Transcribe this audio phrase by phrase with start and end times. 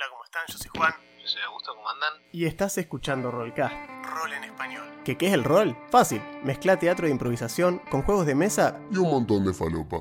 [0.00, 0.42] Hola, ¿cómo están?
[0.48, 0.92] Yo soy Juan.
[1.20, 2.14] Yo soy Augusto, ¿cómo andan?
[2.32, 3.74] Y estás escuchando Rollcast.
[4.02, 4.88] Rol en español.
[5.04, 5.76] ¿Qué, ¿Qué es el rol?
[5.90, 6.22] Fácil.
[6.42, 9.98] Mezcla teatro de improvisación con juegos de mesa y un montón de falopa.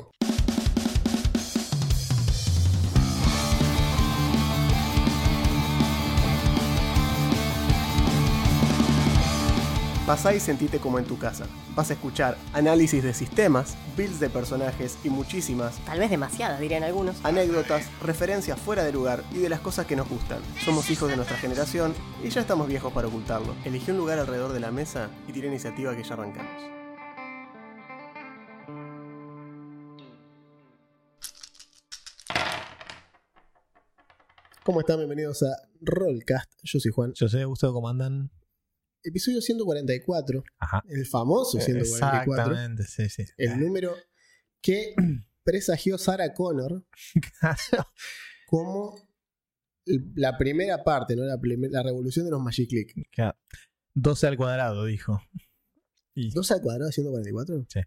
[10.10, 11.46] Pasá y sentite como en tu casa.
[11.76, 16.82] Vas a escuchar análisis de sistemas, builds de personajes y muchísimas Tal vez demasiadas, dirían
[16.82, 17.23] algunos.
[17.23, 20.40] anécdotas, referencias fuera de lugar y de las cosas que nos gustan.
[20.66, 23.54] Somos hijos de nuestra generación y ya estamos viejos para ocultarlo.
[23.66, 26.63] Elegí un lugar alrededor de la mesa y tira iniciativa que ya arrancamos.
[34.63, 34.98] ¿Cómo están?
[34.98, 36.52] Bienvenidos a Rollcast.
[36.63, 37.13] Yo soy Juan.
[37.13, 38.32] Yo soy Augusto, ¿cómo andan?
[39.03, 40.44] Episodio 144.
[40.59, 40.84] Ajá.
[40.89, 42.53] El famoso 144.
[42.53, 43.23] Exactamente, sí, sí.
[43.38, 43.95] El número
[44.62, 44.94] que
[45.44, 46.85] presagió Sarah Connor
[48.48, 48.95] como
[50.16, 51.23] la primera parte, ¿no?
[51.23, 53.09] La, primer- la revolución de los Magic Click.
[53.12, 53.38] Claro.
[53.96, 55.21] 12 al cuadrado, dijo.
[56.13, 57.65] Y ¿2 al cuadrado 144?
[57.70, 57.79] Sí.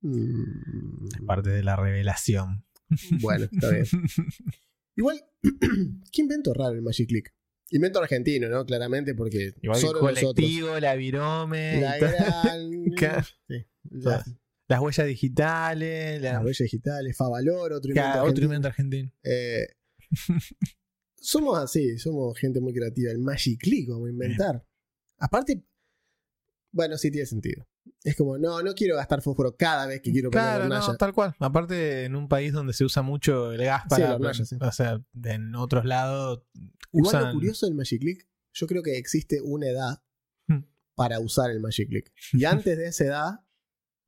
[0.00, 2.64] Mm, es parte de la revelación.
[3.20, 3.86] bueno, está bien.
[4.96, 5.22] Igual,
[6.12, 7.32] ¿qué invento raro el Magic Click?
[7.72, 8.64] Invento argentino, ¿no?
[8.66, 10.32] Claramente, porque Igual el solo nosotros.
[10.34, 12.70] colectivo, la virome, La gran.
[13.48, 14.24] Sí, la-
[14.68, 19.10] las huellas digitales, la- las huellas digitales, Favalor, otro invento Claro, otro invento argentino.
[19.24, 19.66] Eh,
[21.16, 23.10] somos así, somos gente muy creativa.
[23.10, 24.66] El Magic Click vamos a inventar.
[25.18, 25.64] Aparte,
[26.72, 27.66] bueno, sí tiene sentido.
[28.04, 30.96] Es como, no, no quiero gastar fósforo cada vez que quiero prender Claro, la no,
[30.96, 31.34] tal cual.
[31.38, 34.14] Aparte, en un país donde se usa mucho el gas para.
[34.14, 34.56] hornalla, sí.
[34.60, 36.42] O sea, en otros lados
[36.92, 37.24] Igual usan.
[37.28, 40.02] lo curioso del Magic Click, yo creo que existe una edad
[40.48, 40.64] Hmm.
[40.96, 42.12] para usar el Magic Click.
[42.32, 43.30] Y antes de esa edad,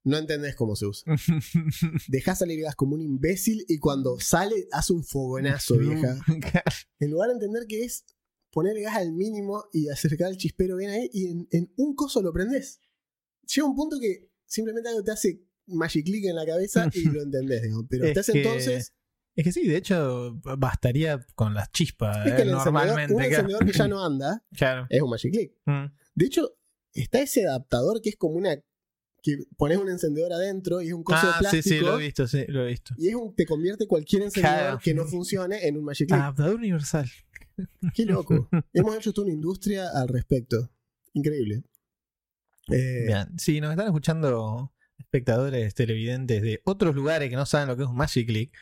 [0.05, 1.15] no entendés cómo se usa.
[2.09, 6.17] Dejás salir gas como un imbécil y cuando sale, hace un fogonazo, vieja.
[6.99, 8.05] En lugar de entender que es
[8.51, 12.23] poner gas al mínimo y acercar el chispero bien ahí, y en, en un coso
[12.23, 12.81] lo prendés.
[13.47, 17.23] Llega un punto que simplemente algo te hace magic click en la cabeza y lo
[17.23, 17.87] entendés, digamos.
[17.89, 18.93] Pero Es hasta que- entonces,
[19.37, 22.27] Es que sí, de hecho, bastaría con las chispas.
[22.27, 23.13] es que eh, el normalmente.
[23.15, 23.33] un claro.
[23.35, 24.87] encendedor que ya no anda Claro.
[24.89, 25.53] es un magic click.
[25.67, 25.87] Mm.
[26.15, 26.57] De hecho,
[26.93, 28.57] está ese adaptador que es como una.
[29.23, 31.69] que pones un encendedor adentro y es un coso Ah, de sí, plástico.
[31.75, 32.95] sí, lo he visto, sí, lo he visto.
[32.99, 34.79] Y es un, te convierte cualquier encendedor Claro.
[34.85, 36.21] que no funcione en un magic click.
[36.21, 37.09] Adaptador universal.
[37.95, 38.49] Qué loco.
[38.75, 40.71] Hemos hecho toda una industria al respecto.
[41.15, 41.63] Increíble.
[42.71, 47.77] Eh, Bien, si nos están escuchando espectadores televidentes de otros lugares que no saben lo
[47.77, 48.53] que es un Magic Click,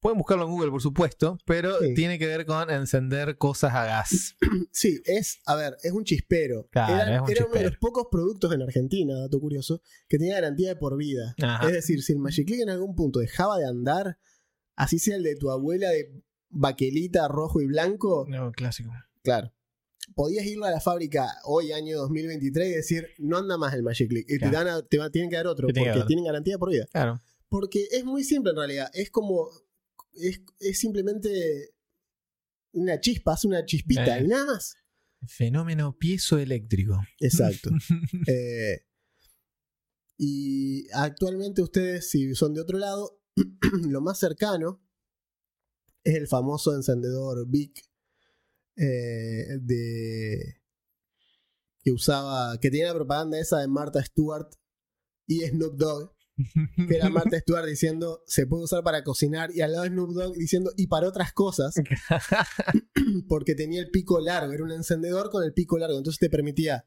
[0.00, 1.94] pueden buscarlo en Google, por supuesto, pero Sí.
[1.94, 4.36] tiene que ver con encender cosas a gas.
[4.72, 6.68] Sí, es, a ver, es un chispero.
[6.72, 10.18] Claro, era es un era uno de los pocos productos en Argentina, dato curioso, que
[10.18, 11.34] tenía garantía de por vida.
[11.42, 11.66] Ajá.
[11.68, 14.18] Es decir, si el Magic Click en algún punto dejaba de andar,
[14.76, 16.10] así sea el de tu abuela de
[16.50, 18.90] baquelita rojo y blanco, No, clásico.
[19.22, 19.52] claro.
[20.14, 24.08] Podías ir a la fábrica hoy, año 2023, y decir, no anda más el Magic
[24.08, 24.26] Click.
[24.28, 26.06] Y te, dan a- te va- tienen que dar otro, porque dar.
[26.06, 26.86] tienen garantía por vida.
[26.92, 27.22] Claro.
[27.48, 28.90] Porque es muy simple en realidad.
[28.94, 29.48] Es como.
[30.14, 31.74] Es, es simplemente
[32.72, 34.24] una chispa, hace una chispita Eh.
[34.24, 34.74] y nada más.
[35.26, 36.98] Fenómeno piezoeléctrico.
[37.20, 37.70] Exacto.
[38.28, 38.84] Eh,
[40.18, 43.20] y actualmente ustedes, si son de otro lado,
[43.88, 44.82] lo más cercano
[46.04, 47.82] es el famoso encendedor Bic
[48.82, 50.60] eh, de
[51.84, 54.48] que usaba, que tenía la propaganda esa de Martha Stewart
[55.26, 56.12] y Snoop Dogg,
[56.88, 60.10] que era Martha Stewart diciendo se puede usar para cocinar y al lado de Snoop
[60.12, 61.74] Dogg diciendo y para otras cosas
[63.28, 66.86] porque tenía el pico largo, era un encendedor con el pico largo, entonces te permitía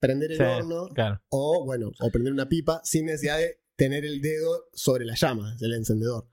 [0.00, 1.22] prender el Sí, horno claro.
[1.30, 5.56] o bueno, o prender una pipa sin necesidad de tener el dedo sobre la llama
[5.56, 6.28] del encendedor.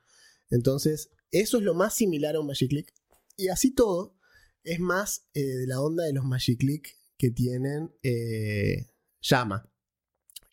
[0.50, 2.94] Entonces, eso es lo más similar a un Magic Click.
[3.38, 4.18] Y así todo,
[4.64, 8.92] es más eh, de la onda de los Magic Click que tienen eh,
[9.22, 9.68] llama.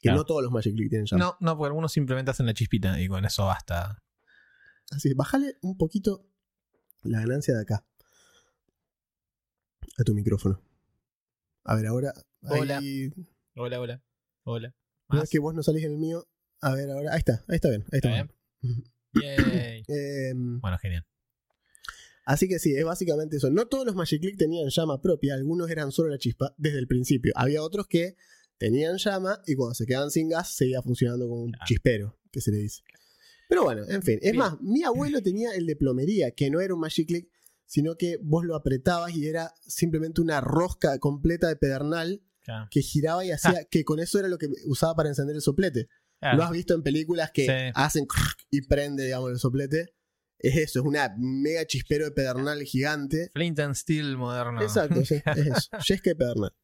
[0.00, 0.18] Que Claro.
[0.18, 1.24] no todos los Magic Click tienen llama.
[1.24, 4.02] No, no, porque algunos simplemente hacen la chispita y con eso basta.
[4.90, 6.26] Así que bájale un poquito
[7.02, 7.86] la ganancia de acá.
[9.98, 10.62] A tu micrófono.
[11.64, 12.12] A ver, ahora.
[12.42, 12.78] Hola.
[12.78, 13.10] ahí-
[13.56, 14.02] Hola, hola.
[14.44, 14.74] Hola.
[15.08, 15.24] no Más.
[15.24, 16.28] es que vos no salís en el mío.
[16.60, 17.12] A ver, ahora.
[17.12, 17.82] Ahí está, ahí está bien.
[17.92, 18.32] Ahí está, ¿Está
[18.62, 18.84] bien.
[19.14, 19.82] Yay.
[19.88, 21.04] Em, Bueno, genial.
[22.28, 23.50] Así que sí, es básicamente eso.
[23.50, 26.86] No todos los Magic Click tenían llama propia, algunos eran solo la chispa desde el
[26.86, 27.32] principio.
[27.36, 28.16] Había otros que
[28.58, 32.50] tenían llama y cuando se quedaban sin gas seguía funcionando como un chispero, que se
[32.52, 32.82] le dice.
[33.48, 34.16] Pero bueno, en fin.
[34.20, 34.36] Es Bien.
[34.36, 37.28] más, mi abuelo tenía el de plomería, que no era un Magic Click,
[37.64, 42.66] sino que vos lo apretabas y era simplemente una rosca completa de pedernal Claro.
[42.70, 43.30] que giraba y
[43.60, 45.88] hacía que con eso era lo que usaba para encender el soplete.
[46.20, 46.38] Claro.
[46.38, 47.52] Lo has visto en películas que Sí.
[47.74, 48.06] hacen
[48.50, 49.94] y prende, digamos, el soplete.
[50.38, 53.30] Es eso, es una mega chispero de pedernal gigante.
[53.32, 54.62] Flint and Steel moderno.
[54.62, 55.68] Exacto, sí, es eso.
[55.86, 56.54] Yesca y pedernal.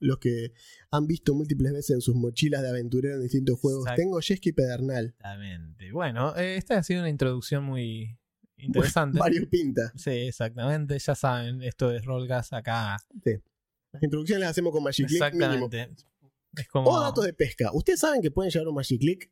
[0.00, 0.52] Los que
[0.90, 3.84] han visto múltiples veces en sus mochilas de aventurero en distintos juegos.
[3.96, 5.06] Tengo Yesca y pedernal.
[5.06, 5.92] Exactamente.
[5.92, 8.16] Bueno, eh, esta ha sido una introducción muy
[8.56, 9.18] interesante.
[9.18, 9.92] Mario Pinta.
[9.96, 10.98] Sí, exactamente.
[10.98, 12.96] Ya saben, esto de Rollgas acá.
[13.92, 15.66] Las introducciones las hacemos con Magic Click mínimo.
[15.66, 16.04] Exactamente.
[16.56, 16.90] Es como.
[16.90, 17.70] O datos de pesca.
[17.72, 19.30] ¿Ustedes saben que pueden llevar un Magic Click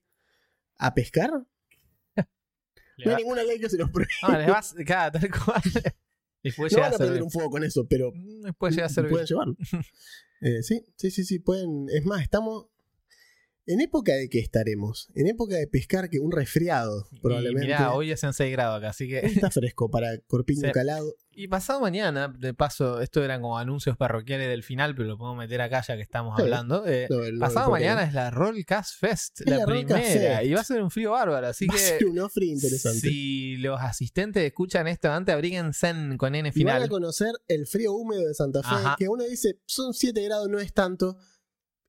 [0.78, 1.46] a pescar?
[3.04, 4.10] No hay ninguna ley que se los prohíba.
[4.28, 4.74] No, les vas.
[4.86, 5.62] Cada tal cual.
[6.42, 8.12] Les puede No van a a prender un fuego con eso, pero
[8.42, 9.10] Les puede llegar a servir.
[9.10, 9.56] pueden llevarlo.
[10.42, 11.86] Eh, sí, sí, sí, sí, pueden.
[11.88, 12.66] Es más, estamos.
[13.68, 15.08] ¿En época de qué estaremos?
[15.14, 17.66] En época de pescar que un resfriado, probablemente.
[17.66, 19.18] mirá, hoy hacen 6 grados acá, así que.
[19.18, 20.72] Está fresco para corpiño Sí.
[20.72, 21.14] calado.
[21.38, 25.36] Y pasado mañana, de paso, esto eran como anuncios parroquiales del final, pero lo podemos
[25.38, 26.42] meter acá ya que estamos Sí.
[26.42, 26.86] hablando.
[26.86, 30.44] Eh, No, no, pasado mañana es la Rollcast Fest, Es la, la primera, Fest.
[30.46, 33.00] y va a ser un frío bárbaro, así Va a que ser un ofre interesante.
[33.00, 36.88] si los asistentes escuchan esto antes, abríguense con N Y van a final.
[36.88, 38.96] conocer el frío húmedo de Santa Fe, Ajá.
[38.98, 41.16] que uno dice, son 7 grados, no es tanto.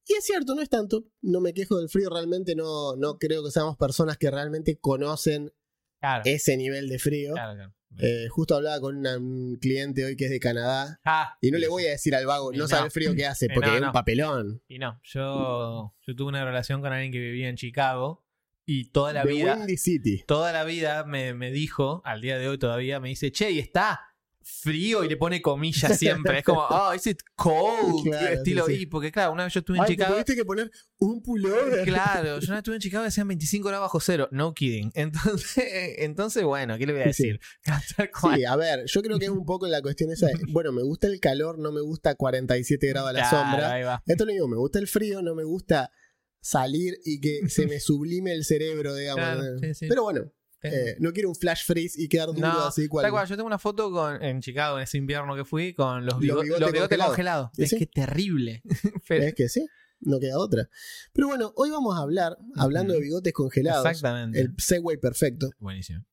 [0.07, 1.05] Y es cierto, no es tanto.
[1.21, 5.51] No me quejo del frío, realmente no, no creo que seamos personas que realmente conocen
[5.99, 7.33] Claro, ese nivel de frío.
[7.33, 7.73] claro, claro.
[7.99, 10.99] Eh, justo hablaba con una- un cliente hoy que es de Canadá.
[11.03, 12.67] Ah, Y no le voy a decir al vago, Y no no.
[12.67, 13.87] sabe el frío que hace, Y porque no, es no.
[13.87, 14.61] un papelón.
[14.67, 18.23] Y no, yo, yo tuve una relación con alguien que vivía en Chicago
[18.65, 20.23] y toda la de vida, Windy City.
[20.27, 23.59] toda la vida me, me dijo, al día de hoy todavía, me dice, che, y
[23.59, 24.01] está
[24.47, 26.39] frío y le pone comillas siempre.
[26.39, 28.03] es como, oh, is it cold?
[28.03, 28.81] Claro, Estilo, sí, sí.
[28.83, 30.13] y porque claro, una vez yo estuve en Ay, Chicago.
[30.13, 31.83] tuviste que poner un pullover.
[31.85, 34.27] Claro, yo una vez estuve en Chicago y decían 25 grados bajo cero.
[34.31, 34.91] No kidding.
[34.95, 35.65] Entonces,
[35.99, 37.39] entonces bueno, ¿qué le voy a decir?
[37.63, 40.27] Sí, a ver, yo creo que es un poco la cuestión esa.
[40.27, 44.03] de, bueno, me gusta el calor, no me gusta 47 grados a la Claro, sombra.
[44.05, 45.91] Esto es lo mismo, me gusta el frío, no me gusta
[46.39, 49.23] salir y que se me sublime el cerebro, digamos.
[49.25, 49.85] Claro, sí, sí.
[49.89, 50.31] Pero bueno,
[50.63, 53.03] eh, no quiero un flash freeze y quedar duro no, así cual.
[53.03, 56.05] tal cual, yo tengo una foto con, en Chicago en ese invierno que fui con
[56.05, 57.07] los, Los bigo- bigotes los bigotes congelados.
[57.07, 57.49] congelados.
[57.57, 57.77] ¿Y Es sí?
[57.77, 58.61] que terrible.
[59.07, 59.65] Pero- Es que sí,
[59.99, 60.69] no queda otra.
[61.13, 64.39] Pero bueno, hoy vamos a hablar, hablando de bigotes congelados, Exactamente.
[64.39, 65.49] el segue perfecto.
[65.59, 66.03] Buenísimo.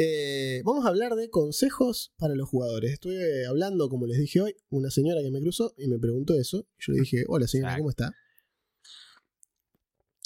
[0.00, 2.92] Eh, vamos a hablar de consejos para los jugadores.
[2.92, 6.68] Estuve hablando, como les dije hoy, una señora que me cruzó y me preguntó eso.
[6.78, 7.80] Yo le dije, hola señora, Exacto.
[7.82, 8.14] ¿cómo está?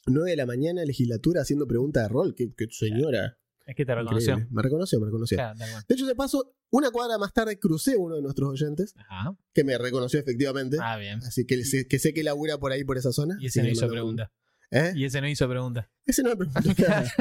[0.06, 2.35] 9 de la mañana, legislatura, haciendo pregunta de rol.
[2.37, 3.38] ¿Qué, qué señora?
[3.67, 4.32] Es que te reconoció.
[4.32, 4.55] Increíble.
[4.55, 5.37] Me reconoció, me reconoció.
[5.37, 5.59] Claro.
[5.88, 9.37] De hecho, de paso, una cuadra más tarde crucé uno de nuestros oyentes, Ajá.
[9.55, 10.76] que me reconoció efectivamente.
[10.81, 11.19] Ah, bien.
[11.23, 13.37] Así que sé, que sé que labura por ahí, por esa zona.
[13.41, 14.32] Y ese no hizo pregunta.
[14.70, 14.93] ¿Eh?
[14.97, 15.91] Y ese no hizo pregunta.
[16.06, 17.12] Ese no me preguntó nada.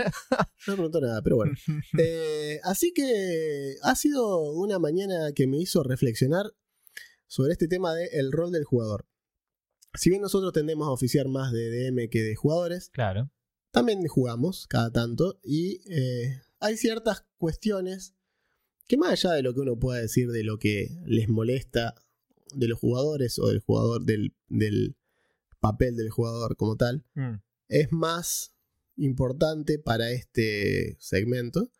[0.68, 1.54] No me preguntó nada, pero bueno.
[2.00, 6.46] Eh, así que ha sido una mañana que me hizo reflexionar
[7.28, 9.06] sobre este tema del rol del jugador.
[9.96, 13.30] Si bien nosotros tendemos a oficiar más de DM que de jugadores, Claro.
[13.72, 18.14] También jugamos cada tanto y eh, hay ciertas cuestiones
[18.88, 21.96] que más allá de lo que uno pueda decir de lo que les molesta
[22.54, 24.96] de los jugadores o del jugador del, del
[25.60, 27.36] papel del jugador como tal, Mm.
[27.70, 28.54] es más
[28.98, 31.72] importante para este segmento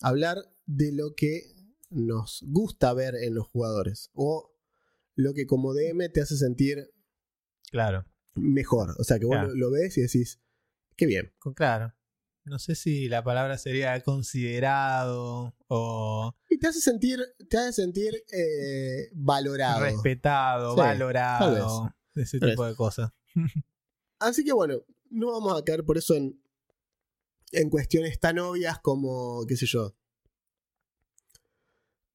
[0.00, 1.42] hablar de lo que
[1.90, 4.52] nos gusta ver en los jugadores o
[5.16, 6.90] lo que como DM te hace sentir
[7.72, 8.06] Claro.
[8.34, 8.94] mejor.
[8.98, 9.48] O sea, que vos Claro.
[9.48, 10.38] lo, lo ves y decís,
[10.98, 11.32] qué bien.
[11.56, 11.94] Claro.
[12.44, 18.14] No sé si la palabra sería considerado o Y te hace sentir, te hace sentir
[18.32, 19.80] eh, valorado.
[19.80, 21.94] respetado, Sí, valorado.
[22.14, 23.10] Ese tipo de cosas.
[24.18, 26.42] Así que bueno, no vamos a caer por eso en,
[27.52, 29.94] en cuestiones tan obvias como, qué sé yo.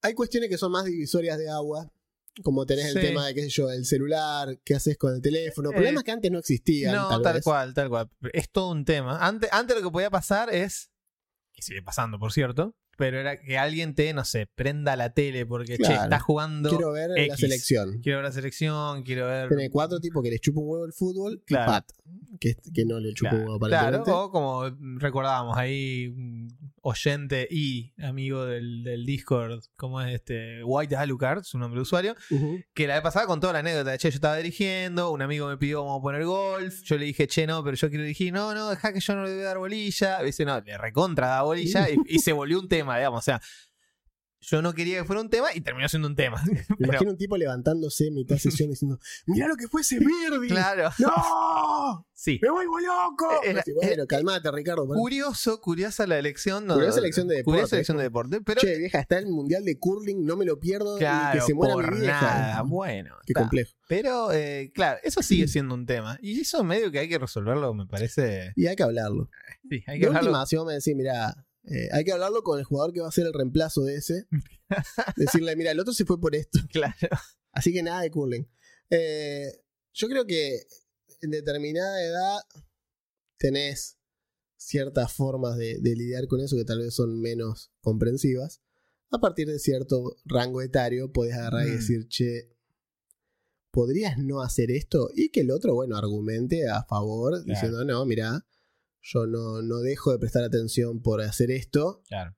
[0.01, 1.89] Hay cuestiones que son más divisorias de agua,
[2.41, 5.69] como tenés el tema de, qué sé yo, el celular, qué haces con el teléfono,
[5.69, 6.95] Eh, problemas que antes no existían.
[6.95, 8.09] No, tal, tal, cual, tal cual.
[8.33, 9.19] Es todo un tema.
[9.25, 10.89] Antes, antes lo que podía pasar es,
[11.53, 15.45] que sigue pasando, por cierto, pero era que alguien te, no sé, prenda la tele
[15.45, 16.03] porque, che, Claro.
[16.03, 16.69] estás jugando.
[16.69, 18.01] Quiero, Quiero ver la selección.
[18.01, 19.49] ver la selección, quiero ver.
[19.49, 21.63] Tiene cuatro tipos que les chupa un huevo el fútbol Claro.
[21.63, 21.91] y Pat,
[22.39, 24.03] que, que no le chupa un huevo aparentemente.
[24.05, 24.63] claro, o como
[24.99, 26.13] recordábamos ahí,
[26.85, 32.15] oyente y amigo del, del Discord, como es este White Alucard, su nombre de usuario,
[32.73, 35.57] que la vez pasada contó la anécdota de che, yo estaba dirigiendo, un amigo me
[35.57, 38.53] pidió vamos a poner golf, yo le dije, che, no, pero yo quiero dirigir, no,
[38.53, 41.27] no, deja que yo no le voy a dar bolilla, y dice, no, le recontra
[41.27, 43.41] da bolilla y, y se volvió un tema, digamos, o sea,
[44.45, 46.41] yo no quería que fuera un tema y terminó siendo un tema.
[46.45, 49.81] Me Pero, imagino un tipo levantándose en mitad de sesión diciendo, mirá lo que fue
[49.81, 50.47] ese Birdi.
[50.49, 52.07] claro, ¡No!
[52.13, 52.39] sí.
[52.41, 53.27] ¡Me vuelvo loco!
[53.43, 54.85] Era- Así, bueno, calmate, Ricardo.
[54.87, 56.65] Curioso, curiosa la elección.
[56.65, 57.55] No, Curiosa elección de deporte.
[57.57, 60.59] Curiosa elección de deporte, pero Che, vieja, está el mundial de curling, no me lo
[60.59, 60.97] pierdo.
[60.97, 62.21] y Claro, que se muera por mi vieja.
[62.21, 62.61] nada.
[62.63, 63.71] Bueno, Qué complejo.
[63.87, 66.17] Pero, eh, claro, eso sigue siendo un tema.
[66.21, 68.53] Y eso medio que hay que resolverlo, me parece.
[68.55, 69.29] Y hay que hablarlo.
[69.69, 70.29] Sí, hay De que hablarlo.
[70.31, 71.35] última, si vos me decís, mirá,
[71.65, 74.27] Eh, hay que hablarlo con el jugador que va a ser el reemplazo de ese.
[75.17, 76.59] Decirle, mira, el otro se fue por esto.
[76.71, 76.95] Claro.
[77.51, 78.47] Así que nada de curling.
[78.89, 79.61] Eh,
[79.93, 80.63] yo creo que
[81.21, 82.39] en determinada edad
[83.37, 83.97] tenés
[84.57, 88.61] ciertas formas de, de lidiar con eso que tal vez son menos comprensivas.
[89.11, 91.75] A partir de cierto rango etario podés agarrar y Mm.
[91.75, 92.49] decir, che,
[93.71, 95.09] ¿podrías no hacer esto?
[95.13, 98.45] Y que el otro, bueno, argumente a favor, diciendo, no, mira,
[99.03, 102.01] yo no, no dejo de prestar atención por hacer esto.
[102.07, 102.35] Claro.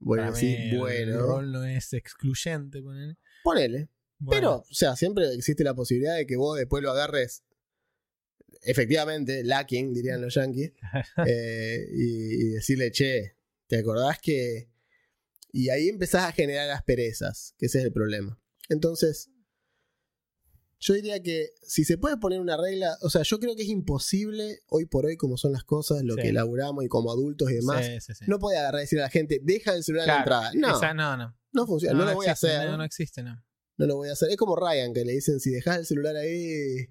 [0.00, 2.82] Bueno, Para sí, mí, El bueno, rol no es excluyente.
[2.82, 3.16] ponele.
[3.42, 3.88] ponele.
[4.20, 7.44] Bueno, Pero, o sea, siempre existe la posibilidad de que vos después lo agarres,
[8.62, 10.72] efectivamente, lacking, dirían los yankees,
[11.26, 14.70] eh, y, y decirle, che, ¿te acordás que...?
[15.50, 18.38] Y ahí empezás a generar asperezas, que ese es el problema.
[18.68, 19.30] Entonces,
[20.80, 23.68] yo diría que si se puede poner una regla, o sea, yo creo que es
[23.68, 26.22] imposible, hoy por hoy, como son las cosas, lo Sí.
[26.22, 28.24] que elaboramos y como adultos y demás, sí, sí, sí.
[28.28, 30.70] no puede agarrar y decirle a la gente, deja el celular en Claro, la entrada.
[30.72, 31.36] No, esa- no, no.
[31.52, 32.68] no funciona, no, lo voy a hacer.
[32.70, 33.42] No, no existe, no.
[33.76, 34.30] No lo voy a hacer.
[34.30, 36.88] Es como Ryan, que le dicen, si dejas el celular ahí, eh,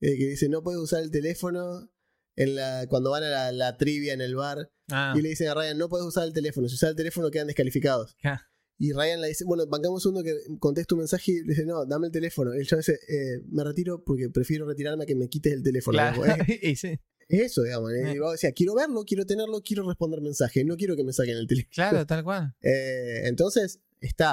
[0.00, 1.90] que dice, no puedes usar el teléfono
[2.36, 4.70] en la, cuando van a la, la trivia en el bar.
[4.90, 6.68] Ah, Y le dicen a Ryan, no puedes usar el teléfono.
[6.68, 8.16] Si usas el teléfono quedan descalificados.
[8.22, 8.48] ja.
[8.78, 11.86] Y Ryan le dice, bueno, bancamos uno que conteste un mensaje y le dice, no,
[11.86, 12.54] dame el teléfono.
[12.54, 15.62] Y el chaval dice, eh, me retiro porque prefiero retirarme a que me quites el
[15.62, 15.94] teléfono.
[15.96, 16.22] Claro.
[16.22, 17.92] Digamos, Es, y sí, es eso, digamos.
[17.92, 18.12] ¿eh?
[18.12, 18.20] Eh.
[18.20, 20.64] Vos decías, quiero verlo, quiero tenerlo, quiero responder mensajes.
[20.66, 21.72] No quiero que me saquen el teléfono.
[21.72, 22.54] claro, tal cual.
[22.62, 24.32] Eh, entonces, está.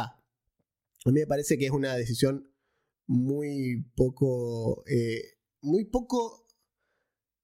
[1.06, 2.52] A mí me parece que es una decisión
[3.08, 4.84] muy poco.
[4.88, 5.22] eh,
[5.62, 6.48] muy poco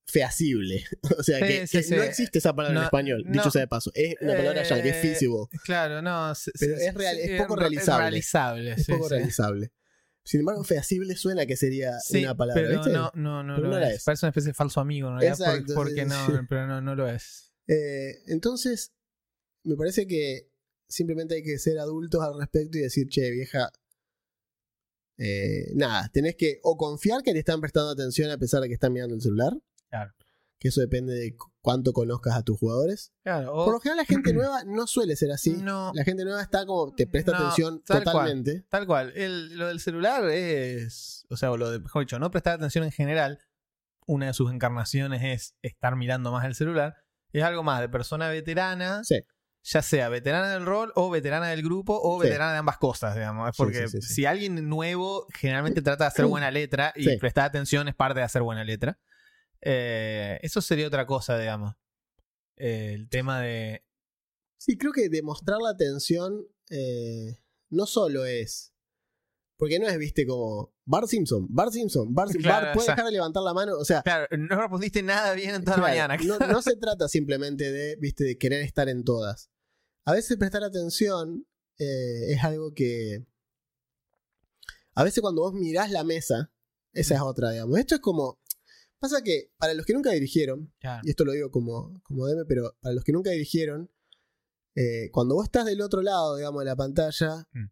[0.08, 0.86] feasible.
[1.20, 1.94] o sea, que, sí, que sí.
[1.96, 3.32] no existe esa palabra en español, no.
[3.34, 3.92] dicho sea de paso.
[3.94, 5.46] Es una palabra ya que es Eh, feasible.
[5.64, 6.34] Claro, no.
[6.60, 8.02] Pero es real- es poco re- realizable.
[8.10, 9.72] realizable, Es poco realizable.
[10.24, 12.62] Sin embargo, feasible suena que sería una palabra.
[12.62, 12.92] pero ¿viste?
[12.92, 13.96] no, no, no, Pero no es.
[13.96, 14.04] es.
[14.04, 15.22] Parece una especie de falso amigo, ¿no?
[15.22, 17.54] Exacto, porque no, pero no, no lo es.
[17.68, 18.94] Eh, entonces,
[19.64, 20.50] me parece que
[20.90, 23.72] simplemente hay que ser adultos al respecto y decir, che, vieja,
[25.18, 28.74] eh, nada, tenés que o confiar que te están prestando atención a pesar de que
[28.76, 29.54] están mirando el celular.
[29.90, 30.14] Claro.
[30.60, 33.12] Que eso depende de cu- cuánto conozcas a tus jugadores.
[33.24, 35.52] Claro, Por lo general, la gente nueva no suele ser así.
[35.54, 38.14] no, La gente nueva está como, te presta No, atención tal cual.
[38.16, 38.66] totalmente.
[38.70, 39.14] tal cual.
[39.16, 42.92] El- lo del celular es, o sea, lo de, mejor dicho, no prestar atención en
[42.92, 43.40] general,
[44.08, 46.96] una de sus encarnaciones es estar mirando más el celular,
[47.34, 49.20] es algo más de persona veterana, Sí.
[49.64, 52.30] ya sea veterana del rol o veterana del grupo o Sí.
[52.30, 53.56] veterana de ambas cosas, digamos.
[53.58, 54.14] Porque sí, sí, sí.
[54.14, 58.26] si alguien nuevo generalmente trata de hacer buena letra y prestar atención es parte de
[58.26, 58.98] hacer buena letra.
[59.62, 61.76] Eh, eso sería otra cosa, digamos.
[62.58, 63.84] Eh, el tema de...
[64.58, 68.74] Sí, creo que demostrar la atención eh, no solo es.
[69.58, 72.86] Porque no es, viste, como Bart Simpson, Bart Simpson, Bart Simpson, Claro, Bart, ¿puede o
[72.86, 73.78] sea- dejar de levantar la mano?
[73.78, 76.24] O sea, Claro, no respondiste nada bien en toda la Claro, mañana.
[76.24, 79.50] No, no se trata simplemente de, viste, de querer estar en todas.
[80.06, 81.46] A veces prestar atención
[81.80, 83.26] es algo que.
[84.96, 86.52] A veces cuando vos mirás la mesa,
[86.94, 87.78] esa es otra, digamos.
[87.78, 88.40] Esto es como.
[89.00, 91.02] Pasa que para los que nunca dirigieron, Claro.
[91.06, 93.92] y esto lo digo como, como DM, pero para los que nunca dirigieron,
[94.76, 97.66] eh, cuando vos estás del otro lado, digamos, de la pantalla, Mm.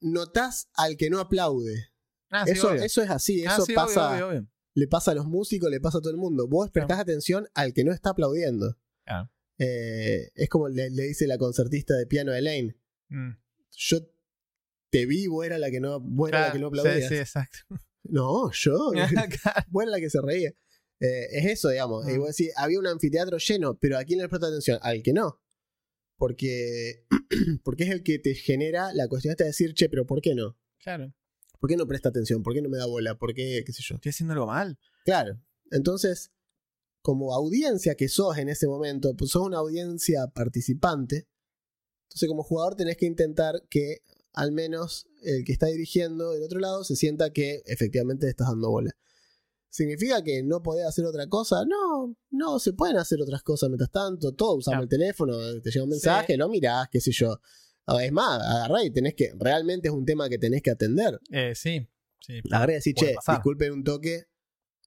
[0.00, 1.90] notás al que no aplaude.
[2.30, 2.82] Ah, sí, eso, obvio.
[2.82, 4.48] eso es así, Ah, eso sí, pasa obvio, obvio.
[4.74, 6.48] le pasa a los músicos, le pasa a todo el mundo.
[6.48, 8.76] Vos prestás atención al que no está aplaudiendo.
[9.04, 9.30] Claro.
[9.58, 12.76] Eh, es como le, le dice la concertista de piano Elaine.
[13.08, 13.30] Mm.
[13.70, 13.98] Yo
[14.90, 17.02] te vi, vos era la que no, vos era la que no aplaudías.
[17.08, 17.58] Sí, sí, exacto.
[18.04, 18.92] No, yo.
[18.94, 20.54] Era la que se reía.
[21.00, 22.06] Eh, es eso, digamos.
[22.06, 22.12] Ah.
[22.12, 24.78] Y vos decís, había un anfiteatro lleno, pero ¿a quién le presta atención?
[24.82, 25.40] Al que no.
[26.16, 27.04] Porque,
[27.64, 30.34] porque es el que te genera la cuestión esta de decir, che, pero ¿por qué
[30.34, 30.56] no?
[30.78, 31.12] Claro.
[31.58, 32.42] ¿Por qué no presta atención?
[32.42, 33.18] ¿Por qué no me da bola?
[33.18, 33.96] ¿Por qué, qué sé yo?
[33.96, 34.78] Estoy haciendo algo mal.
[35.04, 35.40] Claro.
[35.70, 36.30] Entonces,
[37.00, 41.26] como audiencia que sos en ese momento, pues sos una audiencia participante.
[42.04, 46.58] Entonces, como jugador, tenés que intentar que al menos el que está dirigiendo del otro
[46.60, 48.90] lado se sienta que efectivamente estás dando bola.
[49.68, 51.64] ¿Significa que no podés hacer otra cosa?
[51.66, 54.32] No, no, se pueden hacer otras cosas mientras tanto.
[54.32, 54.82] Todos usamos Claro.
[54.84, 57.40] el teléfono, te llega un mensaje, lo mirás, qué sé yo.
[58.00, 59.32] Es más, agarrá y tenés que.
[59.36, 61.18] Realmente es un tema que tenés que atender.
[61.32, 61.86] Eh, sí.
[62.20, 62.40] sí.
[62.52, 63.36] Agarré y Puede che, pasar.
[63.36, 64.26] disculpen un toque,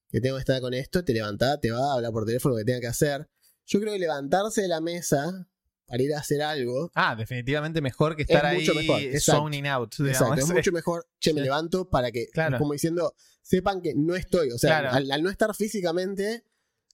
[0.08, 2.58] que tengo que estar con esto, te levantás, te vas a hablar por teléfono lo
[2.60, 3.28] que tenga que hacer.
[3.66, 5.46] Yo creo que levantarse de la mesa
[5.88, 9.40] para ir a hacer algo, Ah, definitivamente mejor que estar mucho ahí mejor, exacto.
[9.40, 9.92] zoning out.
[9.94, 10.38] exacto, digamos.
[10.50, 12.58] es mucho mejor, che, me levanto para que, Claro.
[12.58, 14.50] como diciendo, sepan que no estoy.
[14.52, 14.96] O sea, Claro.
[14.96, 16.44] al, al no estar físicamente,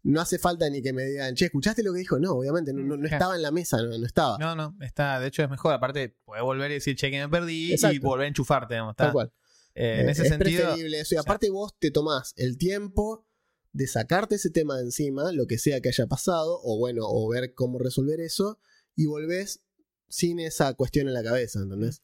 [0.05, 2.19] no hace falta ni que me digan, che, ¿escuchaste lo que dijo?
[2.21, 4.39] No, obviamente, no, no- no estaba en la mesa, no, no estaba.
[4.39, 5.73] No, no, está, de hecho es mejor.
[5.75, 7.97] Aparte, puedes volver y decir, che, que me perdí Exacto.
[7.97, 8.93] y volver a enchufarte, digamos.
[8.93, 9.05] está.
[9.05, 9.33] Tal cual.
[9.75, 11.15] Eh, en Eh, ese es sentido, preferible eso.
[11.17, 13.27] Y aparte vos te tomás el tiempo
[13.73, 17.29] de sacarte ese tema de encima, lo que sea que haya pasado, o bueno, o
[17.29, 18.61] ver cómo resolver eso,
[18.97, 19.61] y volvés
[20.09, 22.03] sin esa cuestión en la cabeza, ¿entendés?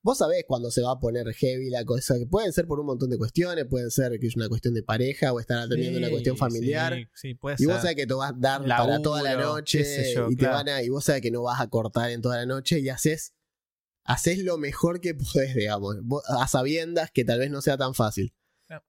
[0.00, 2.86] Vos sabés cuándo se va a poner heavy la cosa, que pueden ser por un
[2.86, 6.08] montón de cuestiones, pueden ser que es una cuestión de pareja o estar atendiendo una
[6.08, 6.94] cuestión familiar.
[6.94, 9.36] sí, sí, puede Y vos sabés que te vas a dar Laburo, para toda la
[9.36, 10.54] noche yo, y, te claro.
[10.56, 12.88] van a- y vos sabés que no vas a cortar en toda la noche y
[12.88, 13.34] haces,
[14.04, 17.92] haces lo mejor que podés, digamos, vos- a sabiendas que tal vez no sea tan
[17.94, 18.32] fácil.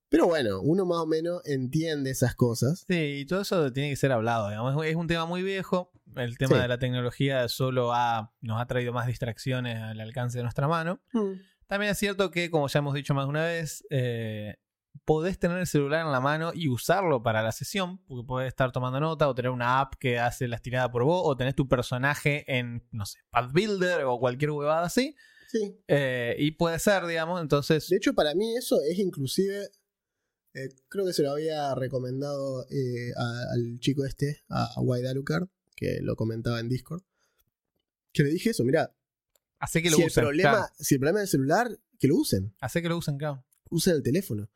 [0.10, 2.86] Pero bueno, uno más o menos entiende esas cosas.
[2.88, 4.86] Sí, y todo eso tiene que ser hablado, digamos.
[4.86, 5.92] Es un tema muy viejo.
[6.16, 6.62] El tema Sí.
[6.62, 11.00] de la tecnología solo ha, nos ha traído más distracciones al alcance de nuestra mano.
[11.68, 14.58] También es cierto que, como ya hemos dicho más de una vez, eh,
[15.06, 18.72] podés tener el celular en la mano y usarlo para la sesión, porque podés estar
[18.72, 21.68] tomando nota o tener una app que hace las tiradas por vos, o tenés tu
[21.68, 25.16] personaje en, no sé, Path Builder o cualquier huevada así.
[25.52, 25.76] Sí.
[25.88, 27.88] eh, y puede ser, digamos, entonces.
[27.90, 29.70] De hecho, para mí eso es inclusive,
[30.54, 35.08] eh, creo que se lo había recomendado eh, a- al chico este, a, a White
[35.08, 37.02] Alucard, que lo comentaba en Discord,
[38.14, 38.96] que le dije eso, mira,
[39.62, 40.24] Hace que lo si, el usen.
[40.24, 40.74] problema, claro.
[40.80, 43.44] si el problema es el celular, que lo usen, Hace que lo usen, claro.
[43.72, 44.50] usen el teléfono.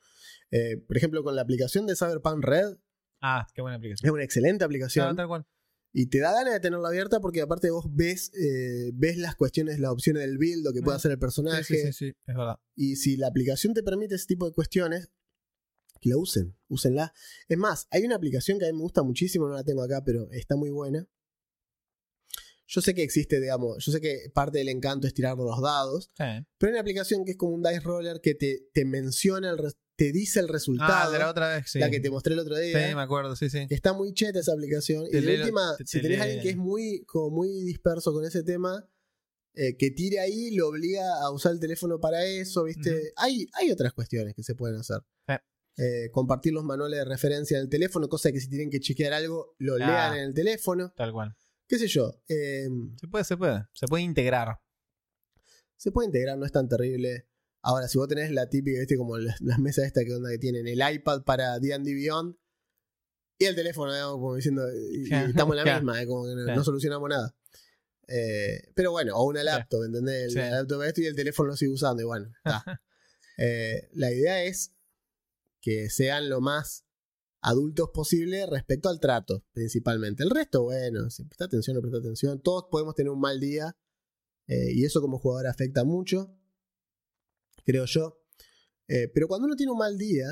[0.51, 2.77] Eh, por ejemplo, con la aplicación de Cyberpunk Red,
[3.19, 4.05] Ah, qué buena aplicación.
[4.07, 5.15] es una excelente Claro, aplicación.
[5.15, 5.45] tal cual.
[5.95, 9.79] Y te da ganas de tenerla abierta porque aparte vos ves, eh, ves las cuestiones,
[9.79, 10.97] las opciones del build, lo que puede Mm.
[10.97, 11.63] hacer el personaje.
[11.63, 12.55] sí, sí, sí, es verdad.
[12.75, 15.11] Y si la aplicación te permite ese tipo de cuestiones,
[16.01, 17.13] que la usen, úsenla.
[17.47, 20.03] Es más, hay una aplicación que a mí me gusta muchísimo, no la tengo acá,
[20.03, 21.07] pero está muy buena.
[22.65, 26.09] Yo sé que existe, digamos, yo sé que parte del encanto es tirar los dados,
[26.17, 26.23] Sí.
[26.57, 29.57] pero hay una aplicación que es como un dice roller que te, te menciona, el
[29.59, 31.79] res- te dice el Ah, resultado, de la otra vez, sí.
[31.79, 32.89] la que te mostré el otro día.
[32.89, 33.67] Sí, me acuerdo, sí, sí.
[33.69, 35.05] está muy cheta esa aplicación.
[35.09, 37.49] Te y de última, te- si te tenés a alguien que es muy, como muy
[37.63, 38.87] disperso con ese tema,
[39.55, 43.13] eh, que tire ahí, lo obliga a usar el teléfono para eso, ¿viste?
[43.17, 44.99] Hay, hay otras cuestiones que se pueden hacer.
[45.75, 49.11] Eh, compartir los manuales de referencia en el teléfono, cosa que si tienen que chequear
[49.13, 49.77] algo, lo Ah.
[49.79, 50.93] lean en el teléfono.
[50.95, 51.35] Tal cual.
[51.67, 52.21] ¿Qué sé yo?
[52.29, 52.67] eh,
[52.99, 53.65] Se puede, se puede.
[53.73, 54.59] Se puede integrar.
[55.77, 57.27] se puede integrar, no es tan terrible.
[57.63, 58.97] Ahora, si vos tenés la típica, ¿viste?
[58.97, 62.35] Como las, las mesas estas que, onda que tienen el iPad para D&D Beyond
[63.39, 66.63] y el teléfono, digamos, como diciendo, y- estamos en la misma, eh, como que no,
[66.63, 67.35] solucionamos nada.
[68.07, 70.33] Eh, pero bueno, o una laptop, ¿entendés?
[70.33, 70.39] Sí.
[70.39, 72.81] La laptop esto y el teléfono lo sigue usando y bueno, está.
[73.37, 74.73] Eh, la idea es
[75.61, 76.85] que sean lo más
[77.41, 80.23] adultos posible respecto al trato, principalmente.
[80.23, 83.75] El resto, bueno, si presta atención o presta atención, todos podemos tener un mal día
[84.47, 86.37] eh, y eso como jugador afecta mucho,
[87.63, 88.19] creo yo.
[88.87, 90.25] Eh, pero cuando uno tiene un mal día,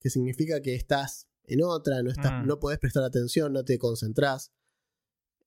[0.00, 2.46] que significa que estás en otra, no, estás, Mm.
[2.46, 4.52] no podés prestar atención, no te concentrás.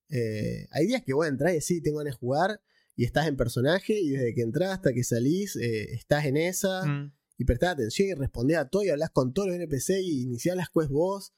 [0.10, 2.62] eh, hay días que vos entrás y sí, tengo ganas de jugar
[2.96, 6.86] y estás en personaje y desde que entras hasta que salís eh, estás en esa
[6.86, 7.14] Mm.
[7.40, 10.56] y prestás atención y respondés a todo y hablas con todos los NPC y iniciás
[10.56, 11.34] las quests vos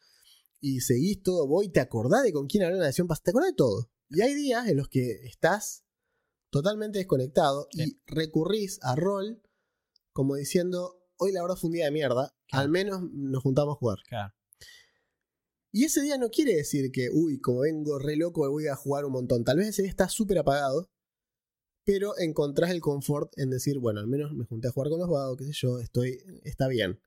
[0.60, 3.24] y seguís todo vos y te acordás de con quién habló en la sesión pasada,
[3.26, 3.90] te acordás de todo.
[4.10, 5.84] Y hay días en los que estás
[6.50, 9.42] totalmente desconectado y recurrís a rol
[10.16, 12.64] como diciendo, hoy la verdad fue un día de mierda, Claro.
[12.64, 13.98] al menos nos juntamos a jugar.
[14.08, 14.34] Claro.
[15.74, 19.04] Y ese día no quiere decir que, uy, como vengo re loco, voy a jugar
[19.04, 19.44] un montón.
[19.44, 20.90] Tal vez ese día está súper apagado,
[21.84, 25.10] pero encontrás el confort en decir, bueno, al menos me junté a jugar con los
[25.10, 27.02] vagos, qué sé yo, estoy, está bien.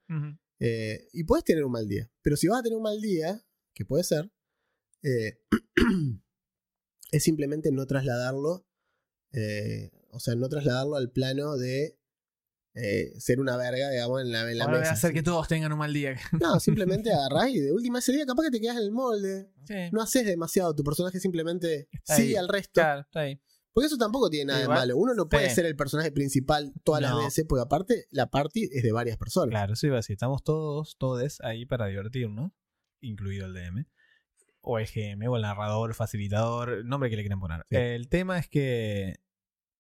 [0.61, 2.13] Eh, y puedes tener un mal día.
[2.21, 3.43] Pero si vas a tener un mal día,
[3.75, 4.31] que puede ser,
[5.03, 5.41] eh,
[7.11, 8.67] es simplemente no trasladarlo,
[9.33, 11.98] eh, o sea, no trasladarlo al plano de
[12.75, 14.93] eh, ser una verga, digamos, en la, en la Ahora voy mesa.
[14.93, 16.17] a hacer que todos tengan un mal día.
[16.41, 19.51] No, simplemente agarrás y de última ese día capaz que te quedas en el molde.
[19.67, 19.75] Sí.
[19.93, 22.37] No haces demasiado, tu personaje simplemente Está sigue ahí.
[22.37, 22.81] al resto.
[22.81, 23.41] Claro, está ahí.
[23.73, 24.97] Porque eso tampoco tiene nada de malo.
[24.97, 25.55] Uno no puede sí.
[25.57, 27.15] ser el personaje principal todas No.
[27.17, 29.51] las veces, porque aparte la party es de varias personas.
[29.51, 30.13] Claro, sí, así.
[30.15, 32.51] Estamos todos, todes ahí para divertirnos,
[33.01, 33.87] incluido el DM.
[34.61, 37.65] O el GM, o el narrador, facilitador, nombre que le quieran poner.
[37.71, 37.77] Sí.
[37.77, 39.21] El tema es que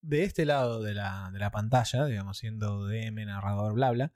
[0.00, 4.12] de este lado de la, de la pantalla, digamos, siendo DM, narrador, bla, bla,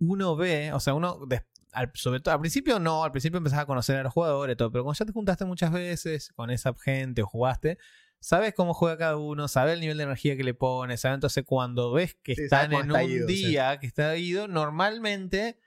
[0.00, 3.58] uno ve, o sea, uno, des- al, sobre todo, al principio no, al principio empezás
[3.60, 6.72] a conocer a los jugadores, todo, pero cuando ya te juntaste muchas veces con esa
[6.74, 7.78] gente o jugaste,
[8.20, 11.44] sabes cómo juega cada uno, sabes el nivel de energía que le pone, sabes entonces
[11.44, 13.26] cuando ves que Sí, están en un sí.
[13.26, 15.58] día que está ido, normalmente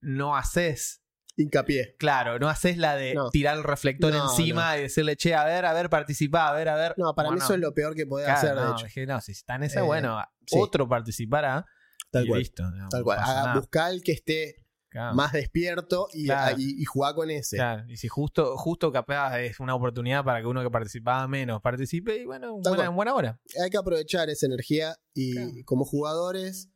[0.00, 1.02] no haces,
[1.38, 1.94] Hincapié.
[1.98, 3.30] claro, no haces la de No.
[3.30, 6.68] tirar el reflector No, encima y decirle, che, a ver, a ver, participá, a ver,
[6.68, 6.94] a ver.
[6.98, 8.84] No, para mí eso es lo peor que podés claro, hacer, de no, hecho.
[8.86, 10.56] dije, no, si está en esa, Eh, bueno, sí.
[10.58, 11.64] otro participará.
[12.10, 12.38] Tal y cual.
[12.40, 12.64] listo.
[12.90, 13.18] Tal cual.
[13.22, 15.14] Haga- buscá el que esté Claro.
[15.14, 16.56] más despierto y, Claro.
[16.58, 17.56] y, y jugá con ese.
[17.56, 21.60] Claro, y si justo, justo capaz es una oportunidad para que uno que participaba menos
[21.60, 23.38] participe, y bueno, Tal buena, hora.
[23.62, 26.70] Hay que aprovechar esa energía y como jugadores,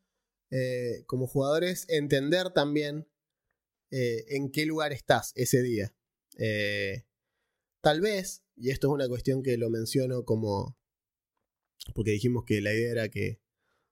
[0.50, 3.08] eh, como jugadores, entender también
[3.92, 5.94] eh, en qué lugar estás ese día.
[6.38, 7.04] Eh,
[7.82, 10.78] tal vez, y esto es una cuestión que lo menciono como,
[11.94, 13.42] porque dijimos que la idea era que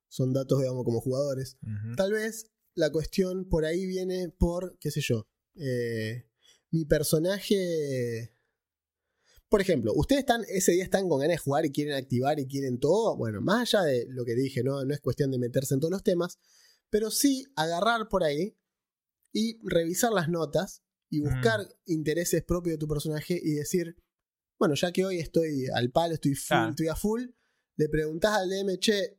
[0.08, 1.58] son datos, digamos, como jugadores,
[1.98, 6.26] tal vez la cuestión por ahí viene por, qué sé yo, eh,
[6.70, 8.34] mi personaje...
[9.50, 12.46] Por ejemplo, ustedes están, ese día están con ganas de jugar y quieren activar y
[12.46, 13.16] quieren todo.
[13.16, 15.90] Bueno, más allá de lo que dije, no, no es cuestión de meterse en todos
[15.90, 16.38] los temas,
[16.88, 18.56] pero sí agarrar por ahí
[19.32, 23.96] y revisar las notas y buscar intereses propios de tu personaje y decir,
[24.58, 27.22] bueno, ya que hoy estoy al palo, estoy full, estoy a full,
[27.76, 29.18] le preguntás al DM, che,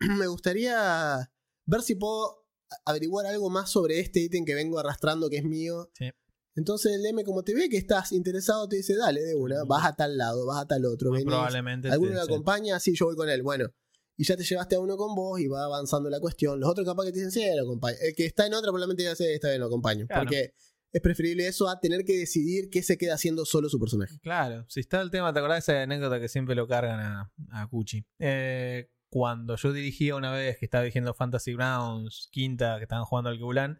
[0.18, 1.30] me gustaría
[1.66, 2.46] ver si puedo
[2.84, 5.90] averiguar algo más sobre este ítem que vengo arrastrando que es mío.
[5.94, 6.10] Sí.
[6.54, 9.68] Entonces el DM, como te ve que estás interesado, te dice, dale, de una, Ujú.
[9.68, 11.10] vas a tal lado, vas a tal otro.
[11.10, 11.24] Venís.
[11.26, 11.88] probablemente.
[11.90, 12.32] ¿Alguno te- lo sí.
[12.32, 12.78] acompaña?
[12.78, 13.42] Sí, yo voy con él.
[13.42, 13.68] Bueno,
[14.16, 16.60] y ya te llevaste a uno con vos y va avanzando la cuestión.
[16.60, 17.96] Los otros capaz que te dicen, sí, lo acompaño.
[18.00, 20.06] El que está en otra probablemente diga, sí, está bien, lo acompaño.
[20.06, 20.22] Claro.
[20.22, 20.54] Porque
[20.92, 24.18] es preferible eso a tener que decidir qué se queda haciendo solo su personaje.
[24.20, 27.32] Claro, si está el tema, ¿te acordás de esa anécdota que siempre lo cargan a,
[27.50, 28.04] a Cuchi?
[28.18, 33.30] Eh, cuando yo dirigía una vez que estaba dirigiendo Fantasy Grounds, quinta, que estaban jugando
[33.30, 33.78] al Keulan,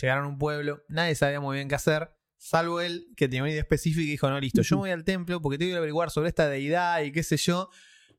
[0.00, 3.50] llegaron a un pueblo, nadie sabía muy bien qué hacer, salvo él, que tenía una
[3.50, 6.10] idea específica y dijo, no, listo, yo me voy al templo porque tengo que averiguar
[6.10, 7.70] sobre esta deidad y qué sé yo.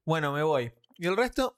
[0.05, 0.71] Bueno, me voy.
[0.97, 1.55] Y el resto,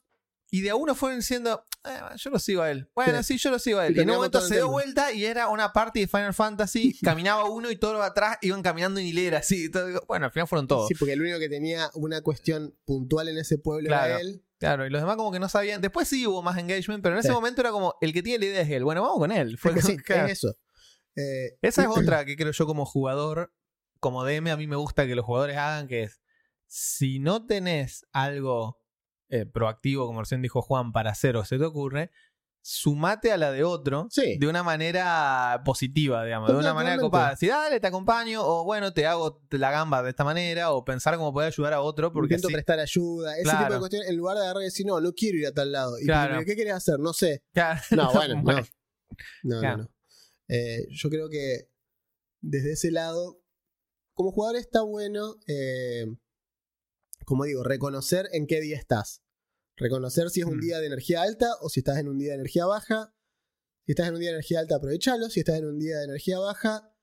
[0.49, 2.89] y de a uno fueron diciendo, "Eh, yo lo sigo a él.
[2.95, 3.95] Bueno, sí, yo lo sigo a él.
[3.95, 6.97] Y Y en un momento se dio vuelta y era una party de Final Fantasy,
[7.03, 9.69] caminaba uno y todos los atrás iban caminando en hilera, así.
[9.69, 10.87] todo- bueno, al final fueron todos.
[10.87, 14.05] Sí, porque el único que tenía una cuestión puntual en ese pueblo Claro.
[14.13, 14.43] era él.
[14.59, 15.81] Claro, y los demás como que no sabían.
[15.81, 17.33] Después sí hubo más engagement, pero en ese Sí.
[17.33, 18.83] momento era como, el que tiene la idea es él.
[18.83, 19.57] Bueno, vamos con él.
[19.59, 19.97] Fue Es que sí,
[20.31, 20.55] es eso.
[21.15, 23.53] Eh, Esa es otra que creo yo como jugador,
[23.99, 26.21] como DM, a mí me gusta que los jugadores hagan, que es,
[26.67, 28.79] si no tenés algo
[29.29, 32.11] eh, proactivo, como recién dijo Juan, para hacer o se te ocurre,
[32.61, 34.37] sumate a la de otro Sí.
[34.37, 37.35] de una manera positiva, digamos, de una manera copada.
[37.37, 41.15] Si dale, te acompaño, o bueno, te hago la gamba de esta manera, o pensar
[41.15, 43.59] cómo poder ayudar a otro, porque intento así- prestar ayuda, ese Claro.
[43.59, 45.71] tipo de cuestiones, en lugar de agarrar y decir, no, no quiero ir a tal
[45.71, 45.97] lado.
[45.99, 46.33] Y Claro.
[46.33, 46.99] ¿pero ¿qué querés hacer?
[46.99, 47.41] No sé.
[47.53, 47.79] Claro.
[47.91, 48.61] No, bueno, no.
[49.43, 49.89] No, no, no.
[50.49, 51.69] Eh, yo creo que
[52.41, 53.39] desde ese lado,
[54.13, 56.05] como jugador está bueno, eh,
[57.27, 59.21] como digo, reconocer en qué día estás.
[59.75, 60.61] Reconocer si es un Mm.
[60.61, 63.13] día de energía alta o si estás en un día de energía baja.
[63.85, 65.29] Si estás en un día de energía alta, aprovechalo.
[65.29, 66.95] Si estás en un día de energía baja,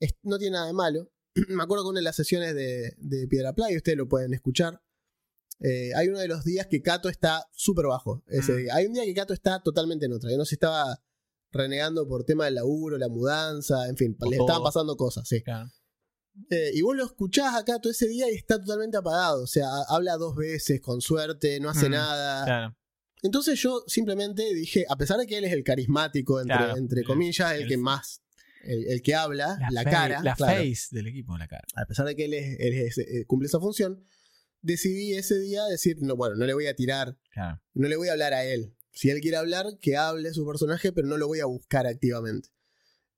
[0.00, 1.12] es- no tiene nada de malo.
[1.48, 4.82] Me acuerdo que una de las sesiones de, de Piedra Playa, ustedes lo pueden escuchar.
[5.60, 8.22] eh, hay uno de los días que Kato está súper bajo.
[8.28, 8.56] Ese Mm.
[8.58, 8.74] día.
[8.76, 10.30] Hay un día que Kato está totalmente en otra.
[10.30, 11.02] Que no se estaba
[11.52, 14.46] renegando por tema del laburo, la mudanza, en fin, le todo.
[14.46, 15.42] estaban pasando cosas, sí.
[15.42, 15.68] Claro.
[16.50, 19.42] Eh, y vos lo escuchás acá todo ese día y está totalmente apagado.
[19.42, 22.44] O sea, ha- habla dos veces, con suerte, no hace Mm, nada.
[22.44, 22.76] Claro.
[23.22, 26.76] Entonces yo simplemente dije, a pesar de que él es el carismático, entre, Claro.
[26.76, 28.22] entre comillas, el, el- que más,
[28.62, 31.64] el, el que habla, la, cara, La claro, face del equipo, la cara.
[31.74, 34.04] a pesar de que él, es- él es- eh, cumple esa función,
[34.62, 37.60] decidí ese día decir, no, bueno, no le voy a tirar, Claro.
[37.74, 38.74] no le voy a hablar a él.
[38.92, 42.48] Si él quiere hablar, que hable su personaje, pero no lo voy a buscar activamente.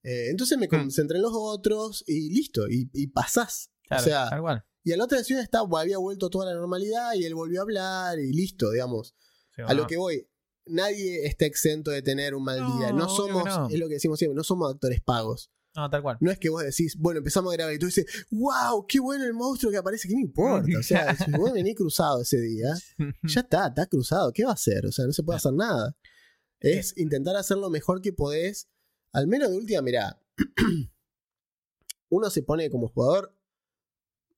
[0.02, 0.70] Eh, entonces me Hmm.
[0.70, 3.70] concentré en los otros y listo, y, y pasás.
[3.86, 4.64] Claro, o sea, tal cual.
[4.84, 7.62] y a la otra sesión está, había vuelto toda la normalidad y él volvió a
[7.62, 9.14] hablar y listo, digamos.
[9.54, 10.26] Sí, A lo que voy,
[10.66, 12.92] nadie está exento de tener un mal día.
[12.92, 13.68] No, No obvio somos, no.
[13.68, 15.50] es lo que decimos siempre, no somos actores pagos.
[15.76, 16.16] No, tal cual.
[16.20, 19.24] No es que vos decís, bueno, empezamos a grabar y tú dices, wow, qué bueno
[19.24, 20.66] el monstruo que aparece, ¿qué me importa?
[20.80, 22.74] O sea, si vos venís cruzado ese día,
[23.22, 24.86] ya está, está cruzado, ¿qué va a hacer?
[24.86, 25.96] O sea, no se puede hacer nada.
[26.58, 28.68] Es intentar hacer lo mejor que podés,
[29.12, 30.18] al menos de última, mirá,
[32.09, 33.35] uno se pone como jugador,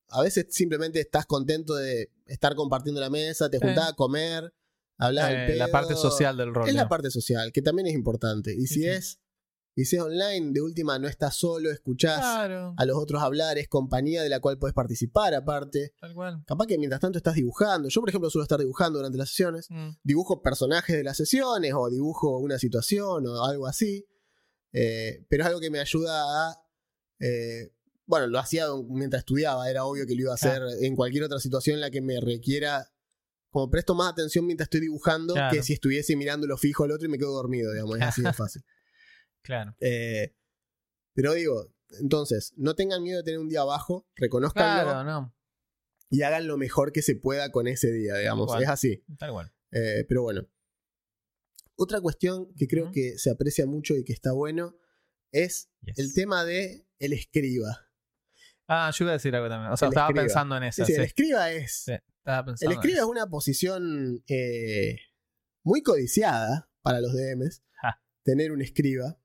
[0.08, 4.52] a veces simplemente estás contento de estar compartiendo la mesa, te juntás a comer,
[4.98, 5.72] hablas Eh, la pedo.
[5.72, 6.68] parte social del rol.
[6.68, 8.54] Es la parte social, que también es importante.
[8.54, 9.18] Y si es
[9.74, 13.56] y si es online, de última no estás solo, escuchás Claro, a los otros hablar,
[13.56, 15.94] es compañía de la cual puedes participar aparte.
[15.98, 16.44] tal cual.
[16.46, 17.88] Capaz que mientras tanto estás dibujando.
[17.88, 19.68] Yo, por ejemplo, suelo estar dibujando durante las sesiones.
[19.70, 19.92] Mm.
[20.02, 24.04] Dibujo personajes de las sesiones o dibujo una situación o algo así.
[24.72, 26.64] Eh, pero es algo que me ayuda a...
[27.20, 27.72] eh,
[28.06, 31.38] bueno, lo hacía mientras estudiaba, era obvio que lo iba a hacer en cualquier otra
[31.38, 32.88] situación en la que me requiera...
[33.50, 35.54] Como presto más atención mientras estoy dibujando Claro.
[35.54, 37.96] que si estuviese mirándolo fijo al otro y me quedo dormido, digamos.
[37.96, 38.62] Es así de fácil.
[39.42, 39.74] Claro.
[39.80, 40.34] Eh,
[41.14, 45.34] pero digo, entonces, no tengan miedo de tener un día bajo, reconozcanlo Claro, no.
[46.08, 48.48] y hagan lo mejor que se pueda con ese día, digamos.
[48.62, 49.04] Es así.
[49.18, 49.52] Tal cual.
[49.72, 50.48] Eh, pero bueno.
[51.82, 54.76] Otra cuestión que creo que se aprecia mucho y que está bueno
[55.32, 55.98] es Yes.
[55.98, 57.88] el tema de el escriba.
[58.68, 59.72] Ah, yo iba a decir algo también.
[59.72, 60.22] O sea, El estaba escriba.
[60.24, 60.84] pensando en eso.
[60.84, 61.72] sí, Sí, el escriba es.
[61.86, 61.92] Sí,
[62.60, 64.96] El escriba es una posición eh,
[65.64, 67.62] muy codiciada para los DMs.
[67.82, 68.00] Ja.
[68.22, 69.18] Tener un escriba.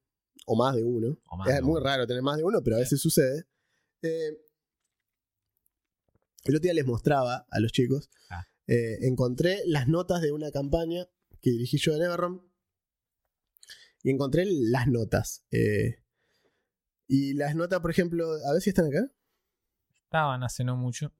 [0.49, 1.19] o más de uno.
[1.37, 1.79] Más es de muy uno.
[1.85, 2.83] raro tener más de uno, pero a Sí.
[2.85, 3.45] veces sucede.
[4.01, 4.31] Eh,
[6.45, 8.09] el otro día les mostraba a los chicos.
[8.29, 8.47] Ah.
[8.69, 11.05] eh, encontré las notas de una campaña
[11.41, 12.46] que dirigí yo en Everrom.
[14.03, 15.45] Y encontré las notas.
[15.51, 16.03] eh,
[17.09, 19.09] y las notas, por ejemplo, a ver si están acá.
[20.03, 21.13] Estaban hace no mucho.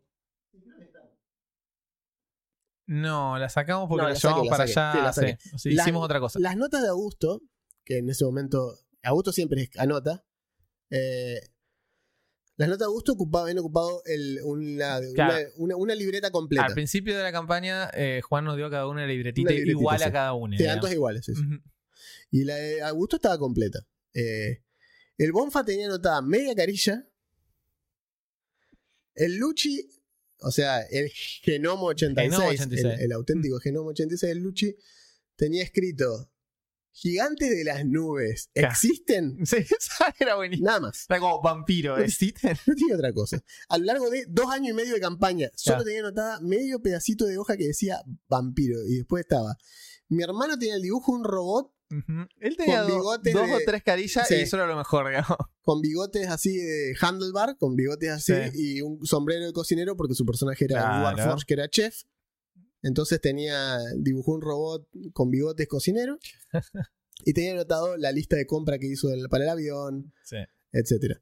[2.85, 5.13] No, la sacamos porque No, la, la saqué, llevamos para allá.
[5.13, 5.53] Sí.
[5.53, 6.39] O sea, hicimos otra cosa.
[6.39, 7.41] Las notas de Augusto,
[7.83, 8.77] que en ese momento.
[9.03, 10.23] Augusto siempre anota.
[10.89, 11.41] eh,
[12.55, 15.35] las notas de Augusto ocupaba, habían ocupado el- una, Claro.
[15.35, 16.65] una, una- una libreta completa.
[16.65, 19.51] Al principio de la campaña, eh, Juan nos dio a cada uno una libretita, Una
[19.51, 20.57] libretita, igual a cada uno.
[20.57, 20.63] Sí,
[20.93, 21.25] iguales.
[21.25, 21.33] sí.
[22.31, 23.85] Y la de Augusto estaba completa.
[24.13, 24.63] Eh,
[25.17, 27.07] el Bonfa tenía anotada media carilla.
[29.15, 29.89] El Luchi,
[30.41, 32.83] o sea, el Genomo 86, Genomo 86.
[32.99, 34.75] El, el auténtico Genomo 86 del Luchi,
[35.35, 36.31] tenía escrito:
[36.91, 38.49] Gigantes de las nubes.
[38.53, 39.37] ¿existen?
[39.45, 40.67] Sí, esa era buenísimo.
[40.67, 41.05] Nada más.
[41.09, 42.55] Era como vampiro, ¿existen?
[42.67, 43.43] No tiene otra cosa.
[43.69, 45.85] A lo largo de dos años y medio de campaña, solo Claro.
[45.85, 48.83] tenía anotada medio pedacito de hoja que decía vampiro.
[48.87, 49.57] Y después estaba.
[50.09, 53.81] Mi hermano tenía el dibujo de un robot Él tenía Con dos de- o tres
[53.83, 54.35] carillas Sí.
[54.35, 55.37] y eso era lo mejor, digamos.
[55.61, 58.77] con bigotes así de handlebar, con bigotes así Sí.
[58.77, 61.17] y un sombrero de cocinero porque su personaje era Claro.
[61.17, 62.03] Warforge, que era chef.
[62.83, 66.17] Entonces tenía, dibujó un robot con bigotes cocinero
[67.25, 70.37] y tenía anotado la lista de compra que hizo para el avión, Sí.
[70.71, 71.21] etcétera.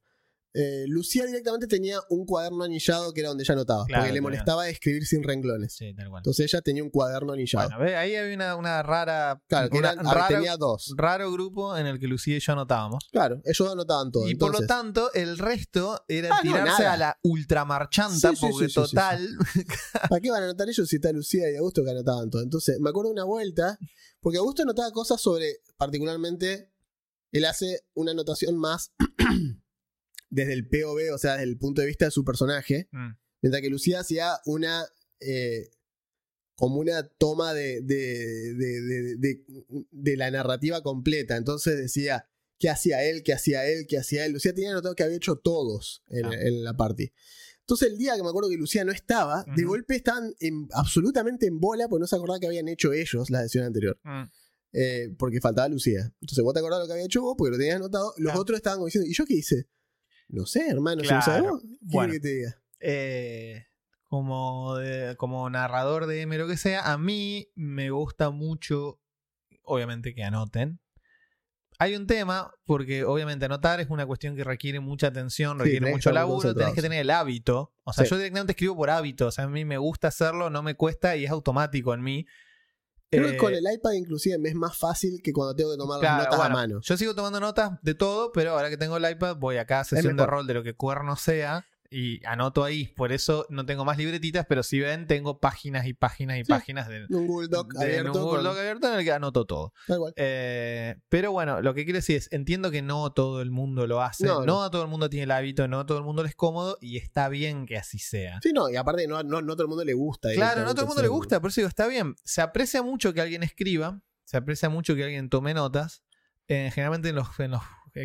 [0.58, 4.22] Eh, Lucía directamente tenía un cuaderno anillado que era donde ella anotaba, Claro, porque le
[4.22, 5.74] molestaba escribir sin renglones.
[5.76, 6.22] Sí, tal cual.
[6.22, 7.70] Entonces ella tenía un cuaderno anillado.
[7.78, 9.42] Bueno, ahí había una, una rara.
[9.50, 10.94] claro, que una- eran- raro, tenía dos.
[10.96, 13.06] raro grupo en el que Lucía y yo anotábamos.
[13.12, 14.30] Claro, ellos anotaban todo.
[14.30, 19.28] Y por lo tanto, el resto era Ah, tirarse a la ultramarchanta, Sí, porque total.
[20.10, 22.42] ¿Para qué van a anotar ellos si está Lucía y Augusto que anotaban todo?
[22.42, 23.78] Entonces, me acuerdo de una vuelta,
[24.22, 26.72] porque Augusto anotaba cosas sobre, particularmente,
[27.34, 28.94] él hace una anotación más
[30.36, 33.62] desde el POV, o sea, desde el punto de vista de su personaje, Mm, mientras
[33.62, 34.86] que Lucía hacía una,
[35.20, 35.70] eh,
[36.56, 39.44] como una toma de, de, de-
[39.92, 41.36] de- la narrativa completa.
[41.36, 42.26] Entonces decía,
[42.60, 43.24] ¿qué hacía él?
[43.24, 43.86] ¿Qué hacía él?
[43.88, 44.32] ¿Qué hacía él?
[44.34, 47.12] Lucía tenía anotado que había hecho todos en, en la party.
[47.62, 51.46] Entonces el día que me acuerdo que Lucía no estaba, de golpe estaban en- absolutamente
[51.48, 54.00] en bola porque no se acordaba que habían hecho ellos la sesión anterior.
[54.04, 54.24] mm.
[54.78, 56.14] Eh, porque faltaba Lucía.
[56.22, 58.14] Entonces vos te acordás lo que había hecho vos porque lo tenías anotado.
[58.18, 59.68] Los otros estaban como diciendo, ¿y yo qué hice?
[60.28, 61.44] No sé, hermano, Claro.
[61.54, 62.14] vos, ¿qué Bueno.
[62.14, 62.62] que te diga?
[62.80, 63.66] Eh,
[64.04, 69.00] como, de- como narrador de M, lo que sea, a mí me gusta mucho,
[69.64, 70.80] obviamente, que anoten.
[71.78, 76.12] Hay un tema, porque obviamente anotar es una cuestión que requiere mucha atención, requiere mucho
[76.14, 77.74] laburo, tenés que tener el hábito.
[77.84, 78.12] O sea, Sí.
[78.12, 81.18] yo directamente escribo por hábito, o sea, a mí me gusta hacerlo, no me cuesta
[81.18, 82.26] y es automático en mí.
[83.18, 85.78] Creo Eh, que con el iPad inclusive me es más fácil que cuando tengo que
[85.78, 86.80] tomar Claro, las notas bueno, a mano.
[86.82, 89.84] Yo sigo tomando notas de todo, pero ahora que tengo el iPad voy a cada
[89.84, 92.88] sesión de rol de lo que cuerno sea y anoto ahí.
[92.96, 96.50] Por eso no tengo más libretitas, pero si ven, tengo páginas y páginas y Sí.
[96.50, 98.12] páginas de, Un Google Doc de- abierto.
[98.20, 99.74] un Google con- Doc abierto en el que anoto todo.
[99.88, 100.14] Da igual.
[100.16, 104.02] Eh, pero bueno, lo que quiero decir es, entiendo que no todo el mundo lo
[104.02, 104.72] hace, No, no, no.
[104.72, 107.30] todo el mundo tiene el hábito, no todo el mundo le es cómodo y está
[107.30, 108.40] bien que así sea.
[108.42, 110.30] Sí, no, y aparte no, no, no todo el mundo le gusta.
[110.34, 112.16] Claro, no a todo el mundo le gusta, por eso digo, está bien.
[112.24, 116.04] Se aprecia mucho que alguien escriba, se aprecia mucho que alguien tome notas.
[116.48, 117.62] Eh, generalmente en los, en los,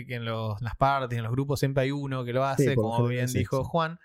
[0.07, 3.07] que en los- las partes, en los grupos siempre hay uno que lo hace, como
[3.07, 3.65] bien dijo.
[3.65, 3.99] Juan.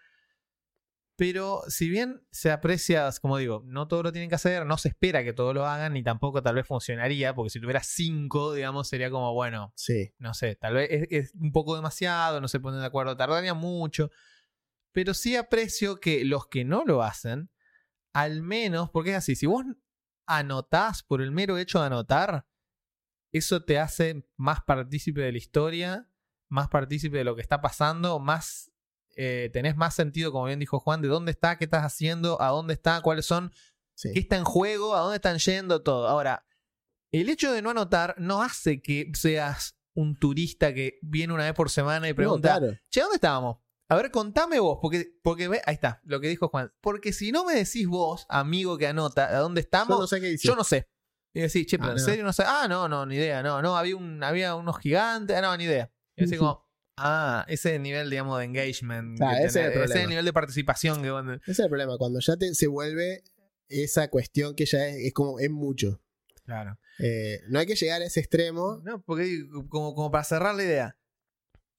[1.17, 4.89] Pero si bien se aprecia, como digo, no todos lo tienen que hacer, no se
[4.89, 8.89] espera que todos lo hagan, ni tampoco tal vez funcionaría, porque si tuviera cinco, digamos,
[8.89, 10.11] sería como, bueno, Sí.
[10.17, 13.53] no sé, tal vez es, es un poco demasiado, no se ponen de acuerdo, tardaría
[13.53, 14.09] mucho.
[14.91, 17.49] Pero sí aprecio que los que no lo hacen,
[18.13, 19.63] al menos, porque es así, si vos
[20.27, 22.45] anotás por el mero hecho de anotar,
[23.37, 26.09] eso te hace más partícipe de la historia,
[26.49, 28.71] más partícipe de lo que está pasando, más
[29.17, 32.49] eh, tenés más sentido, como bien dijo Juan, de dónde está, qué estás haciendo, a
[32.49, 33.51] dónde está, cuáles son
[33.93, 34.11] sí.
[34.13, 36.07] qué está en juego, a dónde están yendo, todo.
[36.07, 36.45] Ahora,
[37.11, 41.53] el hecho de no anotar no hace que seas un turista que viene una vez
[41.53, 42.77] por semana y No, pregunta, claro.
[42.89, 43.57] che, ¿dónde estábamos?
[43.87, 46.73] A ver, contame vos, porque, porque ve, ahí está, lo que dijo Juan.
[46.81, 49.99] Porque si no me decís vos, amigo que anota, ¿a dónde Yo estamos?
[49.99, 50.35] no sé qué.
[50.37, 50.89] Yo no sé.
[51.35, 52.03] Y decís, che, pero Ah, en no.
[52.05, 52.43] serio no sé.
[52.47, 53.43] Ah, no, no, ni idea.
[53.43, 55.35] No, no, había, un, había unos gigantes.
[55.37, 55.91] Ah, no, ni idea.
[56.15, 56.65] Y así como,
[56.97, 59.19] ah, ese nivel, digamos, de engagement.
[59.19, 60.09] Que ese es el ese problema.
[60.09, 61.97] nivel de participación que vos- Ese es el problema.
[61.97, 63.21] Cuando ya te, se vuelve
[63.67, 66.01] esa cuestión que ya es, es como, es mucho.
[66.45, 66.79] Claro.
[66.99, 68.81] Eh, no hay que llegar a ese extremo.
[68.85, 70.97] No, porque como, como para cerrar la idea.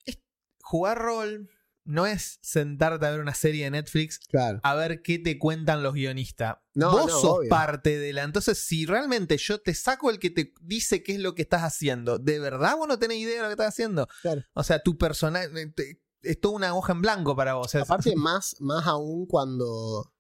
[0.05, 0.19] es-
[0.61, 1.49] jugar rol
[1.87, 4.61] no es sentarte a ver una serie de Netflix Claro.
[4.63, 6.57] a ver qué te cuentan los guionistas.
[6.75, 7.49] No, Vos no, sos obvio.
[7.49, 8.23] parte de la.
[8.25, 11.63] Entonces, si realmente yo te saco el que te dice qué es lo que estás
[11.63, 14.07] haciendo, ¿de verdad vos no tenés idea de lo que estás haciendo?
[14.23, 14.43] Claro.
[14.53, 17.67] O sea, tu personaje eh, es toda una hoja en blanco para vos.
[17.67, 20.13] O sea, Aparte, más, más aún cuando,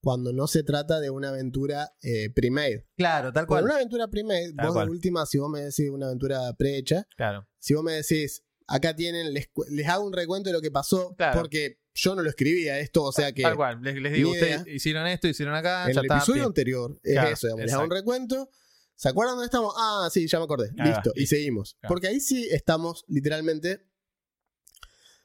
[0.00, 2.86] cuando no se trata de una aventura eh, pre-made.
[2.96, 3.64] claro, tal Con cual.
[3.64, 4.86] una aventura pre-made, vos cual.
[4.86, 7.48] de última, si vos me decís una aventura prehecha, Claro.
[7.58, 11.14] si vos me decís, acá tienen, les, les hago un recuento de lo que pasó,
[11.16, 11.40] Claro.
[11.40, 13.80] porque yo no lo escribía esto, o sea que Tal cual.
[13.82, 16.46] Les, les digo, ustedes hicieron esto, hicieron acá, en ya el episodio bien.
[16.46, 18.50] anterior es Claro, eso, digamos, les hago un recuento.
[18.96, 19.74] ¿Se acuerdan dónde estamos?
[19.76, 20.70] Ah, sí, ya me acordé.
[20.76, 21.12] Listo.
[21.16, 21.74] Y seguimos.
[21.80, 21.92] Claro.
[21.92, 23.84] Porque ahí sí estamos literalmente.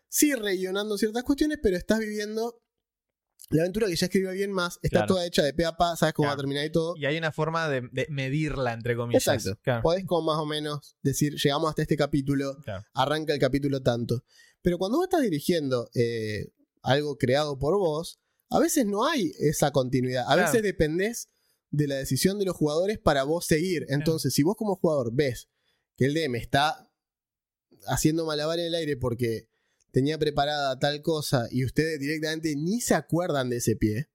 [0.08, 2.62] Sí, rellenando ciertas cuestiones, pero estás viviendo
[3.50, 4.80] la aventura que ya escribió alguien más.
[4.84, 5.08] Está Claro.
[5.08, 6.96] toda hecha de pe a pa, sabes cómo va a terminar y todo.
[6.98, 9.28] Y hay una forma de, de medirla, entre comillas.
[9.28, 9.60] Exacto.
[9.64, 9.82] Claro.
[9.82, 12.58] Podés como más o menos decir, llegamos hasta este capítulo,
[12.94, 14.24] arranca el capítulo tanto.
[14.62, 16.52] Pero cuando vos estás dirigiendo eh,
[16.84, 20.26] algo creado por vos, a veces no hay esa continuidad.
[20.28, 21.30] A veces dependés
[21.72, 23.86] de la decisión de los jugadores para vos seguir.
[23.90, 25.50] Entonces, si vos como jugador ves
[25.98, 26.90] que el DM está
[27.88, 29.48] haciendo malabar en el aire porque
[29.92, 34.10] tenía preparada tal cosa y ustedes directamente ni se acuerdan de ese pie,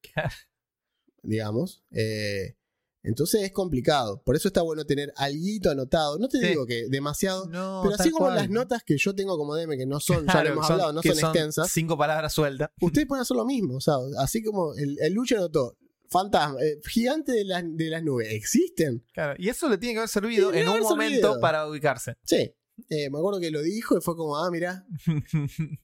[1.23, 2.57] digamos, eh,
[3.03, 4.23] entonces es complicado.
[4.25, 6.19] Por eso está bueno tener alguito anotado.
[6.19, 6.47] No te Sí.
[6.47, 8.37] digo que demasiado, No, pero así como cual.
[8.37, 10.93] las notas que yo tengo como DM, que no son, ya lo hemos son- hablado,
[10.95, 12.71] no son, extensas, Cinco palabras sueltas.
[12.81, 13.77] ustedes pueden hacer lo mismo.
[13.77, 15.77] O sea, así como el, el Lucha anotó,
[16.09, 19.05] fantasma, eh, gigante de, las- de las nubes, ¿existen?
[19.13, 19.35] Claro.
[19.39, 22.15] Y eso le tiene que haber servido en un momento para ubicarse.
[22.25, 22.55] Sí.
[22.89, 24.87] Eh, me acuerdo que lo dijo y fue como, ah, mira.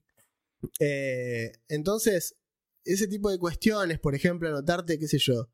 [0.79, 2.37] Eh, entonces,
[2.85, 5.49] ese tipo de cuestiones, por ejemplo, anotarte, qué sé yo,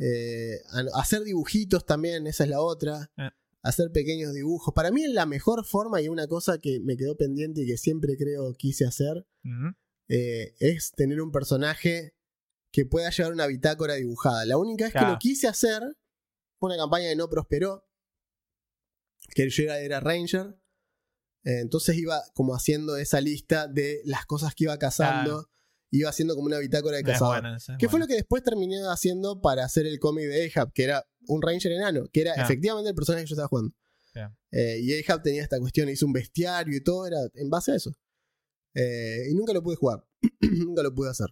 [0.00, 0.60] eh,
[0.92, 3.12] hacer dibujitos también, esa es la otra.
[3.62, 4.74] Hacer pequeños dibujos.
[4.74, 8.16] Para mí, la mejor forma y una cosa que me quedó pendiente y que siempre
[8.16, 9.24] creo quise hacer
[10.08, 12.16] es tener un personaje
[12.72, 14.44] que pueda llevar una bitácora dibujada.
[14.46, 15.80] La única vez que lo quise hacer
[16.58, 17.88] fue una campaña que no prosperó,
[19.34, 20.59] que yo era, era Ranger.
[21.44, 25.48] Eh, entonces iba como haciendo esa lista de las cosas que iba cazando.
[25.92, 27.44] Iba haciendo como una bitácora de cazador.
[27.56, 28.04] es que fue buena.
[28.04, 31.72] lo que después terminé haciendo para hacer el cómic de Ahab, que era un Ranger
[31.72, 33.74] enano, que era efectivamente el personaje que yo estaba jugando.
[34.52, 37.76] Eh, y Ahab tenía esta cuestión, hizo un bestiario y todo, era en base a
[37.76, 37.92] eso.
[38.74, 40.04] Eh, y nunca lo pude jugar,
[40.40, 41.28] nunca lo pude hacer.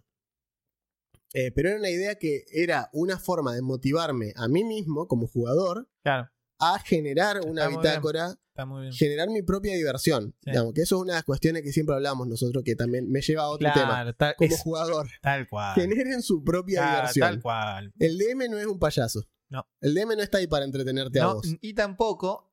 [1.33, 5.27] Eh, pero era una idea que era una forma de motivarme a mí mismo como
[5.27, 8.93] jugador Claro, a generar una Está bitácora, está muy bien.
[8.93, 10.35] generar mi propia diversión.
[10.43, 10.51] Sí.
[10.51, 13.21] Digamos, que eso es una de las cuestiones que siempre hablamos nosotros, que también me
[13.21, 14.13] lleva a otro tema.
[14.17, 15.75] Tal, Como es- jugador, tal cual.
[15.75, 17.27] generen su propia Claro, diversión.
[17.29, 17.93] tal cual.
[17.99, 19.23] El DM no es un payaso.
[19.49, 19.65] No.
[19.81, 21.55] El DM no está ahí para entretenerte a vos.
[21.61, 22.48] y tampoco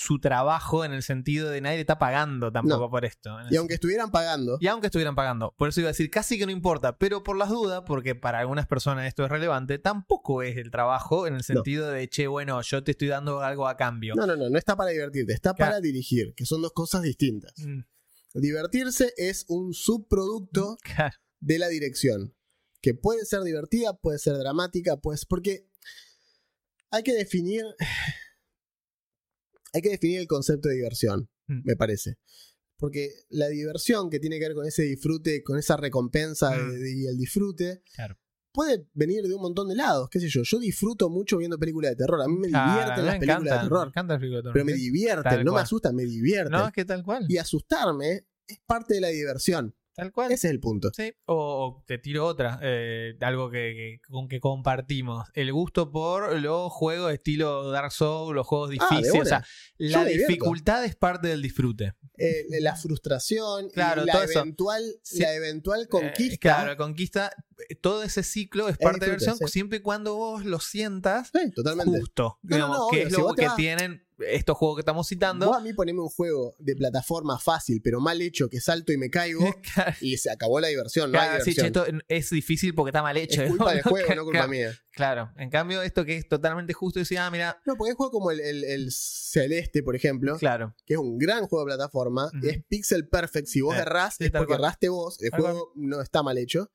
[0.00, 2.90] su trabajo en el sentido de nadie le está pagando tampoco No.
[2.90, 3.36] por esto.
[3.50, 6.46] Y aunque estuvieran pagando, Y aunque estuvieran pagando, por eso iba a decir casi que
[6.46, 10.56] no importa, pero por las dudas, porque para algunas personas esto es relevante, tampoco es
[10.56, 14.14] el trabajo en el sentido de, che, bueno, yo te estoy dando algo a cambio.
[14.14, 15.70] no, no, no, no está para divertirte, está Claro.
[15.72, 17.52] para dirigir, que son dos cosas distintas.
[17.58, 17.80] Mm,
[18.34, 22.34] Divertirse es un subproducto claro, de la dirección,
[22.80, 25.66] que puede ser divertida, puede ser dramática, pues porque
[26.90, 27.64] hay que definir
[29.72, 31.60] hay que definir el concepto de diversión, Mm.
[31.64, 32.16] me parece.
[32.76, 36.70] Porque la diversión que tiene que ver con ese disfrute, con esa recompensa Mm.
[36.72, 38.16] de- de- y el disfrute, claro.
[38.52, 40.42] puede venir de un montón de lados, qué sé yo.
[40.42, 42.20] Yo disfruto mucho viendo películas de terror.
[42.22, 43.86] A mí me divierten me las películas encantan, de Me terror.
[43.88, 44.52] encantan las películas de terror.
[44.54, 46.52] Pero me divierten, Tal no me asustan, me divierten.
[46.52, 47.26] No, es que tal cual.
[47.28, 49.74] Y asustarme es parte de la diversión.
[49.98, 50.30] Tal cual.
[50.30, 50.90] Ese es el punto.
[50.94, 55.26] Sí, o, o te tiro otra, eh, algo que, que- con que compartimos.
[55.34, 59.22] El gusto por los juegos estilo Dark Souls, los juegos Ah, difíciles.
[59.22, 59.44] o sea,
[59.78, 61.94] la dificultad es parte del disfrute.
[62.16, 65.20] Eh, la frustración Claro, y la eventual, Sí.
[65.20, 66.38] la eventual Eh, conquista.
[66.38, 67.30] claro, conquista.
[67.68, 69.44] eh, Todo ese ciclo es Es parte de la versión, sí.
[69.48, 71.98] siempre y cuando vos lo sientas Sí, totalmente.
[71.98, 72.38] justo.
[72.42, 75.46] No, digamos, no, que obvio, es lo que vas- tienen estos juegos que estamos citando.
[75.46, 78.98] Vos a mí poneme un juego de plataforma fácil, pero mal hecho, que salto y
[78.98, 79.40] me caigo,
[79.74, 81.12] Claro, y se acabó la diversión.
[81.12, 83.42] No hay claro, sí, esto es difícil porque está mal hecho.
[83.42, 84.72] es culpa del juego, no culpa Claro, mía.
[84.92, 88.12] Claro, en cambio, esto que es totalmente justo, decía, ah, mira, No, porque hay juegos
[88.12, 90.74] como el, el- el Celeste, por ejemplo, claro.
[90.86, 93.46] que es un gran juego de plataforma, es pixel perfect.
[93.46, 94.60] Si vos Eh, errás, sí, es porque cual.
[94.60, 95.20] erraste vos.
[95.22, 96.70] El juego no está mal hecho.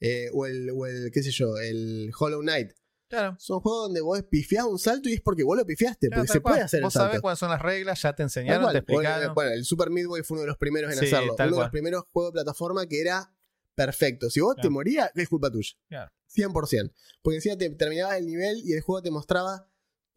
[0.00, 2.70] Eh, o, el, o el, qué sé yo, el Hollow Knight.
[3.08, 3.36] Claro.
[3.38, 6.32] Son juegos donde vos pifiás un salto y es porque vos lo pifiaste, Claro, porque
[6.32, 7.22] se puede hacer el Vos sabés salto.
[7.22, 8.72] cuáles son las reglas, ya te enseñaron, cual.
[8.72, 9.34] te explicaron.
[9.34, 11.34] Bueno, el Super Midway fue uno de los primeros en Sí, hacerlo.
[11.38, 13.32] Uno de los primeros juegos de plataforma que era
[13.74, 14.28] perfecto.
[14.30, 15.70] Si vos te morías, es culpa tuya.
[15.88, 16.12] Claro.
[16.34, 16.92] 100%.
[17.22, 19.67] Porque encima te terminabas el nivel y el juego te mostraba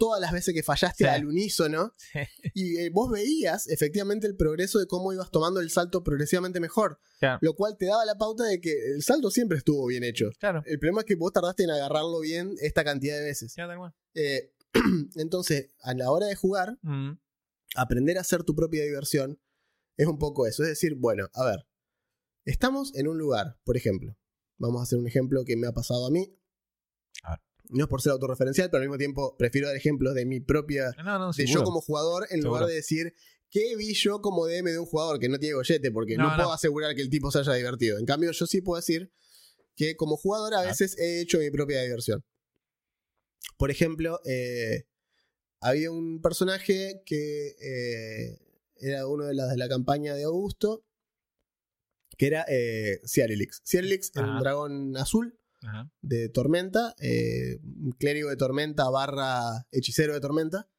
[0.02, 1.10] todas las veces que fallaste Sí.
[1.10, 1.94] al unísono.
[1.98, 2.20] Sí.
[2.56, 7.00] Y eh, vos veías efectivamente el progreso de cómo ibas tomando el salto progresivamente mejor.
[7.20, 7.38] Claro.
[7.42, 10.32] Lo cual te daba la pauta de que el salto siempre estuvo bien hecho.
[10.40, 10.64] Claro.
[10.66, 13.54] El problema es que vos tardaste en agarrarlo bien esta cantidad de veces.
[13.56, 13.94] Ya, tal cual.
[14.16, 14.52] Eh,
[15.18, 17.20] entonces, a la hora de jugar, Mm.
[17.76, 19.40] aprender a hacer tu propia diversión
[19.98, 20.64] es un poco eso.
[20.64, 21.68] Es decir, bueno, a ver,
[22.46, 24.18] estamos en un lugar, por ejemplo.
[24.58, 26.36] Vamos a hacer un ejemplo que me ha pasado a mí.
[27.72, 30.92] No es por ser autorreferencial, pero al mismo tiempo prefiero dar ejemplos de mi propia.
[30.98, 33.14] No, no, de yo como jugador, en lugar de decir
[33.50, 36.36] qué vi yo como DM de un jugador que no tiene gollete, porque no, No,
[36.36, 37.98] puedo asegurar que el tipo se haya divertido.
[37.98, 39.12] En cambio, yo sí puedo decir
[39.76, 40.66] que como jugador a Ah.
[40.66, 42.24] veces he hecho mi propia diversión.
[43.58, 44.86] Por ejemplo, eh,
[45.62, 48.38] había un personaje que eh,
[48.78, 50.86] era uno de las de la campaña de Augusto,
[52.18, 53.62] que era eh, Ciarelix.
[53.66, 54.40] Ciarelix era un Ajá.
[54.42, 55.92] dragón azul Ajá.
[56.02, 57.60] de tormenta, eh,
[58.00, 60.70] clérigo de tormenta barra hechicero de tormenta.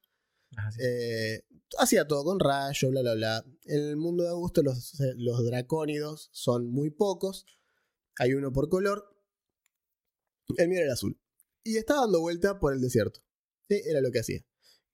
[0.56, 0.80] Ajá, sí.
[0.82, 1.44] Eh,
[1.78, 3.44] hacía todo con rayo, bla, bla, bla.
[3.64, 7.46] En el mundo de Augusto los, los dracónidos son muy pocos.
[8.18, 9.08] Hay uno por color.
[10.58, 11.18] El mío era el azul.
[11.64, 13.20] Y estaba dando vuelta por el desierto.
[13.68, 14.44] Sí, era lo que hacía.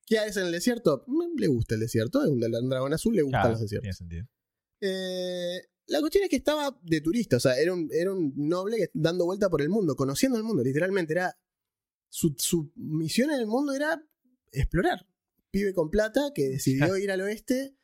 [0.07, 1.05] ¿Qué hace en el desierto?
[1.07, 2.22] Mm, Le gusta el desierto.
[2.22, 3.82] Es un un dragón azul, le gustan Claro, los desiertos.
[3.82, 4.26] tiene sentido.
[4.80, 8.91] Eh, la cuestión es que estaba de turista, o sea, era un, era un noble
[8.93, 11.14] dando vuelta por el mundo, conociendo el mundo, literalmente.
[11.14, 11.36] Era.
[12.11, 14.03] Su, su misión en el mundo era
[14.53, 15.07] explorar.
[15.51, 17.74] Pibe con plata que decidió ir al oeste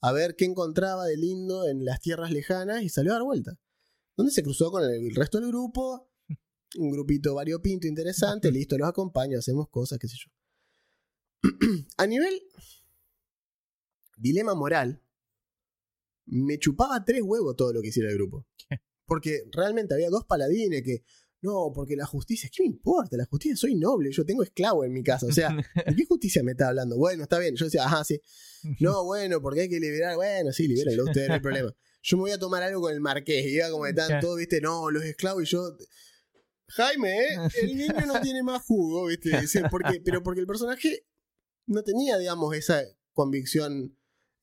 [0.00, 3.58] a ver qué encontraba de lindo en las tierras lejanas y salió a dar vuelta.
[4.16, 6.10] Donde se cruzó con el resto del grupo,
[6.76, 11.50] un grupito variopinto interesante, listo, los acompaño, hacemos cosas, qué sé yo.
[11.96, 12.42] a nivel
[14.16, 15.02] dilema moral,
[16.26, 18.46] me chupaba tres huevos todo lo que hiciera el grupo.
[19.06, 21.04] Porque realmente había dos paladines que,
[21.44, 23.18] no, porque la justicia, ¿qué me importa?
[23.18, 25.26] La justicia, soy noble, yo tengo esclavo en mi casa.
[25.26, 25.50] O sea,
[25.86, 26.96] ¿de qué justicia me está hablando?
[26.96, 27.54] Bueno, está bien.
[27.54, 28.18] Yo decía, ajá, sí.
[28.80, 30.16] No, bueno, porque hay que liberar.
[30.16, 31.70] Bueno, sí, libérenlo ustedes, no hay problema.
[32.02, 33.44] Yo me voy a tomar algo con el marqués.
[33.44, 35.76] Y iba como de tanto, viste, no, los esclavos y yo.
[36.68, 37.36] Jaime, ¿eh?
[37.62, 39.32] el niño no tiene más jugo, viste.
[39.70, 41.06] Porque, pero porque el personaje
[41.66, 43.94] no tenía, digamos, esa convicción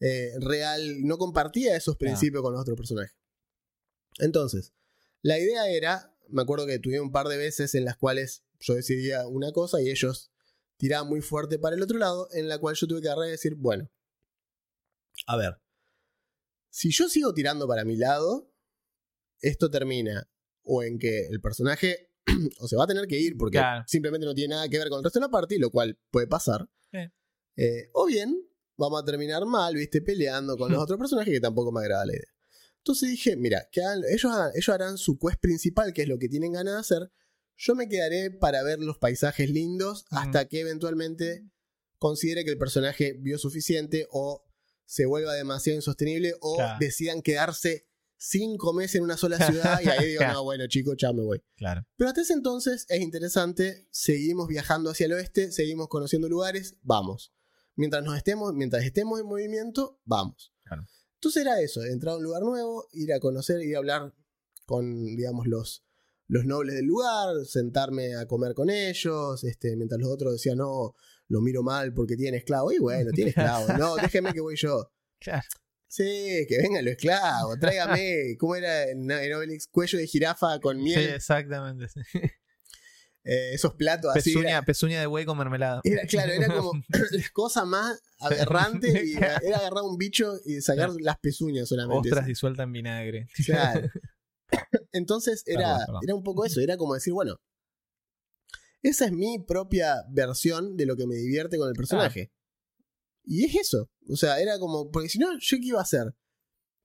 [0.01, 3.15] eh, real, no compartía esos principios con los otros personajes.
[4.19, 4.73] Entonces,
[5.21, 8.73] la idea era, me acuerdo que tuve un par de veces en las cuales yo
[8.75, 10.31] decidía una cosa y ellos
[10.77, 13.31] tiraban muy fuerte para el otro lado, en la cual yo tuve que agarrar y
[13.31, 13.89] decir, bueno,
[15.27, 15.61] a ver,
[16.69, 18.51] si yo sigo tirando para mi lado,
[19.39, 20.27] esto termina
[20.63, 22.11] o en que el personaje
[22.59, 23.83] o se va a tener que ir porque Claro.
[23.87, 26.27] simplemente no tiene nada que ver con el resto de la party, lo cual puede
[26.27, 26.67] pasar.
[26.91, 26.99] Sí.
[27.57, 28.47] Eh, o bien
[28.81, 32.13] vamos a terminar mal, viste, peleando con los otros personajes que tampoco me agrada la
[32.13, 32.27] idea.
[32.77, 36.17] Entonces dije, mira, que hagan- ellos, hagan- ellos harán su quest principal, que es lo
[36.17, 37.11] que tienen ganas de hacer.
[37.57, 41.45] Yo me quedaré para ver los paisajes lindos hasta que eventualmente
[41.99, 44.43] considere que el personaje vio suficiente o
[44.85, 46.77] se vuelva demasiado insostenible o Claro.
[46.79, 47.85] decidan quedarse
[48.17, 50.33] cinco meses en una sola ciudad y ahí digo, Claro.
[50.33, 51.41] no, bueno, chico, ya me voy.
[51.55, 51.85] Claro.
[51.97, 57.31] Pero hasta ese entonces es interesante, seguimos viajando hacia el oeste, seguimos conociendo lugares, vamos.
[57.81, 60.53] Mientras nos estemos, mientras estemos en movimiento, vamos.
[60.63, 60.85] Claro.
[61.15, 64.13] Entonces era eso, entrar a un lugar nuevo, ir a conocer, ir a hablar
[64.67, 65.83] con, digamos, los,
[66.27, 70.93] los nobles del lugar, sentarme a comer con ellos, este, mientras los otros decían, no,
[71.27, 72.71] lo miro mal porque tiene esclavo.
[72.71, 73.65] Y bueno, tiene esclavo.
[73.79, 74.91] No, déjeme que voy yo.
[75.19, 75.47] Claro.
[75.87, 79.65] Sí, que vengan los esclavos, tráigame, ¿cómo era en en Obelix?
[79.69, 81.87] Cuello de jirafa con Sí, miel, exactamente.
[83.23, 84.31] Eh, esos platos así.
[84.33, 85.81] Pezuña, Era, pezuña de buey con mermelada.
[85.83, 86.71] era- claro, era como
[87.11, 89.13] la cosa más aberrante y
[89.45, 92.09] era agarrar un bicho y sacar las pezuñas solamente.
[92.09, 93.27] Ostras disuelta en vinagre.
[93.45, 93.89] Claro.
[94.91, 96.01] Entonces era, Perdón, perdón.
[96.03, 97.37] era un poco eso, era como decir, bueno,
[98.81, 102.31] esa es mi propia versión de lo que me divierte con el personaje.
[103.23, 103.89] Y es eso.
[104.09, 106.15] O sea, era como, porque si no, ¿yo qué iba a hacer?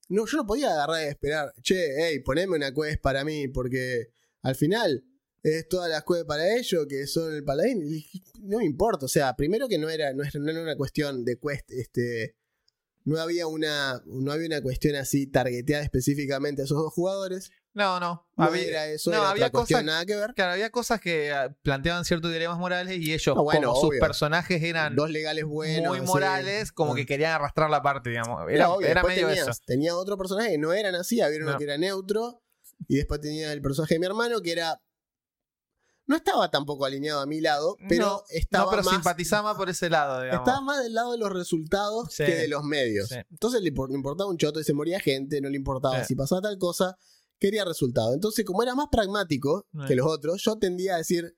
[0.09, 4.09] No, yo no podía agarrar y esperar, che, hey, poneme una quest para mí, porque
[4.43, 5.03] al final
[5.49, 7.82] es todas las quests para ellos que son el paladín.
[7.86, 8.05] Y
[8.42, 11.24] no me importa, o sea, primero que no era, no era, no era una cuestión
[11.24, 12.36] de quest, este.
[13.05, 14.03] No había una.
[14.07, 17.53] No había una cuestión así targeteada específicamente a esos dos jugadores.
[17.72, 18.26] No, no.
[18.36, 20.32] No había, era eso, no, era había otra cuestión cosas- nada que ver.
[20.34, 24.01] claro, había cosas que ah, planteaban ciertos dilemas morales y ellos, No, bueno, como sus
[24.01, 25.88] personajes eran Dos legales buenos.
[25.88, 26.07] muy sí.
[26.07, 26.97] morales, como Ah.
[26.97, 28.51] que querían arrastrar la parte, digamos.
[28.51, 29.61] Era, obvio, era medio tenías- eso.
[29.66, 31.59] Tenía otro personaje que no eran así, había uno No.
[31.59, 32.42] que era neutro,
[32.88, 34.80] y después tenía el personaje de mi hermano que era.
[36.09, 38.95] No estaba tampoco alineado a mi lado, pero no, estaba no, pero más.
[38.95, 40.41] simpatizaba por ese lado, digamos.
[40.47, 42.25] Estaba más del lado de los resultados Sí.
[42.25, 43.09] que de los medios.
[43.09, 43.17] Sí.
[43.31, 46.07] Entonces le impor- le importaba un choto y se moría gente, no le importaba Sí.
[46.09, 46.97] si pasaba tal cosa,
[47.41, 48.15] quería resultado.
[48.15, 51.37] Entonces, como era más pragmático que los otros, yo tendía a decir,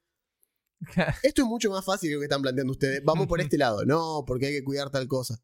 [1.25, 3.03] Esto es mucho más fácil que lo que están planteando ustedes.
[3.05, 3.85] Vamos por este lado.
[3.85, 5.43] No, porque hay que cuidar tal cosa.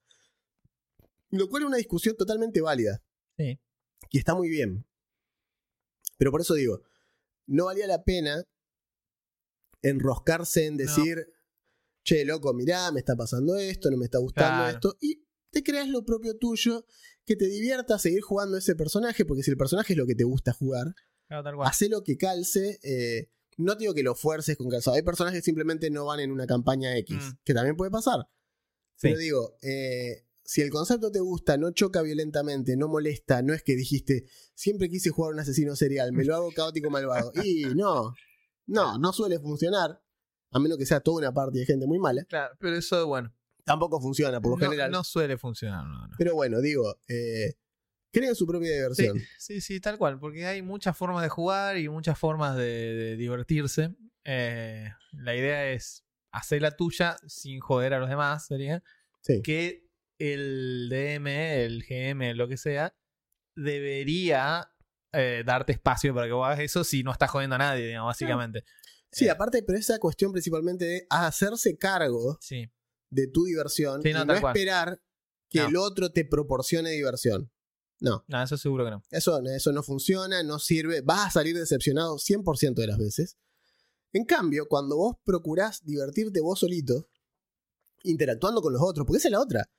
[1.30, 3.02] Lo cual es una discusión totalmente válida.
[3.36, 3.58] Sí.
[4.10, 4.86] Y está muy bien.
[6.18, 6.82] Pero por eso digo,
[7.46, 8.44] no valía la pena
[9.88, 11.26] enroscarse en decir,
[12.02, 14.74] che, loco, mirá, me está pasando esto, no me está gustando Claro.
[14.76, 14.96] esto.
[15.00, 16.84] Y te creas lo propio tuyo,
[17.24, 20.24] que te divierta seguir jugando ese personaje, porque si el personaje es lo que te
[20.24, 20.94] gusta jugar,
[21.28, 22.78] Claro, hace lo que calce.
[22.82, 24.96] eh, no digo que lo fuerces con calzado.
[24.96, 27.38] Hay personajes que simplemente no van en una campaña X, Mm.
[27.44, 28.28] que también puede pasar.
[28.96, 29.08] Sí.
[29.08, 33.62] Pero digo, eh, si el concepto te gusta, no choca violentamente, no molesta, no es
[33.62, 34.24] que dijiste,
[34.54, 37.32] siempre quise jugar un asesino serial, me lo hago caótico malvado.
[37.44, 38.12] Y no,
[38.66, 40.00] no, no suele funcionar,
[40.52, 42.24] a menos que sea toda una parte de gente muy mala.
[42.24, 43.32] Claro, pero eso, bueno,
[43.64, 44.90] Tampoco funciona por lo no, general.
[44.90, 45.86] no suele funcionar.
[45.86, 46.14] No, no.
[46.18, 47.54] Pero bueno, digo, eh,
[48.12, 49.18] creen su propia Sí, diversión.
[49.38, 52.62] sí, sí, tal cual, porque hay muchas formas de jugar y muchas formas de,
[52.94, 53.94] de divertirse.
[54.24, 58.82] Eh, la idea es hacer la tuya sin joder a los demás, sería
[59.22, 59.40] Sí.
[59.42, 59.88] que
[60.18, 61.26] el DM,
[61.64, 62.94] el GM, lo que sea,
[63.56, 64.70] debería
[65.14, 68.08] eh, darte espacio para que vos hagas eso si no estás jodiendo a nadie, digamos,
[68.08, 68.64] básicamente.
[69.10, 72.68] Sí, Eh, aparte, pero esa cuestión principalmente de hacerse cargo Sí,
[73.10, 74.56] de tu diversión Sí, y no, no tal cual.
[74.56, 75.00] esperar
[75.48, 75.68] que No.
[75.68, 77.50] el otro te proporcione diversión.
[78.00, 79.02] No, no, eso seguro que no.
[79.10, 83.38] eso, eso no funciona, no sirve, vas a salir decepcionado 100% de las veces.
[84.12, 87.08] En cambio, cuando vos procurás divertirte vos solito,
[88.02, 89.70] interactuando con los otros, porque esa es la otra.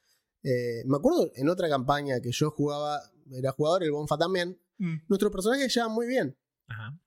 [0.43, 3.01] Eh, me acuerdo en otra campaña que yo jugaba,
[3.31, 4.59] era jugador, el Bonfa también,
[5.07, 6.37] nuestros personajes llevan muy bien.
[6.67, 6.97] Ajá.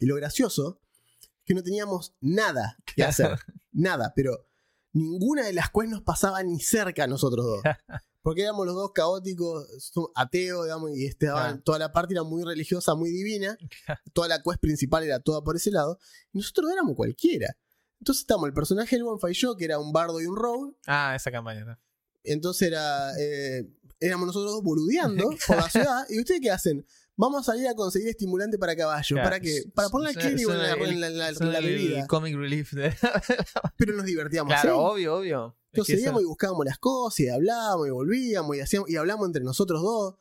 [0.00, 0.80] Y lo gracioso
[1.20, 3.38] es que no teníamos nada que hacer.
[3.72, 4.46] nada, pero
[4.92, 7.62] ninguna de las quests nos pasaba ni cerca a nosotros dos.
[8.22, 9.66] Porque éramos los dos caóticos,
[10.14, 11.60] ateos, digamos, y este, Claro.
[11.64, 13.58] toda la parte era muy religiosa, muy divina.
[14.12, 15.98] Toda la quest principal era toda por ese lado.
[16.32, 17.56] Y nosotros éramos cualquiera.
[17.98, 20.72] Entonces estamos el personaje del Bonfire y yo, que era un bardo y un rogue.
[20.86, 21.64] Ah, esa campaña.
[21.64, 21.76] ¿no?
[22.22, 23.68] Entonces era, eh,
[24.02, 26.04] éramos nosotros dos boludeando por la ciudad.
[26.10, 26.86] ¿Y ustedes qué hacen?
[27.14, 29.14] Vamos a salir a conseguir estimulante para caballo.
[29.16, 29.26] Claro.
[29.26, 29.64] ¿Para qué?
[29.74, 30.10] Para en la,
[30.72, 32.06] el- en la- en la- la el bebida.
[32.06, 32.94] comic relief de...
[33.76, 34.52] Pero nos divertíamos.
[34.52, 34.80] claro, ¿sí?
[34.80, 35.56] obvio, obvio.
[35.72, 38.96] Es Entonces que íbamos y buscábamos las cosas y hablábamos y volvíamos y hacíamos y
[38.96, 40.14] hablamos entre nosotros dos.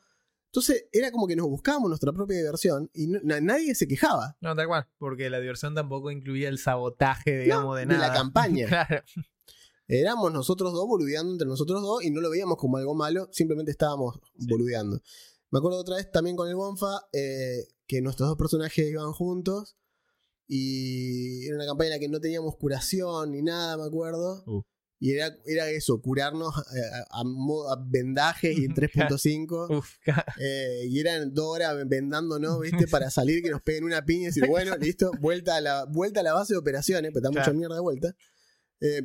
[0.47, 4.53] Entonces era como que nos buscábamos nuestra propia diversión y no- nadie se quejaba No,
[4.53, 4.85] tal cual.
[4.97, 8.07] Porque la diversión tampoco incluía el sabotaje, digamos, de de nada.
[8.09, 8.67] la campaña.
[8.67, 9.01] claro.
[9.93, 13.71] Éramos nosotros dos boludeando entre nosotros dos y no lo veíamos como algo malo, simplemente
[13.71, 15.01] estábamos boludeando.
[15.49, 19.75] Me acuerdo otra vez también con el Bonfa eh, que nuestros dos personajes iban juntos
[20.47, 24.43] y era una campaña en la que no teníamos curación ni nada, me acuerdo.
[24.47, 24.61] Uh.
[24.99, 29.77] Y era, era eso, curarnos eh, a, a vendajes y en 3.5.
[29.77, 32.85] Uf, ca- Eh, y eran dos horas vendándonos, ¿viste?
[32.91, 36.19] Para salir, que nos peguen una piña y decir, bueno, listo, vuelta a la, vuelta
[36.19, 38.15] a la base de operaciones, pero está mucha mierda de vuelta.
[38.79, 39.01] Eh,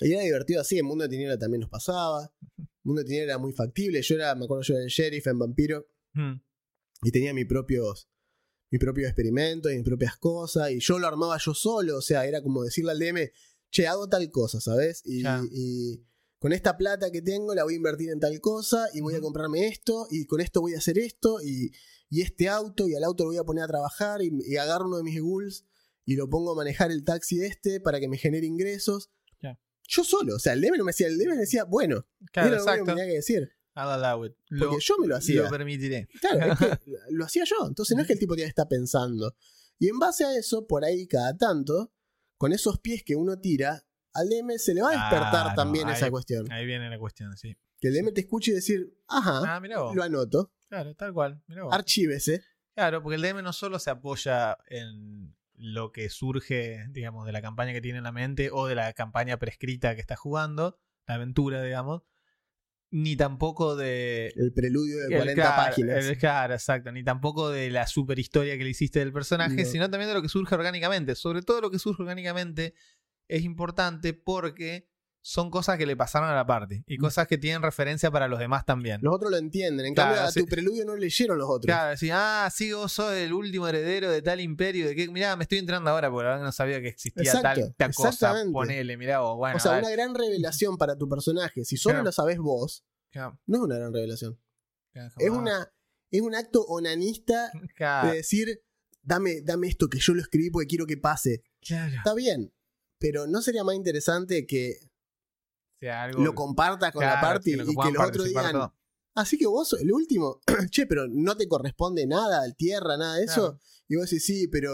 [0.00, 2.32] y era divertido así, el mundo de tiniebla también nos pasaba.
[2.58, 4.02] El mundo de tiniebla era muy factible.
[4.02, 6.42] Yo era, me acuerdo, yo era el sheriff en vampiro Mm.
[7.04, 8.08] y tenía mis propios,
[8.70, 10.70] mis propios experimentos y mis propias cosas.
[10.70, 13.30] Y yo lo armaba yo solo, o sea, era como decirle al DM,
[13.70, 15.02] che, hago tal cosa, ¿sabes?
[15.06, 15.22] Y,
[16.38, 19.20] con esta plata que tengo la voy a invertir en tal cosa y voy a
[19.20, 21.70] comprarme esto y con esto voy a hacer esto y,
[22.10, 24.86] y este auto y al auto lo voy a poner a trabajar y, y agarro
[24.86, 25.64] uno de mis ghouls
[26.04, 29.12] y lo pongo a manejar el taxi este para que me genere ingresos.
[29.88, 32.48] Yo solo, o sea, el DM no me decía, el DM me decía, bueno, Claro,
[32.54, 33.52] era lo que tenía que decir.
[33.74, 34.34] I'll allow it.
[34.48, 35.42] Porque Lo, yo me lo hacía.
[35.42, 36.06] lo permitiré.
[36.20, 36.78] Claro, es que
[37.10, 37.66] lo hacía yo.
[37.66, 39.34] Entonces no es que el tipo ya está pensando.
[39.78, 41.92] Y en base a eso, por ahí cada tanto,
[42.36, 45.94] con esos pies que uno tira, al DM se le va a despertar también ahí-
[45.94, 46.50] esa cuestión.
[46.52, 47.56] Ahí viene la cuestión, sí.
[47.80, 49.96] Que el DM te escuche y decir, ajá, Ah, mirá vos.
[49.96, 51.42] lo anoto, Claro, tal cual.
[51.48, 51.72] Mirá vos.
[51.74, 52.42] archívese.
[52.74, 57.42] Claro, porque el DM no solo se apoya en lo que surge, digamos, de la
[57.42, 61.14] campaña que tiene en la mente o de la campaña prescrita que está jugando, la
[61.14, 62.02] aventura, digamos,
[62.90, 64.32] ni tampoco de...
[64.36, 66.04] El preludio de el 40 claro, páginas.
[66.04, 66.92] el- claro, exacto.
[66.92, 69.64] Ni tampoco de la super historia que le hiciste del personaje, No.
[69.64, 71.14] sino también de lo que surge orgánicamente.
[71.14, 72.74] Sobre todo lo que surge orgánicamente
[73.28, 74.90] es importante porque
[75.24, 78.40] son cosas que le pasaron a la parte y cosas que tienen referencia para los
[78.40, 78.98] demás también.
[79.02, 79.86] Los otros lo entienden.
[79.86, 80.40] En Claro, cambio, a sí.
[80.40, 81.66] tu preludio no leyeron los otros.
[81.66, 85.36] Claro, decir, ah, sí, vos sos el último heredero de tal imperio, de que, mirá,
[85.36, 88.34] me estoy enterando ahora porque la verdad no sabía que existía Exacto, tal, cosa.
[88.52, 89.56] Ponele, mirá vos, bueno.
[89.56, 91.64] o sea, una gran revelación para tu personaje.
[91.64, 92.04] Si solo Claro.
[92.06, 94.40] lo sabes vos, Claro, no es una gran revelación.
[95.18, 95.72] Es, una,
[96.10, 97.50] es un acto onanista
[98.10, 98.60] de decir,
[99.02, 101.42] dame, dame esto que yo lo escribí porque quiero que pase.
[101.60, 101.94] claro.
[101.96, 102.52] Está bien,
[102.98, 104.78] pero ¿no sería más interesante que
[105.86, 108.70] sea, algo, lo compartas con la party que y que los otros digan,
[109.14, 113.34] así que vos el último, che, pero no te corresponde nada, tierra, nada de eso?
[113.34, 113.60] Claro.
[113.88, 114.72] Y vos decís, sí, pero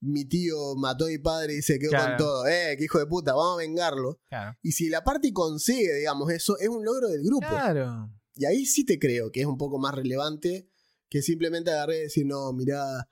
[0.00, 2.08] mi tío mató a mi padre y se quedó Claro.
[2.08, 2.46] con todo.
[2.46, 4.20] Eh, qué hijo de puta, vamos a vengarlo.
[4.28, 4.56] Claro.
[4.62, 7.46] Y si la party consigue, digamos, eso, es un logro del grupo.
[7.48, 8.10] Claro.
[8.34, 10.68] Y ahí sí te creo que es un poco más relevante
[11.08, 13.08] que simplemente agarré y decir, no, mirá,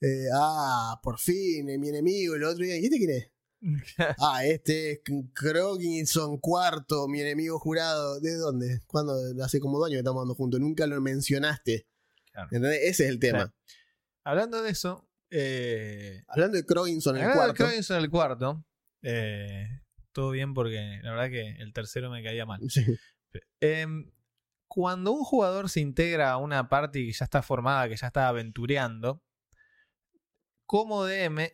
[0.00, 3.29] eh, ah, por fin, eh, mi enemigo, el otro ¿y este quién es?
[4.18, 5.00] Ah, este es
[5.34, 8.20] Croginson cuarto, mi enemigo jurado.
[8.20, 8.82] ¿De dónde?
[8.86, 9.14] ¿Cuándo?
[9.42, 10.60] Hace como dos años que estamos andando juntos.
[10.60, 11.86] Nunca lo mencionaste.
[12.32, 12.48] Claro.
[12.52, 12.80] ¿Entendés?
[12.84, 13.54] Ese es el tema.
[14.24, 17.64] Hablando de eso, eh, Hablando de Croginson en el cuarto.
[17.70, 18.64] En el cuarto,
[19.02, 19.68] eh,
[20.12, 22.60] todo bien porque la verdad que el tercero me caía mal.
[22.68, 22.84] Sí.
[23.60, 24.10] Em,
[24.66, 28.28] cuando un jugador se integra a una party que ya está formada, que ya está
[28.28, 29.22] aventureando,
[30.66, 31.52] como DM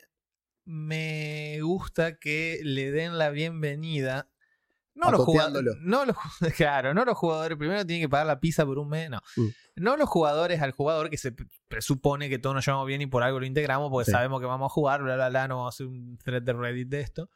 [0.67, 4.29] me gusta que le den la bienvenida.
[4.95, 6.17] No los, jugadores, no los
[6.57, 9.19] claro, no los jugadores, primero tienen que pagar la pizza por un mes, no.
[9.37, 9.47] Mm.
[9.77, 13.07] No los jugadores al jugador que se pre- presupone que todos nos llevamos bien y
[13.07, 14.13] por algo lo integramos porque Sí.
[14.13, 16.53] sabemos que vamos a jugar, bla, bla, bla, no vamos a hacer un thread de
[16.55, 17.29] Reddit de esto.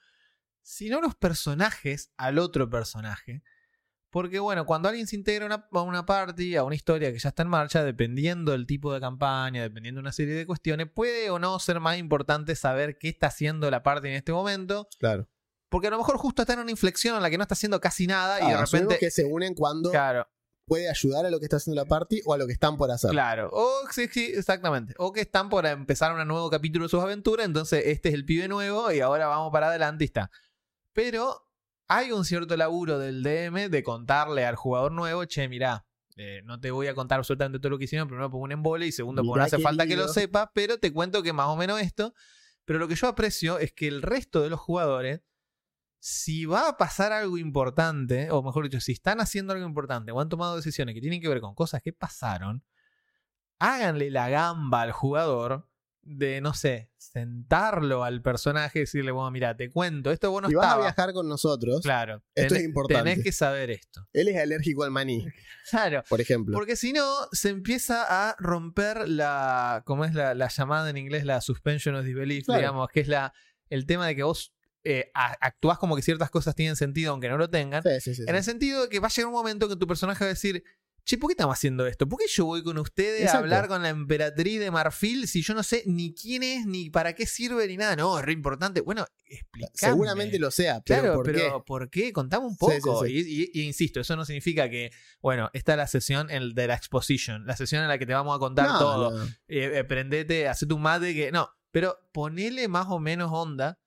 [0.62, 3.42] Sino los personajes al otro personaje.
[4.10, 7.28] Porque bueno, cuando alguien se integra a una, una party, a una historia que ya
[7.28, 11.30] está en marcha, dependiendo del tipo de campaña, dependiendo de una serie de cuestiones, puede
[11.30, 14.88] o no ser más importante saber qué está haciendo la party en este momento.
[14.98, 15.28] Claro.
[15.68, 17.80] Porque a lo mejor justo está en una inflexión en la que no está haciendo
[17.80, 18.98] casi nada y Ah, de asumimos repente...
[18.98, 20.26] que se unen cuando Claro,
[20.66, 22.90] puede ayudar a lo que está haciendo la party o a lo que están por
[22.90, 23.10] hacer.
[23.12, 23.48] claro.
[23.52, 24.92] O sí, sí, exactamente.
[24.98, 28.24] O que están por empezar un nuevo capítulo de sus aventuras, entonces este es el
[28.24, 30.32] pibe nuevo y ahora vamos para adelante y está.
[30.92, 31.46] Pero
[31.92, 35.84] hay un cierto laburo del DM de contarle al jugador nuevo, che, mirá,
[36.14, 38.86] eh, no te voy a contar absolutamente todo lo que hicieron, primero pongo un embole
[38.86, 40.12] y segundo, porque no hace falta que lo lío.
[40.12, 42.14] sepas, pero te cuento que más o menos esto.
[42.64, 45.22] Pero lo que yo aprecio es que el resto de los jugadores,
[45.98, 50.20] si va a pasar algo importante, o mejor dicho, si están haciendo algo importante o
[50.20, 52.62] han tomado decisiones que tienen que ver con cosas que pasaron,
[53.58, 55.68] háganle la gamba al jugador
[56.02, 60.48] de, no sé, sentarlo al personaje y decirle, bueno, mira, te cuento, esto vos no
[60.48, 63.04] si vas a viajar con nosotros, Claro, Esto es importante.
[63.10, 64.06] Tenés que saber esto.
[64.12, 65.26] él es alérgico al maní,
[65.70, 66.02] Claro.
[66.08, 66.54] por ejemplo.
[66.54, 69.82] Porque si no, se empieza a romper la.
[69.86, 71.24] ¿Cómo es la, la llamada en inglés?
[71.24, 72.60] La suspension of disbelief, Claro.
[72.60, 73.32] digamos, que es la,
[73.68, 77.28] el tema de que vos eh, a- actuás como que ciertas cosas tienen sentido aunque
[77.28, 77.82] no lo tengan.
[77.82, 79.86] Sí, sí, sí, En el sentido de que va a llegar un momento que tu
[79.86, 80.64] personaje va a decir.
[81.04, 82.08] Che, ¿por qué estamos haciendo esto?
[82.08, 85.54] ¿Por qué yo voy con ustedes a hablar con la emperatriz de Marfil si yo
[85.54, 87.96] no sé ni quién es, ni para qué sirve, ni nada?
[87.96, 88.80] No, es re importante.
[88.80, 89.72] Bueno, explícame.
[89.74, 91.62] Seguramente lo sea, pero Claro, ¿por pero qué?
[91.66, 92.12] ¿por qué?
[92.12, 93.04] Contame un Sí, poco.
[93.04, 94.90] sí, Y, y- y insisto, eso no significa que,
[95.20, 98.12] bueno, esta es la sesión en- de la exposition, la sesión en la que te
[98.14, 99.10] vamos a contar No, todo.
[99.18, 99.24] no.
[99.48, 101.32] Eh, eh, prendete, hacete un mate que.
[101.32, 103.78] No, pero ponele más o menos onda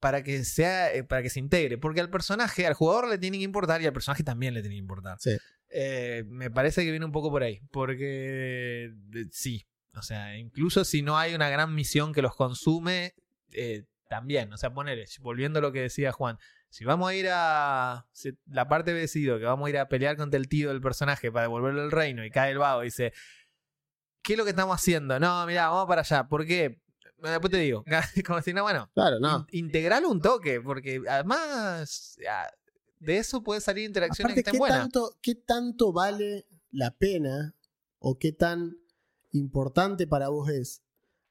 [0.00, 0.92] para que sea.
[0.92, 1.78] eh, para que se integre.
[1.78, 4.74] Porque al personaje, al jugador le tiene que importar y al personaje también le tiene
[4.74, 5.16] que importar.
[5.20, 5.36] Sí.
[5.70, 7.60] Eh, me parece que viene un poco por ahí.
[7.70, 8.92] Porque
[9.30, 9.66] sí.
[9.94, 13.14] O sea, incluso si no hay una gran misión que los consume,
[13.52, 14.52] eh, también.
[14.52, 16.38] O sea, ponele, volviendo a lo que decía Juan.
[16.68, 19.88] Si vamos a ir a si la parte de decido que vamos a ir a
[19.88, 22.86] pelear contra el tío del personaje para devolverle el reino y cae el vago y
[22.86, 23.12] dice,
[24.22, 25.18] ¿qué es lo que estamos haciendo?
[25.18, 26.28] No, mira, vamos para allá.
[26.28, 26.80] ¿Por qué?
[27.18, 27.82] Después te digo.
[28.26, 29.46] Como si no, bueno, Claro, no.
[29.50, 32.46] in- integralo un toque, porque además ah,
[32.98, 34.78] de eso puede salir interacciones Aparte, que ¿qué estén buenas.
[34.80, 37.54] tanto, ¿qué tanto vale la pena
[37.98, 38.76] o qué tan
[39.32, 40.82] importante para vos es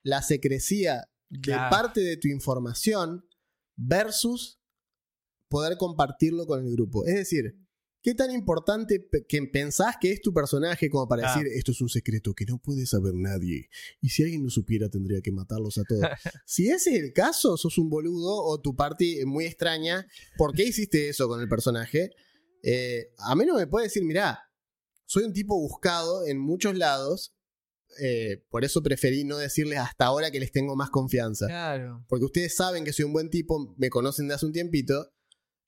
[0.03, 1.69] la secrecía de Claro.
[1.69, 3.25] parte de tu información
[3.75, 4.59] versus
[5.47, 7.05] poder compartirlo con el grupo?
[7.05, 7.57] Es decir,
[8.05, 11.89] ¿qué tan importante que pensás que es tu personaje como para decir esto es un
[11.89, 13.67] secreto que no puede saber nadie?
[13.99, 16.03] Y si alguien lo supiera tendría que matarlos a todos.
[16.45, 20.05] si ese es el caso, sos un boludo o tu party es muy extraña.
[20.37, 22.11] ¿Por qué hiciste eso con el personaje?
[22.61, 24.51] Eh, a mí no me puede decir, mirá,
[25.07, 27.33] soy un tipo buscado en muchos lados.
[27.99, 31.47] eh, por eso preferí no decirles hasta ahora que les tengo más confianza.
[31.47, 32.05] Claro.
[32.07, 35.11] Porque ustedes saben que soy un buen tipo, me conocen de hace un tiempito.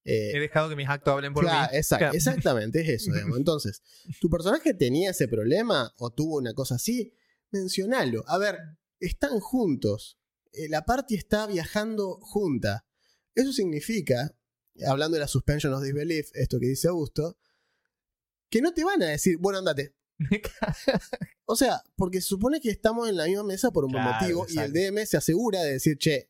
[0.10, 1.78] Eh, He dejado que mis actos hablen por Claro, mí.
[1.78, 2.14] exact- Claro.
[2.16, 3.12] Exactamente, es eso.
[3.14, 3.38] digamos.
[3.38, 3.82] Entonces,
[4.22, 7.14] ¿tu personaje tenía ese problema o tuvo una cosa así?
[7.52, 8.24] Mencionalo.
[8.28, 8.58] A ver,
[9.00, 10.18] están juntos.
[10.54, 12.86] Eh, la party está viajando junta.
[13.36, 14.34] Eso significa,
[14.88, 17.38] hablando de la suspension of disbelief, esto que dice Augusto,
[18.50, 19.94] que no te van a decir, bueno, andate.
[21.50, 24.46] O sea, porque se supone que estamos en la misma mesa por un buen motivo
[24.50, 24.74] y el.
[24.74, 26.30] DM se asegura de decir, che,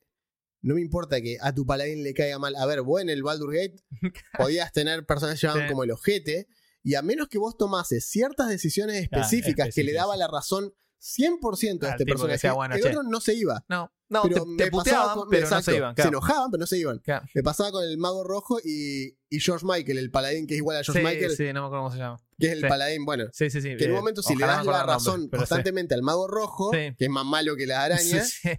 [0.61, 2.55] no me importa que a tu paladín le caiga mal.
[2.55, 3.75] A ver, vos en el Baldur Gate
[4.37, 5.67] podías tener personajes Sí.
[5.69, 6.47] como el ojete
[6.83, 11.83] y a menos que vos tomases ciertas decisiones específicas que le daba la razón 100%
[11.85, 12.89] a este que personaje, decía, bueno, el che.
[12.89, 13.63] otro no se iba.
[13.69, 15.95] No, no, pero te, te puteaban, con- pero no exacto, se iban.
[15.95, 16.99] Se enojaban, pero no se iban.
[16.99, 17.25] Claro.
[17.35, 20.77] Me pasaba con el mago rojo y, y George Michael, el paladín que es igual
[20.77, 22.17] a George Sí, Michael, sí, no me acuerdo cómo se llama.
[22.39, 22.67] que es el sí.
[22.67, 23.75] paladín, bueno, Sí, sí, sí.
[23.77, 26.95] que en un momento si le das la nombre, razón constantemente al mago rojo, que
[26.97, 28.49] es más malo que la araña, Sí, sí.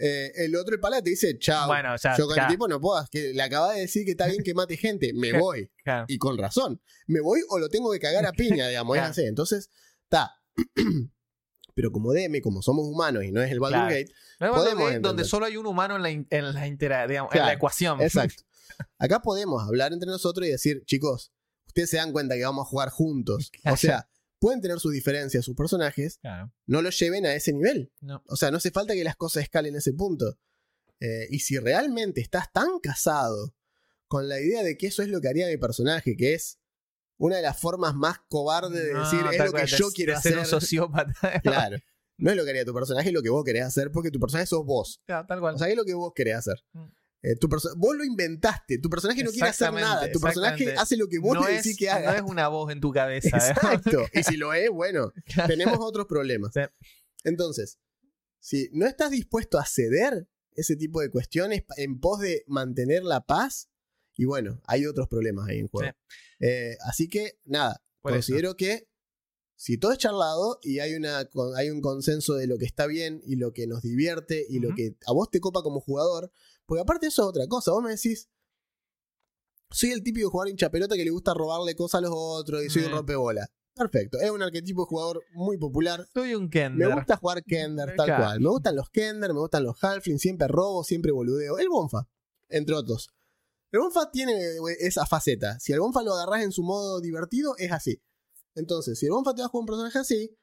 [0.00, 1.66] Eh, el otro, el pala, te dice, chao.
[1.66, 2.42] Bueno, ya, yo con ya.
[2.44, 3.04] el tipo no puedo.
[3.10, 5.12] Que le acaba de decir que está bien que mate gente.
[5.14, 5.70] Me voy.
[5.84, 6.06] Claro.
[6.08, 6.80] Y con razón.
[7.06, 8.96] Me voy o lo tengo que cagar a piña, digamos.
[8.96, 9.10] es Claro.
[9.12, 9.22] así.
[9.24, 9.70] Entonces,
[10.04, 10.32] está.
[11.74, 13.94] Pero como DM, como somos humanos y no es el Baldur's Claro.
[14.00, 16.66] Gate, No es Podemos Gate donde solo hay un humano en la, in- en la,
[16.66, 18.00] intera- digamos, en la ecuación.
[18.02, 18.42] Exacto.
[18.98, 21.32] Acá podemos hablar entre nosotros y decir, chicos,
[21.66, 23.50] ustedes se dan cuenta que vamos a jugar juntos.
[23.62, 23.74] Claro.
[23.74, 24.09] O sea,
[24.40, 26.52] pueden tener sus diferencias, sus personajes, Claro.
[26.66, 27.92] no los lleven a ese nivel.
[28.00, 28.22] No.
[28.26, 30.36] O sea, no hace falta que las cosas escalen a ese punto.
[30.98, 33.54] Eh, y si realmente estás tan casado
[34.08, 36.58] con la idea de que eso es lo que haría mi personaje, que es
[37.16, 40.14] una de las formas más cobardes de No, decir, es lo que de- yo quiero
[40.14, 40.38] de ser hacer.
[40.38, 41.12] un sociópata.
[41.44, 41.76] Claro.
[42.18, 44.20] No es lo que haría tu personaje, es lo que vos querés hacer, porque tu
[44.20, 45.00] personaje sos vos.
[45.06, 45.54] Claro, tal cual.
[45.54, 46.62] O sea, es lo que vos querés hacer.
[46.72, 46.84] Mm.
[47.22, 51.06] Eh, tu vos lo inventaste, tu personaje no quiere hacer nada, tu personaje hace lo
[51.06, 52.16] que vos no, le es, decís que no haga.
[52.16, 53.36] es una voz en tu cabeza.
[53.36, 53.50] ¿eh?
[53.50, 54.06] Exacto.
[54.14, 55.12] Y si lo es, bueno,
[55.46, 56.52] tenemos otros problemas.
[56.54, 56.62] Sí.
[57.24, 57.78] Entonces,
[58.38, 63.20] si no estás dispuesto a ceder ese tipo de cuestiones en pos de mantener la
[63.26, 63.68] paz,
[64.16, 65.92] y bueno, hay otros problemas ahí en juego.
[66.40, 68.18] Eh, así que, nada, Por eso.
[68.18, 68.88] considero que
[69.56, 73.20] si todo es charlado y hay, una, hay un consenso de lo que está bien
[73.26, 76.32] y lo que nos divierte y lo que a vos te copa como jugador,
[76.70, 78.28] porque aparte eso es otra cosa, vos me decís,
[79.72, 82.70] soy el típico jugador hincha pelota que le gusta robarle cosas a los otros y
[82.70, 82.92] soy un Eh.
[82.94, 83.50] rompebola.
[83.74, 86.06] Perfecto, es un arquetipo de jugador muy popular.
[86.14, 86.94] Soy un Me Kender.
[86.94, 88.22] gusta jugar Kender, tal Claro.
[88.24, 88.40] cual.
[88.40, 91.58] Me gustan los Kender, me gustan los Halfling, siempre robo, siempre boludeo.
[91.58, 92.08] El Bonfa,
[92.48, 93.08] entre otros.
[93.72, 94.38] El Bonfa tiene
[94.78, 95.58] esa faceta.
[95.58, 98.00] Si el Bonfa lo agarrás en su modo divertido, es así.
[98.54, 100.36] Entonces, si el Bonfa te va a jugar un personaje así,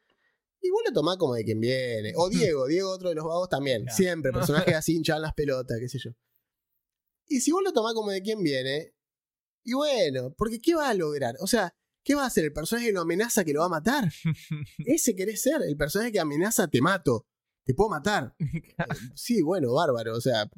[0.62, 2.14] y vos lo tomás como de quien viene.
[2.16, 3.84] O Diego, Diego, otro de los vagos también.
[3.84, 3.96] Claro.
[3.98, 6.12] Siempre, personajes así hinchaban las pelotas, qué sé yo.
[7.28, 8.94] Y si vos lo tomás como de quien viene,
[9.64, 11.36] y bueno, porque ¿qué va a lograr?
[11.42, 12.46] O sea, ¿qué va a hacer?
[12.46, 14.10] ¿El personaje que lo amenaza que lo va a matar?
[14.86, 17.28] Ese querés ser, el personaje que amenaza te mato,
[17.66, 18.34] te puedo matar.
[18.40, 18.84] Eh,
[19.14, 20.16] Sí, bueno, bárbaro.
[20.16, 20.50] O sea,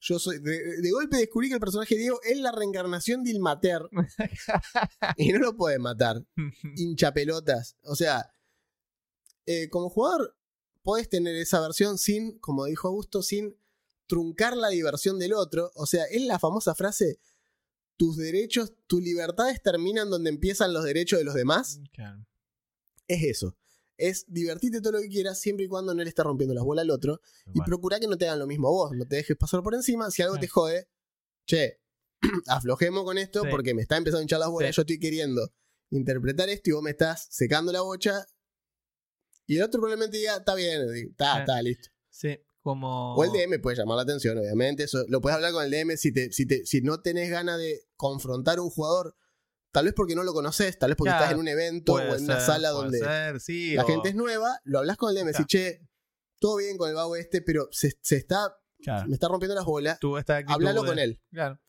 [0.00, 0.40] yo soy.
[0.40, 3.80] De, de golpe descubrí que el personaje de Diego es la reencarnación de Ilmater
[5.16, 6.22] y no lo pueden matar.
[6.76, 7.76] Hincha pelotas.
[7.84, 8.30] O sea,
[9.46, 10.36] eh, como jugador,
[10.82, 13.56] podés tener esa versión sin, como dijo Augusto, sin
[14.06, 15.70] truncar la diversión del otro.
[15.74, 17.18] O sea, es la famosa frase.
[17.96, 22.26] Tus derechos, tus libertades terminan donde empiezan los derechos de los demás Claro.
[23.08, 23.56] es eso.
[23.96, 26.82] Es divertirte todo lo que quieras siempre y cuando no le estés rompiendo las bolas
[26.82, 27.20] al otro.
[27.54, 28.92] Y procura que no te hagan lo mismo a vos.
[28.96, 30.10] No te dejes pasar por encima.
[30.10, 30.88] Si algo te jode,
[31.46, 31.78] che,
[32.48, 33.48] aflojemos con esto Sí.
[33.50, 34.70] porque me está empezando a hinchar las bolas.
[34.70, 34.76] Sí.
[34.76, 35.52] Yo estoy queriendo
[35.90, 38.26] interpretar esto y vos me estás secando la bocha.
[39.46, 41.90] Y el otro probablemente diga, está bien, está, está, listo.
[42.08, 43.14] Sí, como.
[43.14, 44.84] O el DM puede llamar la atención, obviamente.
[44.84, 47.58] Eso lo puedes hablar con el DM si, te, si, te, si no tenés ganas
[47.58, 49.16] de confrontar a un jugador.
[49.72, 51.98] Tal vez porque no lo conoces, tal vez porque Claro, estás en un evento o
[52.00, 54.96] en una ser, sala puede donde ser, sí, la o- gente es nueva, lo hablas
[54.96, 55.80] con el DM, decís, che,
[56.38, 59.64] todo bien con el vago este, pero se, se está, Claro, me está rompiendo las
[59.64, 59.98] bolas,
[60.46, 61.20] háblalo de- con él.
[61.32, 61.60] Claro.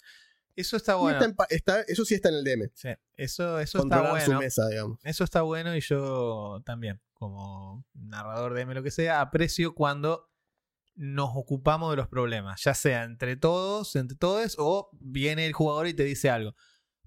[0.56, 1.18] Eso está bueno.
[1.18, 4.10] está en pa- está- eso sí está en el DM, Sí, eso, eso está su
[4.28, 4.40] bueno.
[4.40, 5.00] mesa, digamos.
[5.04, 10.30] Eso está bueno y yo también, como narrador de M, lo que sea, aprecio cuando
[10.96, 15.88] nos ocupamos de los problemas, ya sea entre todos, entre todos, o viene el jugador
[15.88, 16.56] y te dice algo.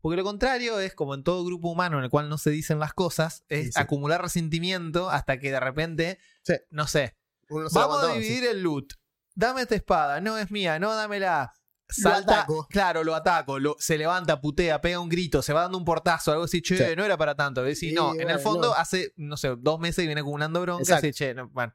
[0.01, 2.79] Porque lo contrario es como en todo grupo humano en el cual no se dicen
[2.79, 3.81] las cosas, es Sí, sí.
[3.81, 6.55] acumular resentimiento hasta que de repente, Sí.
[6.71, 7.17] no sé,
[7.49, 8.93] Uno vamos a dividir el loot.
[9.35, 11.53] Dame esta espada, no es mía, no dámela.
[11.89, 15.85] Salta, claro, lo ataco, lo- se levanta, putea, pega un grito, se va dando un
[15.85, 16.85] portazo, algo así, che, Sí.
[16.97, 17.67] no era para tanto.
[17.69, 18.75] Y Sí, no, en el fondo no.
[18.75, 21.07] hace, no sé, dos meses y viene acumulando bronca, Exacto.
[21.07, 21.75] así, che, no, bueno,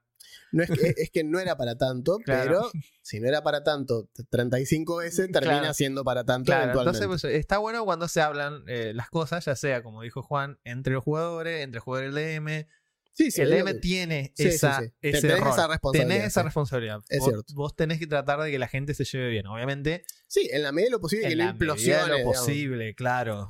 [0.52, 2.44] No es, que, es que no era para tanto, Claro.
[2.72, 5.74] pero si no era para tanto 35 veces, termina Claro.
[5.74, 7.04] siendo para tanto claro, eventualmente.
[7.06, 10.60] entonces pues, está bueno cuando se hablan eh, las cosas, ya sea, como dijo Juan,
[10.64, 12.68] entre los jugadores, entre el jugador y el DM.
[13.14, 14.86] Sí, sí, el DM que- tiene sí, esa, sí.
[15.02, 15.50] ese Tenés rol.
[15.54, 17.00] esa responsabilidad, Tenés esa responsabilidad.
[17.10, 17.54] Es vos, cierto.
[17.56, 19.48] vos tenés que tratar de que la gente se lleve bien.
[19.48, 22.02] Obviamente, sí, en la medida de lo posible que en no la implosione.
[22.04, 22.38] de lo digamos.
[22.38, 23.50] posible, claro.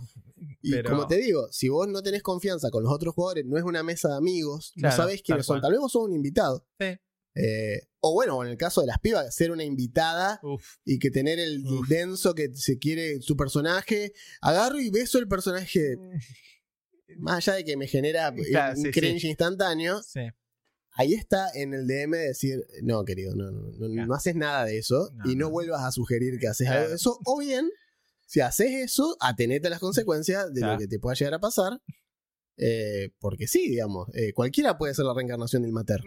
[0.61, 3.57] Y Pero- como te digo, si vos no tenés confianza con los otros jugadores, no
[3.57, 5.53] es una mesa de amigos, Claro, no sabés quiénes tal son.
[5.55, 5.61] cual.
[5.63, 6.65] Tal vez vos sos un invitado.
[6.79, 6.97] Sí.
[7.35, 11.09] Eh, o bueno, en el caso de las pibas, ser una invitada Uf, y que
[11.09, 11.87] tener el Uf.
[11.87, 14.13] denso que se quiere su personaje.
[14.41, 15.95] Agarro y beso el personaje.
[17.17, 19.27] Más allá de que me genera Claro, un sí, cringe sí.
[19.29, 20.21] instantáneo, sí.
[20.93, 24.07] ahí está en el DM decir, no, querido, no, no, no, Claro.
[24.07, 25.51] no haces nada de eso No, y no, no.
[25.51, 26.79] vuelvas a sugerir que haces Claro.
[26.81, 27.19] algo de eso.
[27.25, 27.69] O bien,
[28.25, 31.81] si haces eso, atenete a las consecuencias de lo que te pueda llegar a pasar.
[32.57, 36.01] eh, porque sí, digamos, eh, cualquiera puede ser la reencarnación del Mater.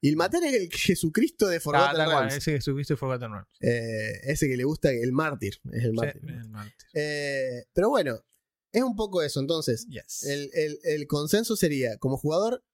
[0.00, 2.34] Y el Mater es el Jesucristo de Ah, Forgotten cual, Realms.
[2.36, 3.48] ese que subiste Forgotten Realms.
[3.60, 5.60] Eh, ese que le gusta, el mártir.
[5.72, 6.22] Es el Sí, mártir.
[6.30, 6.86] el mártir.
[6.94, 8.24] Eh, pero bueno,
[8.72, 9.40] es un poco eso.
[9.40, 10.24] Entonces, Yes.
[10.24, 12.64] el, el- el consenso sería, como jugador,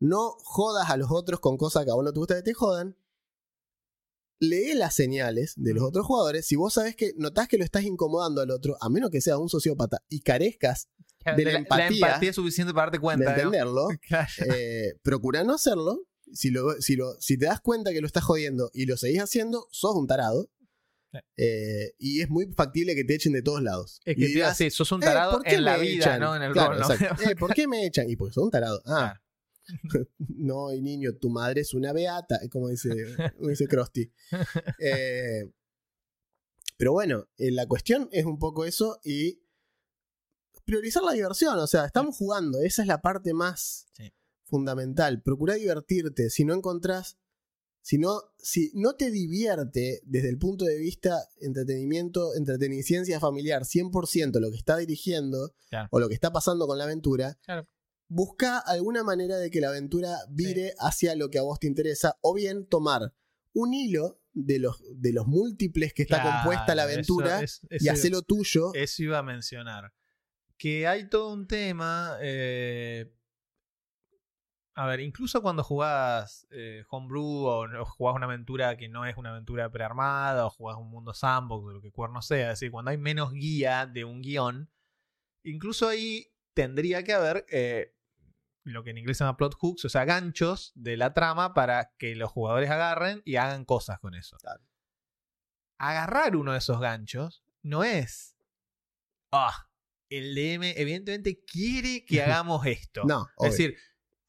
[0.00, 2.54] no jodas a los otros con cosas que a vos no te gusta que te
[2.54, 2.96] jodan.
[4.42, 5.86] lee las señales de los Mm.
[5.86, 6.46] otros jugadores.
[6.46, 9.36] Si vos sabés que notás que lo estás incomodando al otro, a menos que seas
[9.36, 10.88] un sociópata y carezcas
[11.36, 13.24] de la empatía- es suficiente para darte de cuenta.
[13.26, 13.30] ¿no?
[13.36, 14.28] entenderlo, Claro.
[14.54, 16.00] eh, procura no hacerlo.
[16.32, 19.20] Si, lo, si, lo, si te das cuenta que lo estás jodiendo y lo seguís
[19.20, 20.48] haciendo, sos un tarado.
[21.36, 24.00] Eh, y es muy factible que te echen de todos lados.
[24.04, 25.76] Es Y que te iba a dirás, sos un "Eh, tarado ¿por qué en la
[25.76, 26.20] me vida, echan?".
[26.20, 26.80] no en el Claro, rol.
[26.80, 26.92] ¿no?
[26.94, 27.30] exacto.
[27.30, 28.08] Eh, ¿Por qué me echan?
[28.08, 28.80] Y porque sos un tarado.
[28.86, 29.20] Ah,
[30.18, 32.90] no, y niño, tu madre es una beata, como dice,
[33.40, 34.10] dice Krusty.
[36.76, 39.42] Pero bueno, la cuestión es un poco eso y
[40.64, 41.58] priorizar la diversión.
[41.58, 44.12] O sea, estamos jugando, esa es la parte más Sí.
[44.44, 45.22] fundamental.
[45.22, 46.30] Procura divertirte.
[46.30, 47.18] Si no encontrás,
[47.82, 54.38] si no, si no te divierte desde el punto de vista entretenimiento, entreteniciencia familiar 100%
[54.40, 55.88] lo que está dirigiendo Claro.
[55.90, 57.66] o lo que está pasando con la aventura, Claro.
[58.08, 62.18] busca alguna manera de que la aventura vire hacia lo que a vos te interesa
[62.22, 63.14] o bien tomar
[63.54, 67.82] un hilo de los, de los múltiples que está Claro, compuesta la aventura eso- es-
[67.82, 68.72] y eso- hacerlo tuyo.
[68.74, 69.92] Eso iba a mencionar.
[70.56, 72.16] Que hay todo un tema.
[72.20, 73.12] eh,
[74.74, 79.16] a ver, incluso cuando jugás eh, Homebrew o, no- jugás una aventura que no es
[79.16, 82.70] una aventura prearmada o jugás un mundo sandbox o lo que cuerno sea, es decir,
[82.70, 84.70] cuando hay menos guía de un guion,
[85.44, 87.94] incluso ahí tendría que haber eh,
[88.64, 91.92] lo que en inglés se llama plot hooks, o sea, ganchos de la trama para
[91.98, 94.36] que los jugadores agarren y hagan cosas con eso.
[94.38, 94.62] Claro.
[95.78, 98.36] Agarrar uno de esos ganchos no es.
[99.32, 99.66] Ah,
[100.10, 103.02] el DM evidentemente quiere que hagamos esto.
[103.04, 103.50] no, obvio.
[103.50, 103.76] es decir,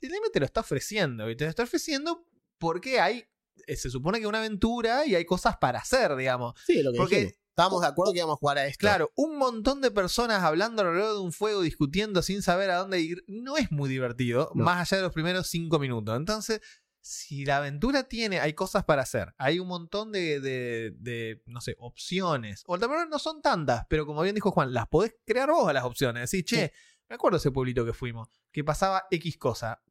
[0.08, 2.26] el te lo está ofreciendo y te lo está ofreciendo
[2.58, 3.26] porque hay.
[3.68, 6.54] eh, Se supone que es una aventura y hay cosas para hacer, digamos.
[6.66, 7.38] sí, lo que porque- dijimos.
[7.52, 8.80] Estábamos de acuerdo que íbamos a jugar a esto.
[8.80, 13.02] Claro, un montón de personas hablando alrededor de un fuego, discutiendo sin saber a dónde
[13.02, 14.64] ir, no es muy divertido, No.
[14.64, 16.16] más allá de los primeros cinco minutos.
[16.16, 16.62] Entonces,
[17.02, 21.60] si la aventura tiene, hay cosas para hacer, hay un montón de, de- de, no
[21.60, 25.16] sé, opciones, o tal vez no son tantas, pero como bien dijo Juan, las podés
[25.26, 26.22] crear vos a las opciones.
[26.32, 26.72] Decir, che,
[27.10, 29.82] me acuerdo ese pueblito que fuimos, que pasaba X cosa.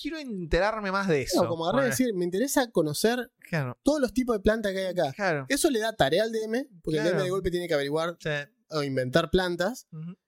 [0.00, 1.42] Quiero enterarme más de eso.
[1.42, 4.72] No, como agarré a Bueno, decir, me interesa conocer Claro, todos los tipos de plantas
[4.72, 5.12] que hay acá.
[5.14, 5.46] claro.
[5.48, 7.04] Eso le da tarea al DM, porque el.
[7.04, 8.30] DM de golpe tiene que averiguar Sí.
[8.70, 9.86] o inventar plantas.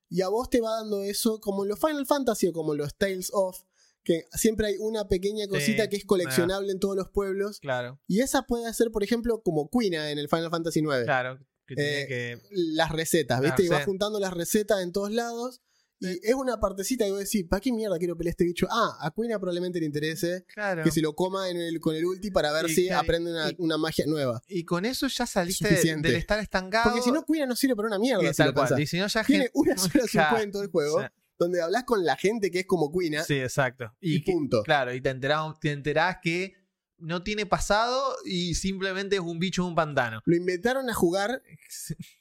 [0.09, 2.97] Y a vos te va dando eso como en los Final Fantasy o como los
[2.97, 3.59] Tales of,
[4.05, 7.61] que siempre hay una pequeña cosita Sí, que es coleccionable en todos los pueblos.
[7.61, 11.05] Claro, Y esa puede ser, por ejemplo, como Quina en el Final Fantasy IX.
[11.05, 11.39] claro.
[11.67, 12.43] Que tiene Eh, que.
[12.51, 13.65] Las recetas, Claro, ¿viste?
[13.65, 13.85] y vas sí.
[13.87, 15.61] juntando las recetas en todos lados.
[16.03, 18.67] Y es una partecita que vos decís, ¿para qué mierda quiero pelear este bicho?
[18.71, 20.83] Ah, a Quina probablemente le interese Claro.
[20.83, 23.51] que se lo coma en el, con el ulti para ver Y si aprende una,
[23.51, 24.43] y- una magia nueva.
[24.49, 26.91] Y con eso ya saliste del estar estancado.
[26.91, 28.25] Porque si no, Quina no sirve para una mierda.
[28.25, 28.69] y si tal lo cual.
[28.69, 28.81] pensás.
[28.81, 30.39] Y si no, ya Tiene una sola Claro.
[30.41, 31.03] en todo el juego,
[31.39, 33.93] donde hablas con la gente que es como Quina Sí, exacto.
[34.01, 34.63] y, que- punto.
[34.63, 36.55] claro, y te enterás, te enterás que
[37.03, 40.23] no tiene pasado y simplemente es un bicho en un pantano.
[40.25, 41.43] Lo inventaron a jugar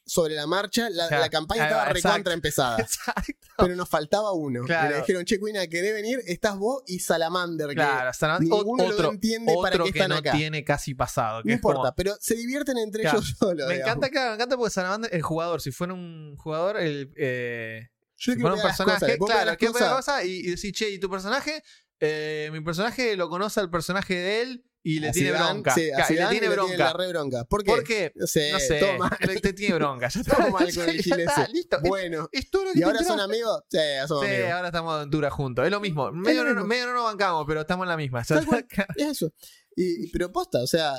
[0.05, 0.89] sobre la marcha.
[0.89, 1.23] La, Claro.
[1.23, 2.07] la campaña estaba exacto.
[2.09, 2.77] recontra empezada.
[2.79, 3.47] Exacto.
[3.57, 4.63] pero nos faltaba uno.
[4.63, 4.87] Claro.
[4.87, 6.21] Y le dijeron, che, Quina, ¿querés venir?
[6.25, 7.69] Estás vos y Salamander.
[7.69, 10.31] que Claro, Sara- ninguno lo otro, entiende para qué que están no acá.
[10.31, 11.43] tiene casi pasado.
[11.43, 13.19] que no como- importa, pero se divierten entre Claro.
[13.19, 13.67] ellos solos.
[13.67, 13.87] me digamos.
[13.97, 18.33] encanta, claro, me encanta porque Salamander, el jugador, si fuera un jugador, el, eh, Yo
[18.33, 21.63] si fuera un personaje, cosas, claro, que cosa y, y decir, che, ¿y tu personaje?
[21.99, 25.73] Eh, mi personaje lo conoce al personaje de él y le A tiene Zidane, bronca.
[25.75, 26.77] sí, a Claro, y le tiene bronca.
[26.77, 27.43] la re bronca.
[27.45, 27.71] ¿Por qué?
[27.71, 28.11] ¿Por qué?
[28.15, 29.17] No sé, No sé, todo mal.
[29.19, 30.07] le- te tiene bronca.
[30.09, 31.51] Ya está, Todo mal con el está, ese.
[31.53, 31.77] listo.
[31.77, 33.61] Es- Bueno, Es, todo lo que ¿y ahora son amigos?
[33.69, 33.77] Sí,
[34.07, 34.51] somos Sí, amigos.
[34.51, 35.65] ahora estamos de aventura juntos.
[35.65, 36.11] Es lo mismo.
[36.11, 38.21] Medio, lo no, medio no nos bancamos, pero estamos en la misma.
[38.21, 38.31] Es
[38.97, 39.31] eso.
[39.75, 40.93] Y, y- pero posta, o sea,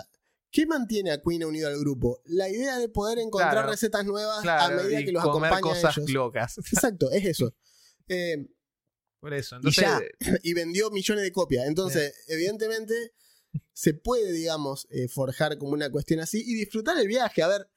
[0.51, 2.21] ¿qué mantiene a Queen unido al grupo?
[2.27, 3.71] La idea de poder encontrar Claro.
[3.71, 6.11] recetas nuevas Claro, a medida y que los comer acompaña a cosas ellos.
[6.11, 6.59] locas.
[6.59, 7.53] Exacto, es eso.
[8.09, 8.47] Eh,
[9.19, 9.57] Por eso.
[9.57, 10.01] y Entonces, ya,
[10.43, 11.67] y vendió millones de copias.
[11.67, 12.95] Entonces, evidentemente,
[13.73, 17.43] se puede, digamos, eh, forjar como una cuestión así y disfrutar el viaje.
[17.43, 17.69] A ver,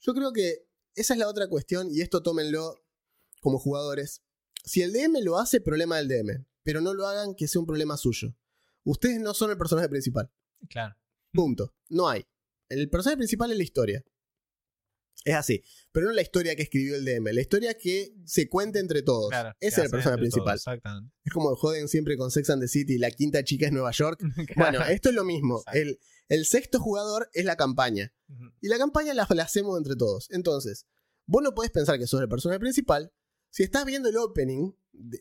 [0.00, 2.84] yo creo que esa es la otra cuestión y esto tómenlo
[3.40, 4.22] como jugadores.
[4.64, 7.66] Si el DM lo hace, problema del DM, pero no lo hagan que sea un
[7.66, 8.36] problema suyo.
[8.84, 10.30] Ustedes no son el personaje principal.
[10.68, 10.96] claro.
[11.32, 11.74] Punto.
[11.88, 12.26] No hay.
[12.68, 14.04] El personaje principal es la historia.
[15.24, 15.62] Es así.
[15.92, 19.28] Pero no la historia que escribió el DM, la historia que se cuenta entre todos.
[19.30, 20.44] claro que es personaje entre principal.
[20.44, 21.14] todos, Exactamente.
[21.24, 24.20] Es como joden siempre con Sex and the City, la quinta chica es Nueva York.
[24.56, 25.62] Bueno, esto es lo mismo.
[25.72, 25.98] El,
[26.28, 28.12] el sexto jugador es la campaña.
[28.60, 30.28] Y la campaña la, la hacemos entre todos.
[30.30, 30.86] Entonces,
[31.26, 33.12] vos no podés pensar que sos el personaje principal.
[33.50, 34.72] Si estás viendo el opening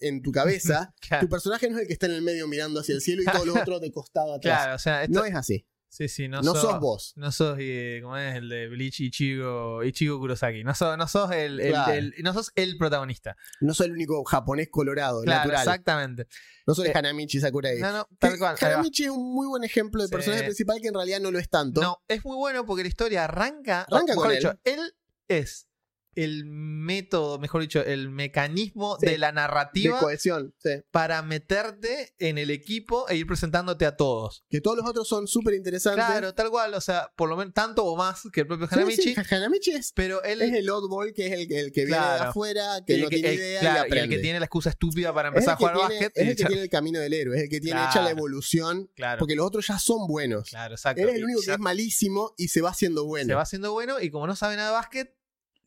[0.01, 1.25] en tu cabeza, Claro.
[1.27, 3.25] tu personaje no es el que está en el medio mirando hacia el cielo y
[3.25, 4.59] todos los otros de costado atrás.
[4.61, 5.67] Claro, o sea, esto- No es así.
[5.93, 7.11] Sí, sí, no, No, sos, sos vos.
[7.17, 8.33] No sos, eh, ¿cómo es?
[8.37, 10.63] El de Bleach Ichigo, Ichigo Kurosaki.
[10.63, 11.91] No sos, no sos el, el- Claro.
[11.91, 13.35] el- no sos el protagonista.
[13.59, 15.61] No soy el único japonés colorado, Claro, natural.
[15.67, 16.27] exactamente.
[16.65, 17.77] No soy el Eh, Hanamichi Sakurai.
[17.79, 18.55] No, no, tal cual.
[18.61, 20.13] Hanamichi es un muy buen ejemplo de Sí.
[20.13, 21.81] personaje principal que en realidad no lo es tanto.
[21.81, 23.81] No, es muy bueno porque la historia arranca.
[23.91, 24.95] Arranca con dicho, él
[25.27, 25.67] es
[26.15, 30.53] el método, mejor dicho, el mecanismo Sí, de la de narrativa cohesión.
[30.57, 30.69] sí.
[30.91, 34.43] para meterte en el equipo e ir presentándote a todos.
[34.49, 36.03] Que todos los otros son súper interesantes.
[36.05, 39.13] Claro, tal cual, o sea, por lo menos tanto o más que el propio Hanamichi,
[39.13, 42.05] sí, Hanamichi es, pero él es el oddball, que es el, el que viene de
[42.19, 44.15] afuera, que no que- tiene el- idea claro, y y el aprende.
[44.15, 46.11] que tiene la excusa estúpida para empezar a jugar tiene, básquet.
[46.15, 47.91] es el que tiene el camino del héroe, es el que tiene Claro.
[47.91, 50.49] hecha la evolución, Claro, porque los otros ya son buenos.
[50.49, 51.01] claro, exacto.
[51.01, 53.27] Él es el único que es malísimo y se va haciendo bueno.
[53.27, 55.15] Se va haciendo bueno y como no sabe nada de básquet,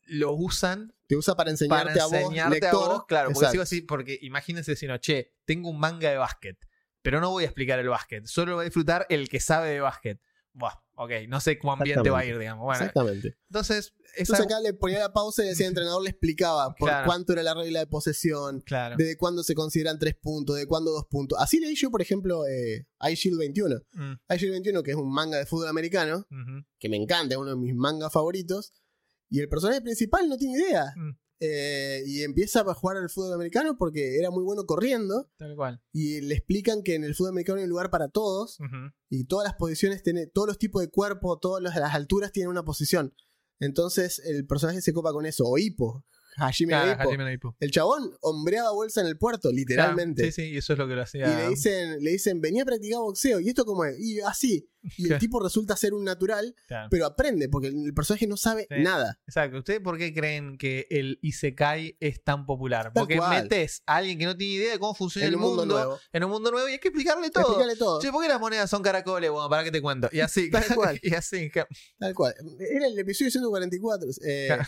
[0.07, 3.53] lo usan Te usa para enseñarte, para a vos, enseñarte a vos, claro, porque Exacto.
[3.53, 6.59] sigo así, porque imagínense si no, che, tengo un manga de básquet,
[7.03, 9.71] pero no voy a explicar el básquet, solo lo va a disfrutar el que sabe
[9.71, 10.21] de básquet.
[10.57, 12.63] Buah, ok, no sé cómo ambiente va a ir, digamos.
[12.65, 13.37] Bueno, Exactamente.
[13.49, 16.89] entonces, esa, Entonces acá le ponía la pausa y decía el entrenador le explicaba por
[16.89, 17.07] Claro.
[17.07, 18.95] cuánto era la regla de posesión, claro.
[18.97, 21.37] desde cuándo se consideran tres puntos, de cuándo dos puntos.
[21.41, 23.81] Así leí yo, por ejemplo, eh, iShield 21.
[23.95, 26.25] Mm, iShield 21, que es un manga de fútbol americano,
[26.79, 28.73] que me encanta, es uno de mis mangas favoritos.
[29.35, 30.95] Y el personaje principal no tiene idea.
[30.95, 31.19] Mm.
[31.41, 35.29] Eh, y empieza a jugar al fútbol americano porque era muy bueno corriendo.
[35.39, 35.83] tal cual.
[35.93, 38.59] Y le explican que en el fútbol americano hay un lugar para todos.
[39.11, 42.49] Y todas las posiciones, tiene, todos los tipos de cuerpo, todas las, las alturas tienen
[42.49, 43.13] una posición.
[43.59, 45.43] Entonces el personaje se copa con eso.
[45.49, 46.05] O Hippo.
[46.37, 47.01] Hajime Claro.
[47.09, 47.57] Hajime Ippo.
[47.61, 50.23] El chabón hombreaba bolsa en el puerto, literalmente.
[50.23, 51.27] Claro, sí, sí, y eso es lo que lo Y hacía.
[51.37, 53.41] le dicen, le dicen, venía a practicar boxeo.
[53.41, 53.99] ¿Y esto cómo es?
[53.99, 54.69] Y así.
[54.99, 56.89] Y el tipo resulta ser un natural, Claro.
[56.91, 58.83] pero aprende, porque el personaje no sabe Sí.
[58.83, 59.19] nada.
[59.27, 59.59] Exacto.
[59.59, 62.93] ¿Ustedes por qué creen que el Isekai es tan popular?
[62.93, 63.45] Tal Porque cual.
[63.45, 65.99] metes a alguien que no tiene idea de cómo funciona En el un mundo nuevo.
[66.13, 67.45] en un mundo nuevo y hay que explicarle todo.
[67.45, 68.01] Explícale todo.
[68.01, 69.31] Che, ¿por qué las monedas son caracoles?
[69.31, 70.09] Bueno, para que te cuento.
[70.13, 70.51] Y así.
[70.51, 70.99] Tal cual.
[71.03, 71.51] y así.
[71.99, 72.35] Tal cual.
[72.59, 74.09] Era el episodio 144.
[74.27, 74.65] eh, Claro.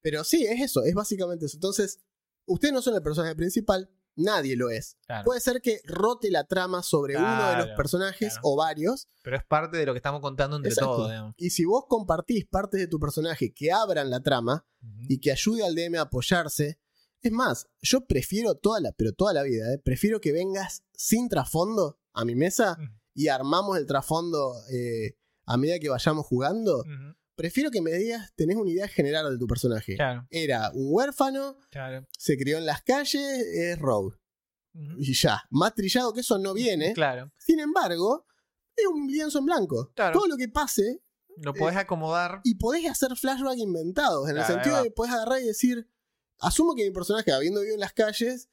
[0.00, 1.56] Pero sí, es eso, es básicamente eso.
[1.56, 2.00] Entonces,
[2.46, 4.96] ustedes no son el personaje principal, nadie lo es.
[5.06, 5.24] Claro.
[5.24, 8.48] Puede ser que rote la trama sobre uno de los personajes claro.
[8.48, 9.08] o varios.
[9.22, 10.96] Pero es parte de lo que estamos contando entre Exacto.
[10.96, 11.34] todos, digamos.
[11.36, 14.66] Y si vos compartís partes de tu personaje que abran la trama
[15.08, 16.78] y que ayude al DM a apoyarse,
[17.22, 19.78] es más, yo prefiero toda la, pero toda la vida, ¿eh?
[19.78, 22.78] prefiero que vengas sin trasfondo a mi mesa
[23.14, 26.84] y armamos el trasfondo eh, a medida que vayamos jugando.
[27.40, 29.94] Prefiero que me digas, tenés una idea general de tu personaje.
[29.96, 32.06] Claro, Era un huérfano, claro.
[32.18, 34.14] se crió en las calles, es rogue.
[34.98, 36.92] Y ya, más trillado que eso no viene.
[36.92, 37.32] Claro.
[37.38, 38.26] Sin embargo,
[38.76, 39.90] es un lienzo en blanco.
[39.94, 40.18] Claro.
[40.18, 41.00] Todo lo que pase,
[41.38, 42.42] Lo podés acomodar.
[42.44, 45.88] y podés hacer flashback inventados, en el sentido de que podés agarrar y decir,
[46.40, 48.50] asumo que mi personaje, habiendo vivido en las calles,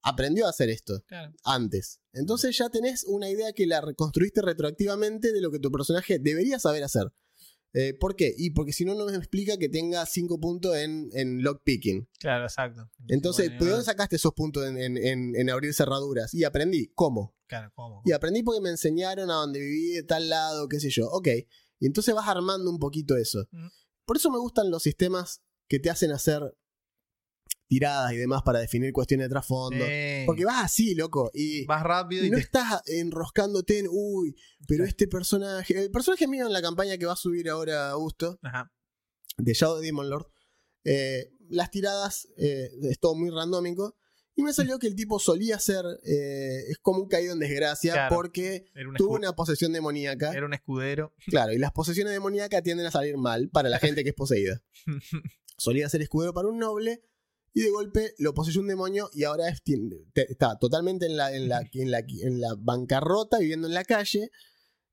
[0.00, 1.34] aprendió a hacer esto Claro.
[1.44, 2.00] antes.
[2.14, 6.58] Entonces ya tenés una idea que la reconstruiste retroactivamente de lo que tu personaje debería
[6.58, 7.12] saber hacer.
[7.72, 8.34] Eh, ¿Por qué?
[8.36, 12.08] Y porque si no, no me explica que tenga 5 puntos en, en lockpicking.
[12.18, 12.90] Claro, exacto.
[13.08, 16.34] Entonces, ¿de dónde sacaste esos puntos en, en- en- en abrir cerraduras?
[16.34, 16.90] Y aprendí.
[16.94, 17.36] ¿Cómo?
[17.46, 18.02] Claro, ¿cómo?
[18.04, 21.08] Y aprendí porque me enseñaron a dónde viví, de tal lado, qué sé yo.
[21.10, 21.28] Ok.
[21.78, 23.40] Y entonces vas armando un poquito eso.
[23.52, 23.68] Ujú.
[24.04, 26.42] Por eso me gustan los sistemas que te hacen hacer
[27.70, 29.84] tiradas y demás para definir cuestiones de trasfondo.
[29.86, 30.24] Sí.
[30.26, 31.30] Porque vas así, loco.
[31.32, 34.34] Y, vas rápido y y no te- estás enroscándote en, uy,
[34.66, 35.84] pero este personaje.
[35.84, 38.72] El personaje mío en la campaña que va a subir ahora Augusto, Ajá.
[39.38, 40.26] de Shadow Demon Lord,
[40.84, 43.96] eh, las tiradas eh, es todo muy randómico.
[44.34, 45.84] Y me salió que el tipo solía ser.
[46.04, 48.16] eh, es como un caído en desgracia Claro.
[48.16, 50.32] porque un, tuvo una posesión demoníaca.
[50.32, 51.14] era un escudero.
[51.26, 54.60] Claro, y las posesiones demoníacas tienden a salir mal para la gente que es poseída.
[55.58, 57.02] Solía ser escudero para un noble.
[57.52, 59.60] Y de golpe lo poseyó un demonio y ahora es-
[60.14, 64.30] está totalmente en la, en, la, en, la, en la bancarrota, viviendo en la calle.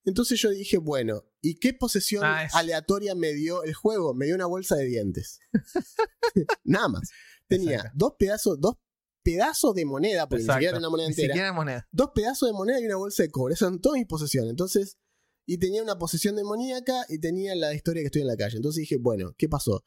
[0.05, 4.13] Entonces yo dije, bueno, ¿y qué posesión Ah, es- aleatoria me dio el juego?
[4.13, 5.39] Me dio una bolsa de dientes.
[6.63, 7.09] Nada más.
[7.47, 7.97] Tenía Exacto.
[7.97, 8.75] dos pedazos, dos
[9.23, 10.69] pedazos de moneda, porque ni siquiera Exacto.
[10.69, 11.87] era una moneda Ni entera siquiera moneda.
[11.91, 13.53] dos pedazos de moneda y una bolsa de cobre.
[13.53, 14.49] Esas son todas mis posesiones.
[14.49, 14.97] Entonces,
[15.45, 18.57] y tenía una posesión demoníaca y tenía la historia que estoy en la calle.
[18.57, 19.83] Entonces dije, bueno, ¿qué pasó?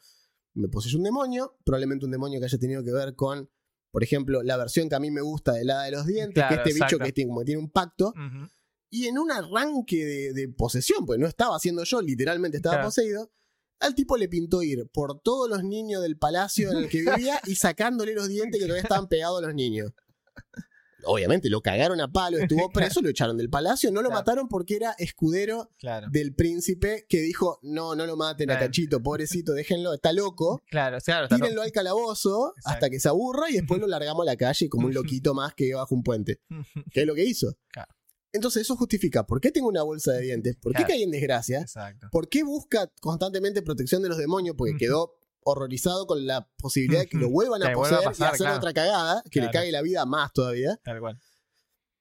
[0.55, 3.49] Me poseyó un demonio, probablemente un demonio que haya tenido que ver con,
[3.93, 6.49] por ejemplo, la versión que a mí me gusta de la de los dientes, Claro,
[6.63, 8.13] que este bicho que tiene, como que tiene un pacto.
[8.93, 12.89] Y en un arranque de, de posesión, pues no estaba haciendo yo, literalmente estaba Claro.
[12.89, 13.31] poseído.
[13.79, 17.41] Al tipo le pintó ir por todos los niños del palacio en el que vivía
[17.47, 19.93] y sacándole los dientes que todavía estaban pegados a los niños.
[21.05, 24.21] Obviamente lo cagaron a palo, estuvo preso, lo echaron del palacio, no lo Claro.
[24.21, 26.09] mataron porque era escudero Claro.
[26.11, 28.59] del príncipe que dijo, no, no lo maten a.
[28.59, 31.25] Cachito, pobrecito, déjenlo, está loco, Claro, claro.
[31.25, 32.71] está tírenlo al calabozo Exacto.
[32.71, 35.55] hasta que se aburra y después lo largamos a la calle como un loquito más
[35.55, 36.41] que bajo un puente.
[36.93, 37.55] ¿Qué es lo que hizo?
[37.69, 37.93] Claro.
[38.33, 41.63] Entonces eso justifica por qué tengo una bolsa de dientes, por qué caí en desgracia,
[41.63, 42.09] Exacto.
[42.13, 47.09] por qué busca constantemente protección de los demonios, porque quedó horrorizado con la posibilidad de
[47.09, 48.57] que lo vuelvan a poseer pasar, y hacer claro.
[48.57, 50.79] otra cagada, que le cague la vida más todavía.
[50.83, 51.19] Tal cual.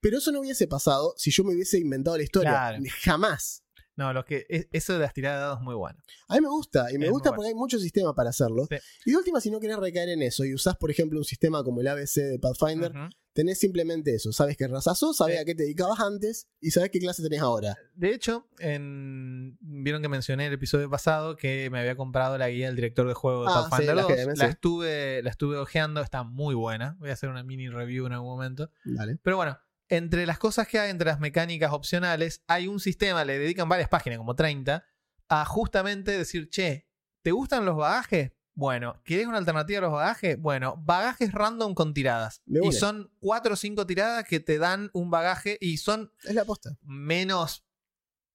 [0.01, 2.51] Pero eso no hubiese pasado si yo me hubiese inventado la historia.
[2.51, 2.83] Claro.
[3.03, 3.63] Jamás.
[3.95, 5.99] No, los que, es- eso de las tiradas de dados es muy bueno.
[6.29, 8.65] A mí me gusta, y me Es gusta porque hay muchos sistemas para hacerlo.
[8.69, 8.77] Sí.
[9.05, 11.65] Y de última, si no querés recaer en eso y usás, por ejemplo, un sistema
[11.65, 12.93] como el ABC de Pathfinder.
[13.33, 14.31] Tenés simplemente eso.
[14.31, 15.41] Sabes qué raza sos, sabes Sí.
[15.41, 17.77] a qué te dedicabas antes y sabes qué clase tenés ahora.
[17.95, 22.67] De hecho, en- vieron que mencioné el episodio pasado que me había comprado la guía
[22.67, 24.11] del director de juego de Ah, Pathfinder sí, la 2.
[24.11, 24.51] GM, la, sí.
[24.51, 26.95] estuve, la estuve ojeando, está muy buena.
[26.99, 28.71] Voy a hacer una mini review en algún momento.
[28.83, 29.17] Dale.
[29.21, 29.57] Pero bueno,
[29.87, 33.89] entre las cosas que hay, entre las mecánicas opcionales, hay un sistema, le dedican varias
[33.89, 34.83] páginas, como 30,
[35.29, 36.87] a justamente decir, che,
[37.23, 38.31] ¿te gustan los bagajes?
[38.59, 40.37] Bueno, ¿quieres una alternativa a los bagajes?
[40.37, 42.41] Bueno, bagajes random con tiradas.
[42.45, 46.43] Y son cuatro o cinco tiradas que te dan un bagaje y son Es la
[46.81, 47.65] menos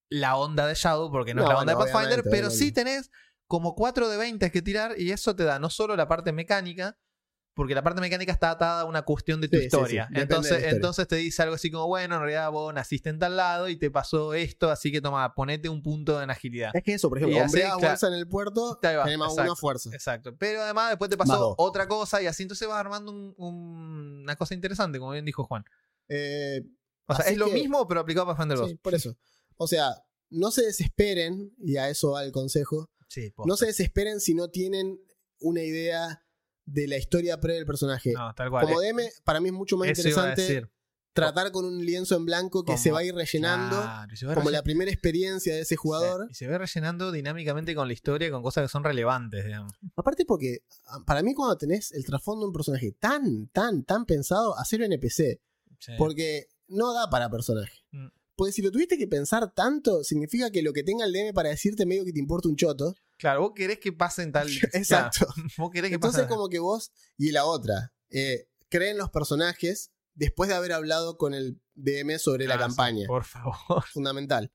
[0.09, 2.57] la onda de Shadow, porque no, No, es la onda de Pathfinder, pero obviamente.
[2.57, 3.11] sí tenés
[3.47, 6.97] como 4 de 20 que tirar y eso te da no solo la parte mecánica,
[7.55, 10.09] porque la parte mecánica está atada a una cuestión de tu Sí, historia.
[10.12, 10.70] sí, entonces, historia.
[10.70, 13.76] entonces te dice algo así como, bueno, en realidad vos naciste en tal lado y
[13.76, 16.70] te pasó esto, así que toma, ponete un punto en agilidad.
[16.74, 17.88] Es que eso, por ejemplo, hombreás claro.
[17.92, 19.90] bolsa en el puerto, tenés más una fuerza.
[19.92, 20.34] Exacto.
[20.36, 24.36] Pero además después te pasó otra cosa y así entonces vas armando un- un- una
[24.36, 25.64] cosa interesante, como bien dijo Juan.
[26.09, 26.62] Eh,
[27.07, 28.68] O sea, es lo mismo, pero aplicado para 2.
[28.70, 29.16] sí, por eso.
[29.57, 29.90] O sea,
[30.30, 34.48] no se desesperen, y a eso va el consejo, Sí, no se desesperen si no
[34.50, 34.98] tienen
[35.38, 36.24] una idea
[36.67, 38.12] de la historia pre del personaje.
[38.12, 38.67] No, tal cual.
[38.67, 40.67] Como DM, para mí es mucho más Eso interesante
[41.12, 44.49] tratar con un lienzo en blanco que se va a ir rellenando, Claro, va como
[44.49, 46.27] rellen- la primera experiencia de ese jugador.
[46.29, 49.73] Y se ve rellenando dinámicamente con la historia, con cosas que son relevantes, digamos.
[49.95, 54.07] Aparte porque ah, para mí cuando tenés el trasfondo de un personaje tan, tan, tan
[54.07, 55.41] pensado, hacerlo NPC,
[55.79, 55.93] Sí.
[55.99, 57.85] porque no da para personaje.
[57.93, 58.07] Mm.
[58.37, 61.51] Porque si lo tuviste que pensar tanto, significa que lo que tenga el DM para
[61.51, 62.97] decirte medio que te importa un choto.
[63.25, 64.47] Claro, vos querés que pasen tal.
[64.75, 65.27] Exacto.
[65.27, 66.37] Claro, vos querés que Entonces pasen.
[66.37, 71.33] como que vos y la otra, eh, creen los personajes después de haber hablado con
[71.33, 73.07] el DM sobre la Ah, campaña.
[73.07, 73.55] por favor.
[73.93, 74.53] Fundamental.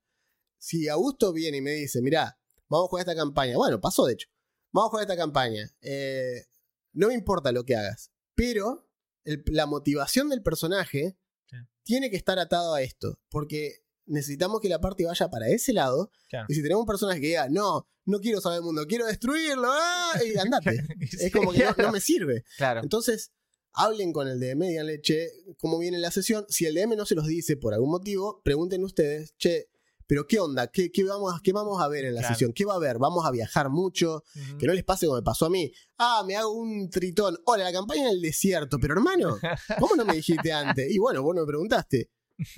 [0.60, 3.56] Si Augusto viene y me dice, mirá, vamos a jugar esta campaña.
[3.58, 4.28] Bueno, pasó de hecho.
[4.72, 5.68] Vamos a jugar esta campaña.
[5.82, 6.46] Eh,
[6.94, 8.12] no me importa lo que hagas.
[8.36, 8.88] Pero
[9.24, 11.18] el- la motivación del personaje
[11.50, 11.56] Sí.
[11.84, 13.20] tiene que estar atado a esto.
[13.30, 16.12] Porque necesitamos que la parte vaya para ese lado.
[16.30, 16.46] Claro.
[16.50, 19.70] Y si tenemos un personaje que diga, no, no quiero saber el mundo, quiero destruirlo,
[19.72, 20.12] ¡ah!
[20.26, 20.78] y andate.
[21.20, 22.44] es como que no, no me sirve.
[22.58, 22.82] Claro.
[22.84, 23.32] Entonces,
[23.74, 26.46] hablen con el DM, díganle, che, ¿cómo viene la sesión?
[26.50, 29.68] Si el DM no se los dice por algún motivo, pregunten ustedes, che,
[30.08, 30.66] pero ¿qué onda?
[30.72, 32.34] ¿Qué, qué vamos, qué vamos a ver en la Claro.
[32.34, 32.52] sesión?
[32.52, 32.98] ¿Qué va a haber?
[32.98, 34.24] ¿Vamos a viajar mucho?
[34.58, 35.72] Que no les pase como me pasó a mí.
[36.00, 37.38] Ah, me hago un tritón.
[37.46, 38.80] Hola, la campaña en el desierto.
[38.80, 39.38] Pero hermano,
[39.80, 40.90] ¿cómo no me dijiste antes?
[40.92, 42.10] Y bueno, vos no me preguntaste.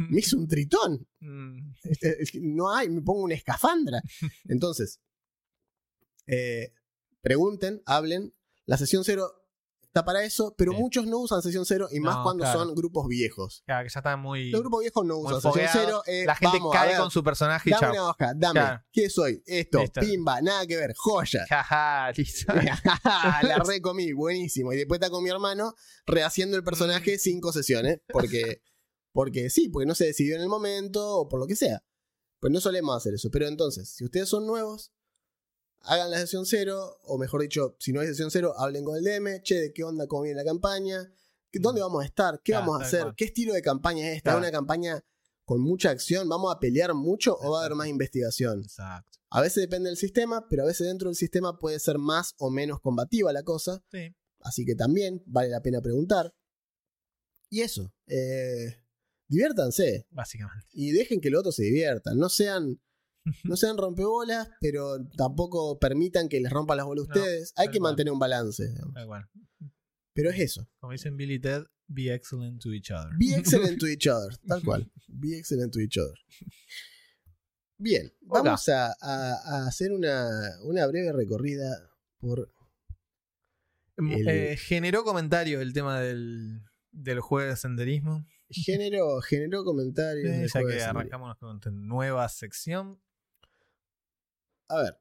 [0.10, 1.08] Me hice un tritón.
[1.20, 4.02] Mm, Este, es No hay, me pongo una escafandra.
[4.46, 5.00] Entonces,
[6.28, 6.74] eh,
[7.22, 8.32] pregunten, hablen.
[8.66, 9.30] La sesión cero
[9.82, 10.78] está para eso, pero Sí.
[10.78, 12.60] muchos no usan sesión cero y más cuando claro.
[12.60, 13.64] son grupos viejos.
[13.66, 14.50] claro, que ya está muy.
[14.50, 16.04] Los grupos viejos no usan sesión cero.
[16.06, 17.92] eh, la gente vamos, cae ver, con su personaje y Dame chao.
[17.92, 18.60] una hoja, dame.
[18.60, 18.84] Claro.
[18.94, 19.44] ¿Qué soy?
[19.46, 20.00] Esto, Listo.
[20.00, 21.46] pimba, nada que ver, joya.
[21.50, 22.14] Jaja,
[23.44, 24.72] la recomí, buenísimo.
[24.72, 25.74] Y después está con mi hermano
[26.06, 26.66] rehaciendo el Mm.
[26.66, 28.00] personaje cinco sesiones.
[28.08, 28.62] Porque,
[29.14, 31.84] porque sí, porque no se decidió en el momento o por lo que sea.
[32.40, 33.30] Pues no solemos hacer eso.
[33.32, 34.92] Pero entonces, si ustedes son nuevos,
[35.82, 37.00] hagan la sesión cero.
[37.04, 39.42] O mejor dicho, si no hay sesión cero, hablen con el DM.
[39.44, 40.08] Che, ¿de qué onda?
[40.08, 41.14] ¿Cómo viene la campaña?
[41.52, 42.42] ¿Qué- ¿Dónde vamos a estar?
[42.44, 42.88] ¿Qué Claro, vamos a Mm.
[42.88, 43.02] hacer?
[43.02, 43.16] cual.
[43.16, 44.32] ¿Qué estilo de campaña es esta?
[44.32, 44.40] Claro.
[44.40, 45.04] ¿Una campaña
[45.46, 46.28] con mucha acción?
[46.30, 48.62] ¿Vamos a pelear mucho o va a haber más investigación?
[48.62, 49.20] Exacto.
[49.30, 52.50] A veces depende del sistema, pero a veces dentro del sistema puede ser más o
[52.50, 53.84] menos combativa la cosa.
[53.92, 54.16] Sí.
[54.40, 56.34] Así que también vale la pena preguntar.
[57.50, 58.78] Y eso, eh,
[59.32, 60.68] diviértanse Básicamente.
[60.74, 62.18] y dejen que los otros se diviertan.
[62.18, 62.80] No sean,
[63.44, 67.54] no sean rompebolas, pero tampoco permitan que les rompan las bolas a ustedes.
[67.56, 67.92] Hay que cual.
[67.92, 68.64] mantener un balance.
[69.06, 69.30] cual.
[70.14, 70.68] Pero es eso.
[70.80, 73.12] Como dicen Billy Ted, be excellent to each other.
[73.18, 74.38] Be excellent to each other.
[74.48, 74.92] Tal cual.
[75.08, 76.18] Be excellent to each other.
[77.78, 80.30] Bien, vamos a, a- a hacer una,
[80.66, 81.90] una breve recorrida
[82.20, 82.52] por
[83.98, 86.62] El- Eh, generó comentario el tema del,
[86.92, 88.26] del juego de senderismo.
[88.52, 90.52] Género, generó comentarios.
[90.54, 93.02] Ya que arrancamos con nueva sección.
[94.68, 94.98] A ver.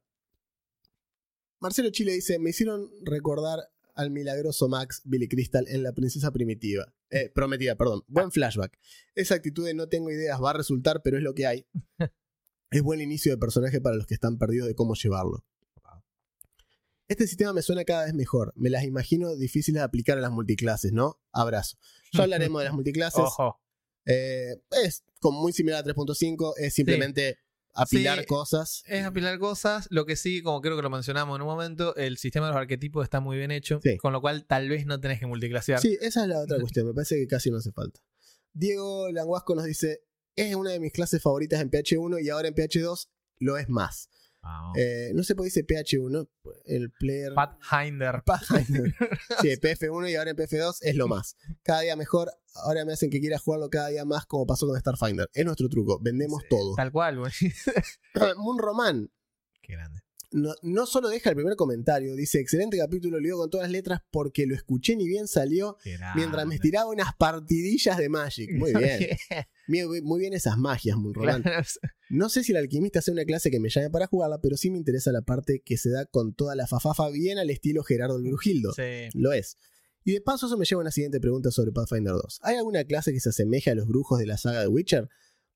[1.61, 3.61] Marcelo Chile dice: Me hicieron recordar
[3.95, 6.93] al milagroso Max Billy Crystal en La Princesa Primitiva.
[7.11, 8.03] Eh, prometida, perdón.
[8.09, 8.79] Buen flashback.
[9.15, 11.67] Esa actitud de no tengo ideas va a resultar, pero es lo que hay.
[12.71, 15.45] es buen inicio de personaje para los que están perdidos de cómo llevarlo.
[17.11, 18.53] Este sistema me suena cada vez mejor.
[18.55, 21.21] Me las imagino difíciles de aplicar a las multiclases, ¿no?
[21.33, 21.77] Abrazo.
[22.13, 23.19] Ya hablaremos de las multiclases.
[23.21, 23.61] Ojo.
[24.07, 24.55] Eh,
[24.85, 27.39] es como muy similar a 3.5, es simplemente
[27.75, 28.27] apilar Sí.
[28.27, 28.85] cosas.
[28.87, 32.17] Es apilar cosas, lo que sí, como creo que lo mencionamos en un momento, el
[32.17, 33.97] sistema de los arquetipos está muy bien hecho, Sí.
[33.99, 35.81] con lo cual tal vez no tenés que multiclasear.
[35.81, 36.87] Sí, esa es la otra cuestión.
[36.87, 38.01] Me parece que casi no hace falta.
[38.53, 40.05] Diego Languasco nos dice:
[40.37, 43.09] Es una de mis clases favoritas en PH1 y ahora en PH2
[43.41, 44.09] lo es más.
[44.43, 44.79] Vamos.
[44.79, 46.29] Eh, no sé por qué dice PH1,
[46.65, 47.35] el player.
[47.35, 48.23] Pathfinder.
[48.25, 48.95] Pathfinder.
[49.43, 51.37] sí, PF1 y ahora en PF2 es lo más.
[51.63, 52.31] Cada día mejor.
[52.55, 55.29] Ahora me hacen que quiera jugarlo cada día más, como pasó con Starfinder.
[55.33, 56.01] Es nuestro truco.
[56.01, 56.75] Vendemos todo.
[56.75, 57.33] Tal cual, güey.
[58.37, 59.11] Moon Roman
[59.63, 60.01] Qué grande.
[60.33, 63.73] No, no solo deja el primer comentario, dice: Excelente capítulo, lo digo con todas las
[63.73, 65.77] letras porque lo escuché ni bien salió
[66.15, 68.51] mientras me estiraba unas partidillas de Magic.
[68.53, 69.17] Muy bien.
[69.67, 71.43] Muy, muy bien esas magias, Roman.
[71.43, 71.65] Claro.
[72.09, 74.71] No sé si el alquimista sea una clase que me llame para jugarla, pero sí
[74.71, 78.17] me interesa la parte que se da con toda la fafafa bien al estilo Gerardo
[78.17, 78.73] el Brujildo.
[78.73, 79.09] Sí.
[79.15, 79.57] Lo es.
[80.05, 82.41] Y de paso eso me lleva a una siguiente pregunta sobre Pathfinder 2.
[82.43, 85.09] ¿Hay alguna clase que se asemeje a los brujos de la saga de Witcher?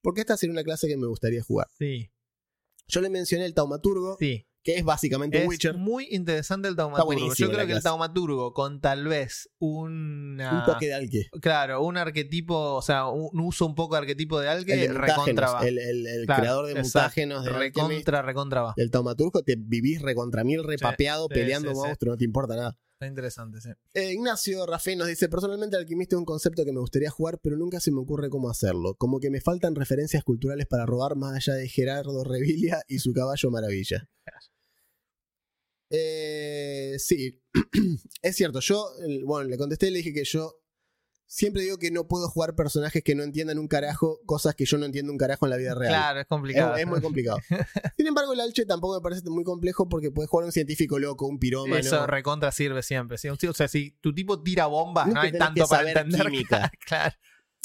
[0.02, 1.68] Porque esta sería una clase que me gustaría jugar.
[1.78, 2.10] Sí.
[2.86, 4.46] Yo le mencioné el Taumaturgo, Sí.
[4.64, 5.76] Que es básicamente Es Witcher.
[5.76, 7.34] muy interesante el taumaturgo.
[7.34, 10.58] Yo creo que el taumaturgo con tal vez una...
[10.60, 11.26] Un toque de alque.
[11.40, 14.88] Claro, un arquetipo, o sea, un uso un poco de arquetipo de El algo de
[14.88, 16.98] recontra el, el- el Claro, creador de exacto.
[16.98, 17.50] mutágenos de.
[17.50, 18.74] Recontra, recontra va.
[18.76, 21.80] El Taumaturgo te vivís recontra mil repapeado sí, peleando sí, sí.
[21.86, 22.78] monstruos, no te importa nada.
[22.94, 23.68] Está interesante, sí.
[23.92, 27.38] Eh, Ignacio Rafael nos dice, personalmente el alquimista es un concepto que me gustaría jugar,
[27.42, 28.94] pero nunca se me ocurre cómo hacerlo.
[28.94, 33.12] Como que me faltan referencias culturales para robar más allá de Gerardo Revilia y su
[33.12, 34.08] caballo maravilla.
[35.96, 37.40] Eh, sí,
[38.22, 38.88] es cierto, yo,
[39.24, 40.60] bueno, le contesté y le dije que yo
[41.26, 44.78] siempre digo que no puedo jugar personajes que no entiendan un carajo, cosas que yo
[44.78, 45.90] no entiendo un carajo en la vida real.
[45.92, 46.76] Claro, es complicado.
[46.76, 47.38] es muy complicado.
[47.96, 51.26] Sin embargo, el Alche tampoco me parece muy complejo porque puedes jugar un científico loco,
[51.26, 51.76] un pirómano.
[51.76, 53.18] Eso recontra sirve siempre.
[53.18, 53.28] ¿sí?
[53.28, 56.26] O sea, si tu tipo tira bombas, No hay tanto para saber entender.
[56.30, 56.70] química.
[56.86, 57.14] claro.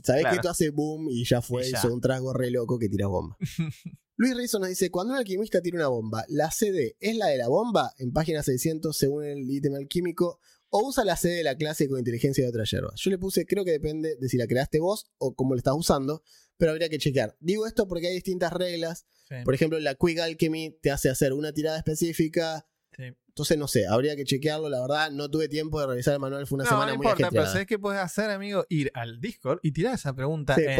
[0.04, 0.34] Sabés Claro.
[0.34, 1.78] que esto hace boom y ya fue, Y ya.
[1.78, 3.36] hizo un trago re loco que tira bomba.
[4.20, 7.38] Luis Rizzo nos dice, cuando un alquimista tira una bomba, ¿la CD es la de
[7.38, 7.94] la bomba?
[8.00, 12.00] En página 600 según el ítem alquímico, o usa la CD de la clase con
[12.00, 12.92] inteligencia de otra hierba.
[12.98, 15.74] Yo le puse, creo que depende de si la creaste vos o cómo la estás
[15.78, 16.22] usando,
[16.58, 17.38] pero habría que chequear.
[17.40, 19.06] Digo esto porque hay distintas reglas.
[19.30, 22.68] Sí, Por ejemplo, la Quick Alchemy te hace hacer una tirada específica.
[23.00, 23.16] Sí.
[23.30, 24.68] Entonces, no sé, habría que chequearlo.
[24.68, 27.06] La verdad, no tuve tiempo de revisar el manual, fue una no, semana no muy
[27.08, 27.46] importa, pero.
[27.46, 28.66] ¿sabes qué puedes hacer, amigo?
[28.68, 30.76] Ir al Discord y tirar esa pregunta Sí, en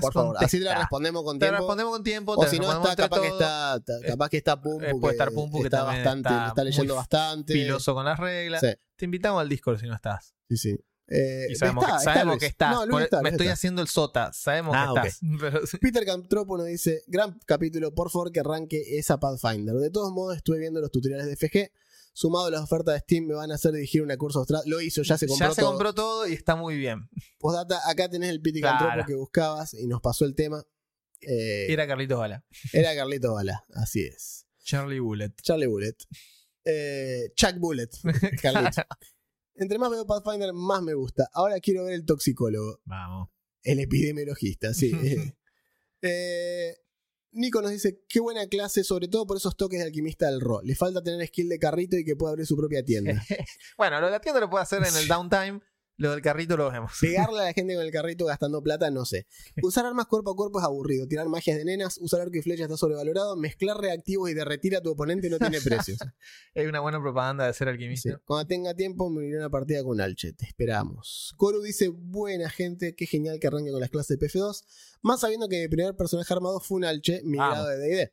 [0.00, 1.58] Por favor, así te la respondemos con Te tiempo.
[1.58, 2.32] respondemos con tiempo.
[2.34, 5.30] O si no está, capaz que está, ta- capaz que está Pumpu, Eh, puede estar
[5.32, 7.52] Pumpu, que está bastante, está está leyendo bastante.
[7.52, 8.60] Filoso con las reglas.
[8.62, 10.34] Sí, Te invitamos al Discord si no estás.
[10.48, 10.78] sí, sí.
[11.08, 12.74] Eh, Y sabemos, está, que, está sabemos que estás.
[12.74, 13.54] No, Por- está, me estoy está.
[13.54, 14.32] haciendo el sota.
[14.32, 15.06] Sabemos Ah, que ok.
[15.06, 15.20] estás.
[15.40, 15.78] Pero sí.
[15.78, 19.74] Peter Camtropo nos dice, gran capítulo, por favor que arranque esa Pathfinder.
[19.76, 21.70] De todos modos, estuve viendo los tutoriales de FG.
[22.14, 24.62] Sumado a las ofertas de Steam, me van a hacer dirigir una curso austral.
[24.66, 25.70] Lo hizo, ya se compró ya se todo.
[25.70, 27.08] compró todo y está muy bien.
[27.38, 28.78] Postdata, acá tenés el Piti Claro.
[28.80, 30.62] Camtropo que buscabas y nos pasó el tema.
[31.22, 32.44] Eh, era, Era Carlitos Bala.
[32.72, 34.44] Carlito Bala, así es.
[34.62, 35.32] Charlie Bullet.
[35.40, 35.96] Charlie Bullet.
[36.66, 37.88] Eh, Chuck Bullet.
[38.42, 38.82] Carlito.
[39.62, 41.28] Entre más veo Pathfinder, más me gusta.
[41.32, 42.80] Ahora quiero ver el toxicólogo.
[42.84, 43.28] Vamos.
[43.62, 44.92] El epidemiologista, sí.
[46.04, 46.74] Eh,
[47.30, 50.66] Nico nos dice, qué buena clase, sobre todo por esos toques de alquimista del rol.
[50.66, 53.12] Le falta tener skill de carrito y que pueda abrir su propia tienda.
[53.78, 55.60] Bueno, lo de la tienda lo puede hacer en el downtime.
[55.98, 56.92] Lo del carrito lo vemos.
[57.00, 59.26] Pegarle a la gente con el carrito gastando plata, no sé.
[59.62, 61.06] Usar armas cuerpo a cuerpo es aburrido.
[61.06, 63.36] Tirar magias de nenas, usar arco y flecha está sobrevalorado.
[63.36, 65.98] Mezclar reactivos y derretir a tu oponente no tiene precios.
[66.54, 67.72] Es una buena propaganda de ser Sí.
[67.72, 68.20] alquimista.
[68.24, 70.32] Cuando tenga tiempo me uniré a una partida con Alche.
[70.32, 71.34] Te esperamos.
[71.36, 74.64] Koru dice, buena gente, qué genial que arranque con las clases de PF2.
[75.02, 77.54] Más sabiendo que mi primer personaje armado fue un Alche, mi Vamos.
[77.54, 78.12] grado de D&D.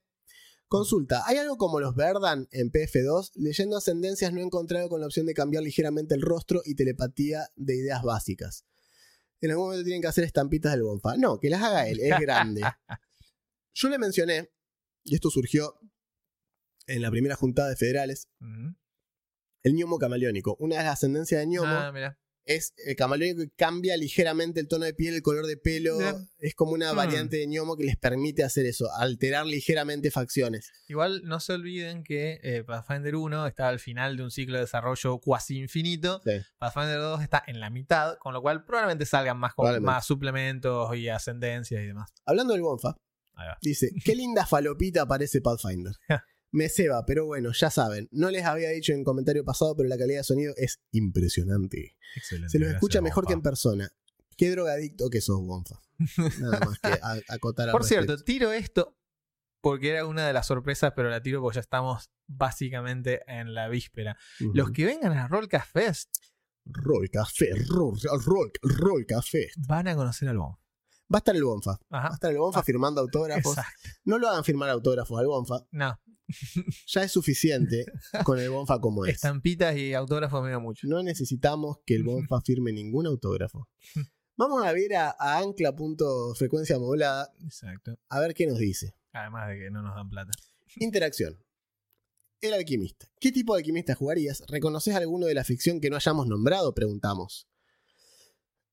[0.69, 3.31] Consulta, ¿hay algo como los Verdan en PF2?
[3.35, 7.47] Leyendo Ascendencias no he encontrado con la opción de cambiar ligeramente el rostro y telepatía
[7.55, 8.65] de ideas básicas.
[9.41, 11.17] En algún momento tienen que hacer estampitas del Bonfa.
[11.17, 12.61] No, que las haga él, es grande.
[13.73, 14.51] Yo le mencioné,
[15.03, 15.73] y esto surgió
[16.85, 18.75] en la primera juntada de federales, Ujú.
[19.63, 20.55] el gnomo camaleónico.
[20.59, 22.19] Una de las ascendencias de gnomo Ah, mira.
[22.45, 25.97] Es el camaleónico que cambia ligeramente el tono de piel, el color de pelo.
[26.39, 26.95] Es como una Hmm.
[26.95, 30.71] variante de gnomo que les permite hacer eso, alterar ligeramente facciones.
[30.87, 34.61] Igual no se olviden que eh, Pathfinder 1 está al final de un ciclo de
[34.61, 36.21] desarrollo cuasi infinito.
[36.25, 36.31] Sí.
[36.57, 41.09] Pathfinder 2 está en la mitad, con lo cual probablemente salgan más, más suplementos y
[41.09, 42.09] ascendencias y demás.
[42.25, 42.95] Hablando del Bonfa,
[43.61, 45.93] dice: Qué linda falopita parece Pathfinder.
[46.51, 48.07] Me ceba, pero bueno, ya saben.
[48.11, 51.95] No les había dicho en comentario pasado, pero la calidad de sonido es impresionante.
[52.15, 52.49] Excelente.
[52.49, 53.49] Se los escucha mejor que en Bonfa.
[53.51, 53.89] persona.
[54.35, 55.79] Qué drogadicto que sos, Bonfa.
[56.39, 58.95] Nada más que a- acotar Por cierto, tiro esto
[59.61, 63.67] porque era una de las sorpresas, pero la tiro porque ya estamos básicamente en la
[63.67, 64.17] víspera.
[64.39, 66.09] Los que vengan a Rollcast Fest
[66.65, 69.49] Roll Café, Roll, Roll, Roll Café.
[69.67, 70.57] van a conocer al Bonf.
[71.11, 71.79] Va a estar el Bonfa.
[71.93, 73.57] Va a estar el Bonfa firmando autógrafos.
[73.57, 73.89] Exacto.
[74.05, 75.65] No lo hagan firmar autógrafos al Bonfa.
[75.71, 75.99] No,
[76.87, 77.85] Ya es suficiente
[78.23, 79.15] con el Bonfa como es.
[79.15, 80.87] estampitas y autógrafos me da mucho.
[80.87, 83.67] No necesitamos que el Bonfa firme ningún autógrafo.
[84.37, 87.97] Vamos a ver a, a ancla.frecuencia modulada Exacto.
[88.07, 88.95] a ver qué nos dice.
[89.11, 90.31] Además de que no nos dan plata.
[90.77, 91.43] Interacción.
[92.39, 93.07] El alquimista.
[93.19, 94.43] ¿Qué tipo de alquimista jugarías?
[94.47, 96.73] ¿Reconoces alguno de la ficción que no hayamos nombrado?
[96.73, 97.48] Preguntamos.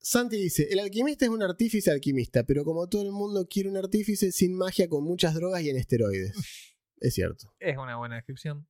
[0.09, 3.77] Santi dice, el alquimista es un artífice alquimista, pero como todo el mundo quiere un
[3.77, 6.33] artífice sin magia con muchas drogas y en esteroides.
[6.99, 7.53] Es cierto.
[7.59, 8.67] Es una buena descripción.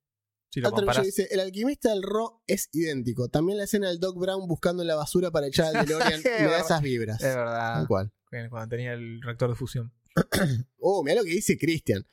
[0.49, 0.71] Si lo
[1.05, 3.29] dice, el alquimista del Ro es idéntico.
[3.29, 6.47] También la escena del Doc Brown buscando en la basura para echar al DeLorean me
[6.47, 7.23] da esas vibras.
[7.23, 7.75] Es verdad.
[7.75, 8.13] Tal cual.
[8.51, 9.93] Cuando tenía el reactor de fusión.
[10.81, 12.05] Oh, mira lo que dice Cristian.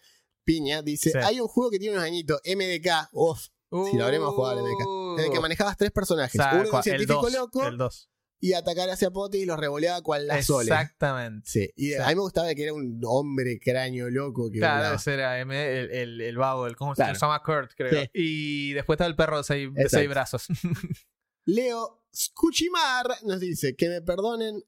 [0.44, 1.18] Piña dice, Sí.
[1.18, 3.48] hay un juego que tiene unos añitos, MDK, uf,
[3.90, 5.20] Si lo habremos jugado al MDK.
[5.20, 6.36] en el que manejabas tres personajes.
[6.36, 6.44] Uh.
[6.44, 8.10] Saco, Uno un el científico 2, loco El 2.
[8.46, 10.66] Y atacar hacia Pote y los revoleaba cual la Sole.
[10.70, 11.50] Exactamente.
[11.50, 15.14] Sí, y a mí me gustaba que era un hombre cráneo loco que Claro, ese
[15.14, 17.16] era el, el, el vago, el, ¿cómo Claro.
[17.16, 17.42] se llama?
[17.42, 18.02] Kurt, creo.
[18.04, 18.10] Sí.
[18.14, 20.48] Y después está el perro de seis, de seis brazos.
[21.46, 24.62] Leo Scuchimar nos dice que me perdonen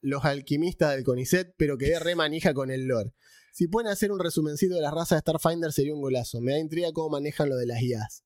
[0.00, 3.14] los alquimistas del CONICET, pero quedé re manija con el lore.
[3.52, 6.40] Si pueden hacer un resumencito de las razas de Starfinder sería un golazo.
[6.40, 8.24] Me da intriga cómo manejan lo de las IAs.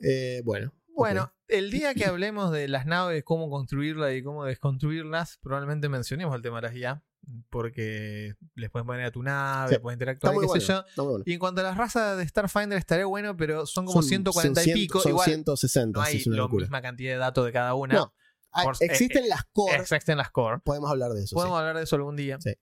[0.00, 0.74] Eh, bueno.
[0.94, 6.34] Bueno, el día que hablemos de las naves, cómo construirlas y cómo desconstruirlas, probablemente mencionemos
[6.36, 7.02] el tema de las IA,
[7.50, 9.80] porque les puedes poner a tu nave, Sí.
[9.80, 10.60] puedes interactuar, qué bueno.
[10.60, 10.84] sé yo.
[10.88, 11.24] está muy bueno.
[11.26, 14.60] Y en cuanto a las razas de Starfinder, estaría bueno, pero son como Son- 140
[14.62, 15.00] son y pico.
[15.00, 17.94] Son Igual 160, no hay es una la misma cantidad de datos de cada una.
[17.94, 18.14] No.
[18.62, 19.76] Por- existen eh, las core.
[19.76, 20.58] Existen las core.
[20.60, 21.34] Podemos hablar de eso.
[21.34, 21.60] Podemos sí.
[21.60, 22.38] hablar de eso algún día.
[22.40, 22.54] Sí.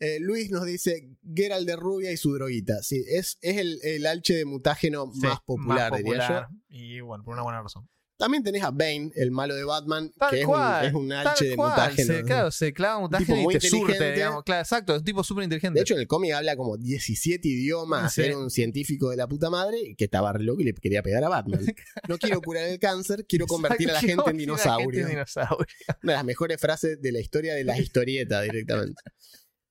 [0.00, 2.82] Eh, Luis nos dice Geralt de Rubia y su droguita.
[2.82, 6.20] Sí, es, es el, el alche de mutágeno Sí, más popular, diría yo.
[6.20, 7.88] popular, Y bueno, por una buena razón.
[8.16, 11.44] También tenés a Bane, el malo de Batman, Tal que es un, es un alche
[11.50, 12.14] de cual, mutágeno.
[12.14, 14.42] Se, claro, se clava mutágeno y te surte, digamos.
[14.42, 15.78] Claro, exacto, es un tipo súper inteligente.
[15.78, 18.22] De hecho, en el cómic habla como 17 idiomas, Sí.
[18.22, 21.22] era un científico de la puta madre que estaba re loco y le quería pegar
[21.22, 21.60] a Batman.
[22.08, 25.00] No quiero curar el cáncer, quiero convertir a la gente en gente dinosaurio.
[25.02, 25.66] en dinosaurio.
[26.02, 29.00] Una de las mejores frases de la historia de las historietas directamente.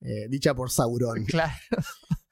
[0.00, 1.24] Eh, dicha por Sauron.
[1.26, 1.52] Claro.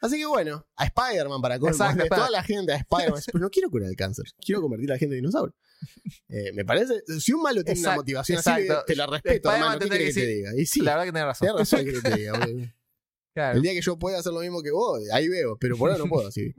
[0.01, 1.75] Así que bueno, a Spider-Man para colmo.
[1.75, 3.21] Exacto, para- toda la gente a Spider-Man.
[3.33, 5.55] Pero no quiero curar el cáncer, quiero convertir a la gente en dinosaurio.
[6.29, 8.85] Eh, me parece, si un malo tiene una Exacto, motivación así, exacto.
[8.87, 9.79] te la respeto, hermano.
[9.81, 10.51] ¿Qué que te diga?
[10.57, 11.49] Y sí, La verdad que tenés razón.
[11.49, 12.33] tenés razón que te diga.
[13.35, 13.57] Claro.
[13.57, 16.03] El día que yo pueda hacer lo mismo que vos, ahí veo, pero por ahora
[16.03, 16.55] no puedo así.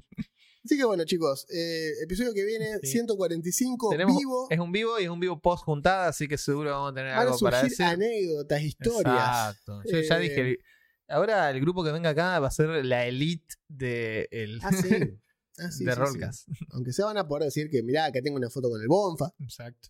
[0.65, 2.87] Así que bueno, chicos, eh, episodio que viene, Sí.
[2.91, 4.47] 145, Tenemos- vivo.
[4.49, 7.11] Es un vivo y es un vivo post juntada, así que seguro vamos a tener
[7.11, 7.85] Van a algo para surgir decir.
[7.85, 9.15] anécdotas, historias.
[9.15, 9.81] Exacto.
[9.85, 10.57] Yo ya dije,
[11.07, 14.89] ahora el grupo que venga acá va a ser la elite de, el, Ah, sí.
[15.59, 16.47] Ah, sí, de sí, Rollcast.
[16.69, 19.33] Aunque se van a poder decir que, mirá, acá tengo una foto con el Bonfa.
[19.39, 19.89] Exacto.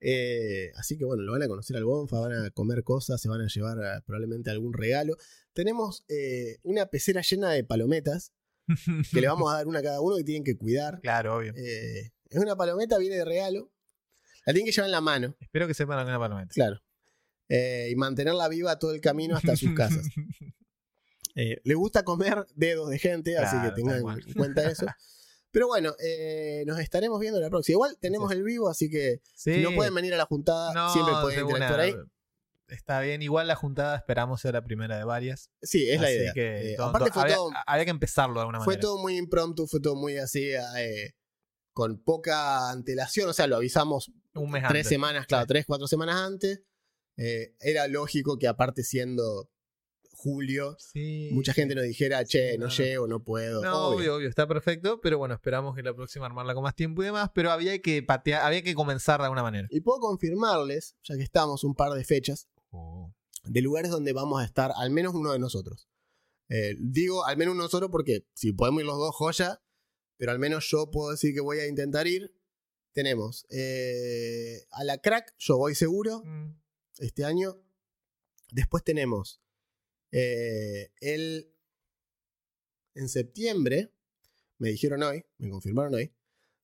[0.00, 3.28] Eh, así que bueno, lo van a conocer al Bonfa, van a comer cosas, se
[3.28, 5.16] van a llevar a- probablemente algún regalo.
[5.52, 8.32] Tenemos eh, una pecera llena de palometas
[9.12, 11.00] que le vamos a dar una a cada uno que tienen que cuidar.
[11.02, 11.52] Claro, obvio.
[11.56, 13.70] Eh, es una palometa, viene de regalo.
[14.46, 16.52] La tienen que llevar en la mano, Espero que sepan alguna palometa.
[16.54, 16.80] claro.
[17.48, 20.06] Eh, y mantenerla viva todo el camino hasta sus casas.
[21.40, 24.86] Eh, le gusta comer dedos de gente, así Claro, que tengan en cuenta eso.
[25.52, 27.74] Pero bueno, eh, nos estaremos viendo la próxima.
[27.74, 29.54] Igual tenemos el vivo, así que Sí.
[29.54, 31.94] si no pueden venir a la juntada, No, siempre pueden de interactuar ahí.
[32.66, 35.50] Está bien, igual la juntada esperamos sea la primera de varias.
[35.62, 36.32] Sí, es la Así idea.
[36.32, 38.80] que Eh, todo- aparte todo- fue había, todo, había que empezarlo de alguna fue manera.
[38.80, 40.42] todo muy impromptu, fue todo muy así,
[40.76, 41.14] eh,
[41.72, 43.28] con poca antelación.
[43.28, 44.88] O sea, lo avisamos un mes tres antes.
[44.88, 45.48] semanas, claro, Sí.
[45.48, 46.62] tres, cuatro semanas antes.
[47.18, 49.50] Eh, era lógico que aparte siendo
[50.12, 51.28] julio, Sí.
[51.32, 52.72] mucha gente nos dijera, che, Sí, no, no.
[52.72, 53.62] llego, no puedo.
[53.62, 53.96] No, Obvio.
[53.98, 54.14] obvio.
[54.16, 57.30] obvio, está perfecto, pero bueno, esperamos que la próxima armarla con más tiempo y demás,
[57.34, 59.68] pero había que patear, había que comenzar de alguna manera.
[59.70, 63.14] Y puedo confirmarles, ya que estamos un par de fechas, Oh.
[63.44, 65.88] de lugares donde vamos a estar, al menos uno de nosotros.
[66.50, 69.62] Eh, digo al menos uno nosotros porque si podemos ir los dos, joya,
[70.16, 72.34] pero al menos yo puedo decir que voy a intentar ir.
[72.92, 76.58] Tenemos eh, a la crack, yo voy seguro Mm.
[76.98, 77.56] Este año.
[78.50, 79.40] Después tenemos
[80.12, 81.54] eh, el.
[82.94, 83.92] En septiembre,
[84.58, 86.12] me dijeron hoy, me confirmaron hoy.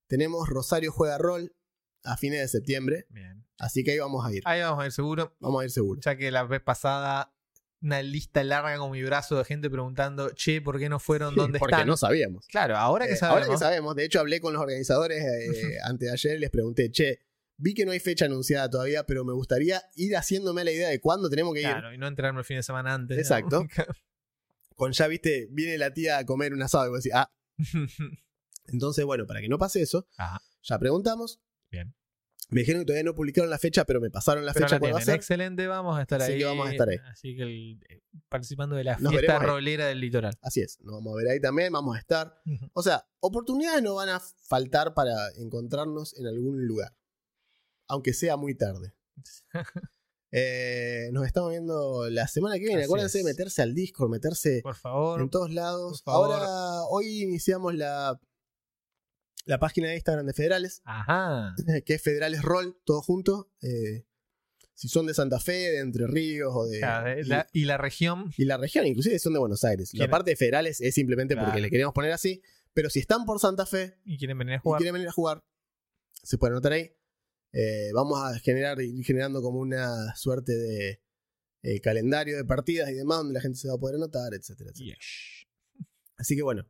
[0.07, 1.55] Tenemos Rosario Juega Rol
[2.03, 3.05] a fines de septiembre.
[3.09, 3.45] Bien.
[3.57, 4.43] Así que ahí vamos a ir.
[4.45, 6.01] Ahí vamos a ir seguro, Vamos a ir seguro.
[6.01, 7.31] ya que la vez pasada
[7.81, 11.57] una lista larga con mi brazo de gente preguntando, che, ¿por qué no fueron Porque
[11.57, 11.87] están?
[11.87, 12.45] no sabíamos.
[12.47, 13.43] Claro, ahora que Eh, sabemos.
[13.43, 16.49] ahora que sabemos, de hecho hablé con los organizadores eh, antes de ayer y les
[16.49, 17.19] pregunté, che,
[17.57, 20.99] vi que no hay fecha anunciada todavía, pero me gustaría ir haciéndome la idea de
[20.99, 21.67] cuándo tenemos que ir.
[21.67, 23.17] Claro, y no enterarme el fin de semana antes.
[23.17, 23.65] Exacto.
[24.75, 27.31] Con ya, viste, viene la tía a comer un asado y vos decís, ah,
[28.67, 30.41] entonces bueno, para que no pase eso, Ajá.
[30.63, 31.39] ya preguntamos.
[31.71, 31.95] Bien.
[32.49, 34.79] Me dijeron que todavía no publicaron la fecha, pero me pasaron la Pero fecha la
[34.79, 35.13] cuando va a tienen.
[35.13, 35.15] ser.
[35.15, 36.37] Excelente, vamos a estar Así ahí.
[36.39, 36.97] que vamos a estar ahí.
[37.05, 39.45] Así que el- eh, participando de la Nos fiesta ahí.
[39.47, 40.37] rolera del litoral.
[40.41, 42.39] Así es, nos vamos a ver ahí también, vamos a estar.
[42.73, 46.93] O sea, oportunidades no van a faltar para encontrarnos en algún lugar.
[47.87, 48.93] Aunque sea muy tarde.
[50.37, 52.79] Eh, nos estamos viendo la semana que viene.
[52.81, 53.23] Así Acuérdense es.
[53.23, 55.21] de meterse al Discord, meterse Por favor.
[55.21, 56.01] en todos lados.
[56.01, 56.33] por favor.
[56.35, 58.19] Ahora, hoy iniciamos la,
[59.45, 61.55] la página de Instagram de Federales, Ajá.
[61.85, 63.49] que es Federales Roll, todo junto.
[63.61, 64.05] Eh,
[64.73, 66.79] si son de Santa Fe, de Entre Ríos o de...
[66.79, 68.33] Y- la- y la región.
[68.35, 69.93] y la región, inclusive son de Buenos Aires.
[69.93, 72.41] La Quieren- parte de federales es simplemente porque le queremos poner así.
[72.73, 74.79] Pero si están por Santa Fe Y quieren venir a y jugar.
[74.79, 75.45] quieren venir a jugar,
[76.23, 76.91] se pueden anotar ahí.
[77.57, 81.01] Eh, vamos a generar, ir generando como una suerte de
[81.63, 84.71] eh, calendario de partidas y demás, donde la gente se va a poder anotar, etcétera,
[84.71, 84.97] etcétera.
[84.97, 85.47] Yes.
[86.17, 86.67] Así que bueno.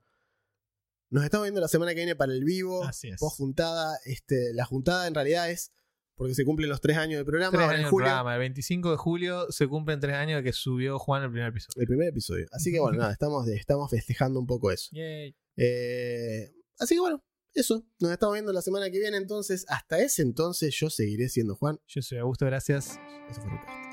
[1.10, 2.84] Nos estamos viendo la semana que viene para el vivo.
[2.84, 3.20] Así es.
[3.20, 3.98] Post juntada.
[4.06, 5.72] Este, la juntada en realidad es
[6.16, 7.52] porque se cumplen los tres años del programa.
[7.52, 8.06] Tres ahora años en del julio.
[8.06, 8.34] programa.
[8.34, 11.82] El 25 de julio se cumplen tres años de que subió Juan el primer episodio.
[11.82, 12.45] El primer episodio.
[12.52, 14.90] Así que bueno, nada, estamos, estamos festejando un poco eso.
[14.91, 15.36] Yay.
[15.57, 17.24] Eh, así que bueno,
[17.56, 17.86] eso.
[17.99, 19.18] Nos estamos viendo la semana que viene.
[19.18, 21.80] Entonces, hasta ese entonces yo seguiré siendo Juan.
[21.88, 22.99] Yo soy Augusto, gracias.
[23.30, 23.85] Eso fue Recast.